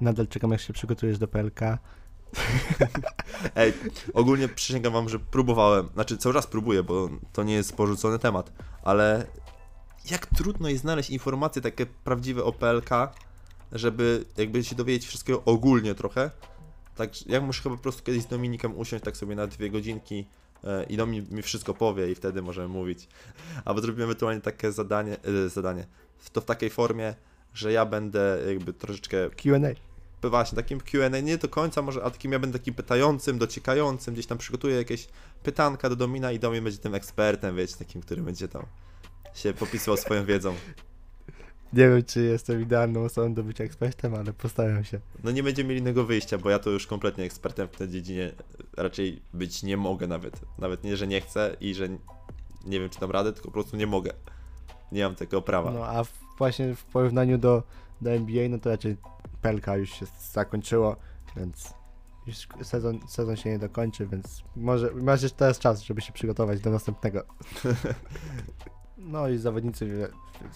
Nadal 0.00 0.28
czekam, 0.28 0.50
jak 0.50 0.60
się 0.60 0.72
przygotujesz 0.72 1.18
do 1.18 1.28
PLK. 1.28 1.60
Ej, 3.56 3.72
ogólnie 4.14 4.48
przysięgam 4.48 4.92
wam, 4.92 5.08
że 5.08 5.18
próbowałem, 5.18 5.88
znaczy 5.94 6.16
cały 6.16 6.34
czas 6.34 6.46
próbuję, 6.46 6.82
bo 6.82 7.08
to 7.32 7.42
nie 7.42 7.54
jest 7.54 7.76
porzucony 7.76 8.18
temat, 8.18 8.52
ale 8.82 9.26
jak 10.10 10.26
trudno 10.26 10.68
jest 10.68 10.82
znaleźć 10.82 11.10
informacje 11.10 11.62
takie 11.62 11.86
prawdziwe 11.86 12.44
o 12.44 12.52
PLK, 12.52 12.90
żeby 13.72 14.24
jakby 14.36 14.64
się 14.64 14.76
dowiedzieć 14.76 15.06
wszystkiego 15.06 15.42
ogólnie 15.44 15.94
trochę. 15.94 16.30
Tak, 16.96 17.26
ja 17.26 17.40
muszę 17.40 17.62
chyba 17.62 17.76
po 17.76 17.82
prostu 17.82 18.02
kiedyś 18.02 18.22
z 18.22 18.26
Dominikiem 18.26 18.78
usiąść 18.78 19.04
tak 19.04 19.16
sobie 19.16 19.36
na 19.36 19.46
dwie 19.46 19.70
godzinki 19.70 20.26
e, 20.64 20.84
i 20.84 20.96
Dominik 20.96 21.30
mi 21.30 21.42
wszystko 21.42 21.74
powie 21.74 22.10
i 22.10 22.14
wtedy 22.14 22.42
możemy 22.42 22.68
mówić. 22.68 23.08
Albo 23.64 23.80
zrobimy 23.80 24.04
ewentualnie 24.04 24.40
takie 24.40 24.72
zadanie, 24.72 25.16
e, 25.44 25.48
zadanie, 25.48 25.86
to 26.32 26.40
w 26.40 26.44
takiej 26.44 26.70
formie, 26.70 27.14
że 27.54 27.72
ja 27.72 27.86
będę 27.86 28.38
jakby 28.46 28.72
troszeczkę 28.72 29.30
Q&A. 29.30 29.89
Właśnie 30.28 30.56
takim 30.56 30.80
Q&A, 30.80 31.20
nie 31.20 31.38
do 31.38 31.48
końca 31.48 31.82
może, 31.82 32.04
a 32.04 32.10
takim 32.10 32.32
ja 32.32 32.38
będę 32.38 32.58
takim 32.58 32.74
pytającym, 32.74 33.38
dociekającym, 33.38 34.14
gdzieś 34.14 34.26
tam 34.26 34.38
przygotuję 34.38 34.76
jakieś 34.76 35.08
pytanka 35.42 35.88
do 35.88 35.96
Domina 35.96 36.32
i 36.32 36.38
Domin 36.38 36.64
będzie 36.64 36.78
tym 36.78 36.94
ekspertem, 36.94 37.56
wiecie, 37.56 37.76
takim, 37.76 38.00
który 38.00 38.22
będzie 38.22 38.48
tam 38.48 38.62
się 39.34 39.52
popisywał 39.52 39.96
swoją 39.96 40.24
wiedzą. 40.24 40.54
Nie 41.72 41.88
wiem, 41.88 42.04
czy 42.04 42.22
jestem 42.22 42.62
idealną 42.62 43.04
osobą 43.04 43.34
do 43.34 43.42
bycia 43.42 43.64
ekspertem, 43.64 44.14
ale 44.14 44.32
postaram 44.32 44.84
się. 44.84 45.00
No 45.24 45.30
nie 45.30 45.42
będziemy 45.42 45.68
mieli 45.68 45.80
innego 45.80 46.04
wyjścia, 46.04 46.38
bo 46.38 46.50
ja 46.50 46.58
to 46.58 46.70
już 46.70 46.86
kompletnie 46.86 47.24
ekspertem 47.24 47.68
w 47.68 47.76
tej 47.76 47.88
dziedzinie 47.88 48.32
raczej 48.76 49.22
być 49.34 49.62
nie 49.62 49.76
mogę 49.76 50.06
nawet. 50.06 50.40
Nawet 50.58 50.84
nie, 50.84 50.96
że 50.96 51.06
nie 51.06 51.20
chcę 51.20 51.56
i 51.60 51.74
że 51.74 51.88
nie 52.66 52.80
wiem, 52.80 52.90
czy 52.90 53.00
dam 53.00 53.10
radę, 53.10 53.32
tylko 53.32 53.48
po 53.48 53.52
prostu 53.52 53.76
nie 53.76 53.86
mogę. 53.86 54.12
Nie 54.92 55.04
mam 55.04 55.14
tego 55.14 55.42
prawa. 55.42 55.70
No 55.70 55.84
a 55.84 56.04
właśnie 56.38 56.74
w 56.74 56.84
porównaniu 56.84 57.38
do, 57.38 57.62
do 58.00 58.10
NBA, 58.10 58.48
no 58.48 58.58
to 58.58 58.70
raczej 58.70 58.96
PLK 59.42 59.66
już 59.76 59.90
się 59.90 60.06
zakończyło, 60.32 60.96
więc 61.36 61.74
już 62.26 62.48
sezon, 62.62 63.00
sezon 63.08 63.36
się 63.36 63.50
nie 63.50 63.58
dokończy, 63.58 64.06
więc 64.06 64.42
może 64.56 64.90
masz 64.94 65.22
jeszcze 65.22 65.38
teraz 65.38 65.58
czas, 65.58 65.82
żeby 65.82 66.00
się 66.00 66.12
przygotować 66.12 66.60
do 66.60 66.70
następnego. 66.70 67.22
No 69.02 69.28
i 69.28 69.38
zawodnicy 69.38 70.08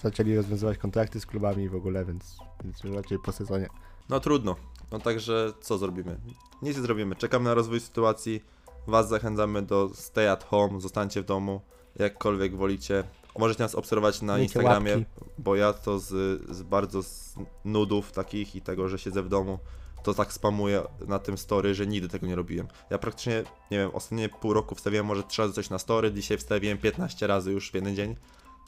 zaczęli 0.03 0.37
rozwiązywać 0.37 0.79
kontrakty 0.79 1.21
z 1.21 1.27
klubami 1.27 1.65
i 1.65 1.69
w 1.69 1.75
ogóle, 1.75 2.05
więc, 2.05 2.37
więc 2.65 2.85
już 2.85 2.97
raczej 2.97 3.19
po 3.19 3.33
sezonie. 3.33 3.69
No 4.09 4.21
trudno. 4.21 4.57
No 4.93 4.99
także 4.99 5.53
co 5.61 5.79
zrobimy? 5.79 6.21
Nic 6.63 6.77
nie 6.77 6.83
zrobimy. 6.83 7.17
Czekamy 7.17 7.45
na 7.45 7.55
rozwój 7.55 7.81
sytuacji. 7.81 8.45
Was 8.87 9.09
zachęcamy 9.09 9.63
do 9.63 9.91
stay 9.95 10.31
at 10.31 10.45
home, 10.45 10.81
zostańcie 10.81 11.23
w 11.23 11.25
domu, 11.25 11.61
jakkolwiek 11.97 12.57
wolicie. 12.57 13.05
Możecie 13.39 13.63
nas 13.63 13.75
obserwować 13.75 14.23
na 14.23 14.37
Miejcie 14.37 14.45
Instagramie, 14.45 14.91
łapki. 14.97 15.31
bo 15.39 15.57
ja 15.57 15.73
to 15.73 15.99
z, 15.99 16.09
z 16.57 16.63
bardzo 16.63 17.03
z 17.03 17.35
nudów 17.65 18.13
takich 18.13 18.57
i 18.57 18.61
tego, 18.63 18.89
że 18.89 18.99
siedzę 18.99 19.23
w 19.23 19.29
domu, 19.29 19.59
to 20.03 20.15
tak 20.15 20.33
spamuję 20.33 20.83
na 21.07 21.19
tym 21.19 21.39
story, 21.39 21.75
że 21.75 21.87
nigdy 21.87 22.09
tego 22.09 22.27
nie 22.27 22.35
robiłem. 22.35 22.69
Ja 22.91 22.99
praktycznie, 22.99 23.43
nie 23.71 23.79
wiem, 23.79 23.91
ostatnie 23.93 24.29
pół 24.29 24.53
roku 24.53 24.75
wstawiłem 24.75 25.07
może 25.07 25.23
3 25.23 25.43
razy 25.43 25.55
coś 25.55 25.71
na 25.71 25.79
story, 25.79 26.13
dzisiaj 26.13 26.39
wstawiłem 26.39 26.79
15 26.79 27.27
razy 27.27 27.53
już 27.53 27.71
w 27.71 27.75
jeden 27.75 27.97
dzień. 27.97 28.17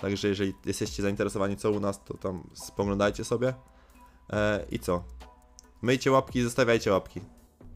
Także 0.01 0.29
jeżeli 0.29 0.55
jesteście 0.67 1.03
zainteresowani 1.03 1.57
co 1.57 1.71
u 1.71 1.81
nas, 1.81 2.05
to 2.05 2.17
tam 2.17 2.51
spoglądajcie 2.55 3.25
sobie. 3.25 3.55
E, 4.33 4.65
I 4.71 4.79
co? 4.79 5.05
Myjcie 5.83 6.11
łapki 6.11 6.39
i 6.39 6.43
zostawiajcie 6.43 6.93
łapki. 6.93 7.21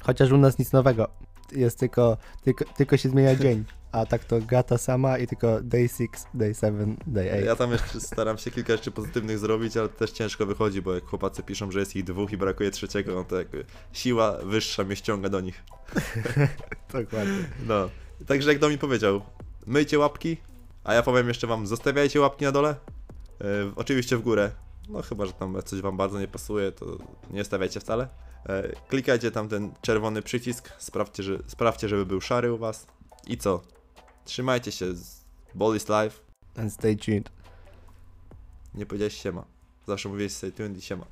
Chociaż 0.03 0.32
u 0.32 0.36
nas 0.38 0.59
nic 0.59 0.72
nowego. 0.72 1.09
Jest 1.53 1.78
tylko, 1.78 2.16
tylko, 2.45 2.64
tylko 2.64 2.97
się 2.97 3.09
zmienia 3.09 3.36
dzień. 3.43 3.64
A 3.93 4.07
tak 4.07 4.24
to 4.24 4.41
gra 4.41 4.62
ta 4.62 4.78
sama 4.78 5.18
i 5.18 5.26
tylko 5.26 5.61
day 5.62 5.88
6, 5.88 6.11
day 6.34 6.55
7, 6.55 6.97
day 7.07 7.32
8. 7.32 7.45
Ja 7.45 7.57
tam 7.57 7.72
jeszcze 7.72 8.01
staram 8.01 8.38
się 8.38 8.51
kilka 8.51 8.72
rzeczy 8.72 8.91
pozytywnych 8.91 9.38
zrobić, 9.38 9.76
ale 9.76 9.88
też 9.88 10.11
ciężko 10.11 10.47
wychodzi, 10.47 10.82
bo 10.82 10.95
jak 10.95 11.05
chłopacy 11.05 11.43
piszą, 11.43 11.70
że 11.70 11.80
jest 11.80 11.97
ich 11.97 12.05
dwóch 12.05 12.32
i 12.32 12.36
brakuje 12.36 12.70
trzeciego, 12.70 13.14
no 13.14 13.24
to 13.24 13.38
jakby 13.38 13.64
siła 13.93 14.38
wyższa 14.45 14.84
mnie 14.84 14.97
ściąga 14.97 15.28
do 15.28 15.41
nich. 15.41 15.62
Dokładnie. 16.93 17.45
No. 17.66 17.91
Także 18.26 18.51
jak 18.51 18.59
do 18.59 18.68
mi 18.68 18.78
powiedział, 18.78 19.22
myjcie 19.66 19.99
łapki, 19.99 20.36
a 20.84 20.95
ja 20.95 21.03
powiem 21.03 21.28
jeszcze 21.28 21.47
wam, 21.47 21.66
zostawiajcie 21.66 22.20
łapki 22.20 22.45
na 22.45 22.53
dole. 22.53 22.74
Yy, 23.41 23.72
oczywiście 23.76 24.16
w 24.16 24.22
górę. 24.22 24.51
No 24.88 25.03
chyba, 25.03 25.26
że 25.26 25.32
tam 25.32 25.62
coś 25.64 25.80
wam 25.80 25.97
bardzo 25.97 26.20
nie 26.20 26.28
pasuje, 26.28 26.72
to 26.72 26.99
nie 27.30 27.45
stawiajcie 27.45 27.80
wcale. 27.80 28.09
Yy, 28.49 28.72
klikajcie 28.88 29.30
tam 29.30 29.49
ten 29.49 29.72
czerwony 29.82 30.22
przycisk, 30.22 30.72
sprawdźcie, 30.78 31.22
że, 31.22 31.38
sprawdźcie, 31.47 31.88
żeby 31.88 32.07
był 32.07 32.20
szary 32.20 32.53
u 32.53 32.59
was. 32.59 32.86
I 33.26 33.38
co? 33.38 33.62
Trzymajcie 34.31 34.72
się. 34.72 34.95
z- 34.95 35.24
Ball 35.55 35.76
is 35.76 35.89
life. 35.89 36.20
And 36.57 36.72
stay 36.72 36.97
tuned. 36.97 37.31
Nie 38.74 38.87
powiedziałeś 38.87 39.14
siema. 39.22 39.45
Zawsze 39.87 40.09
mówiłeś 40.09 40.33
stay 40.33 40.53
tuned 40.53 40.78
i 40.78 40.83
siema. 40.83 41.07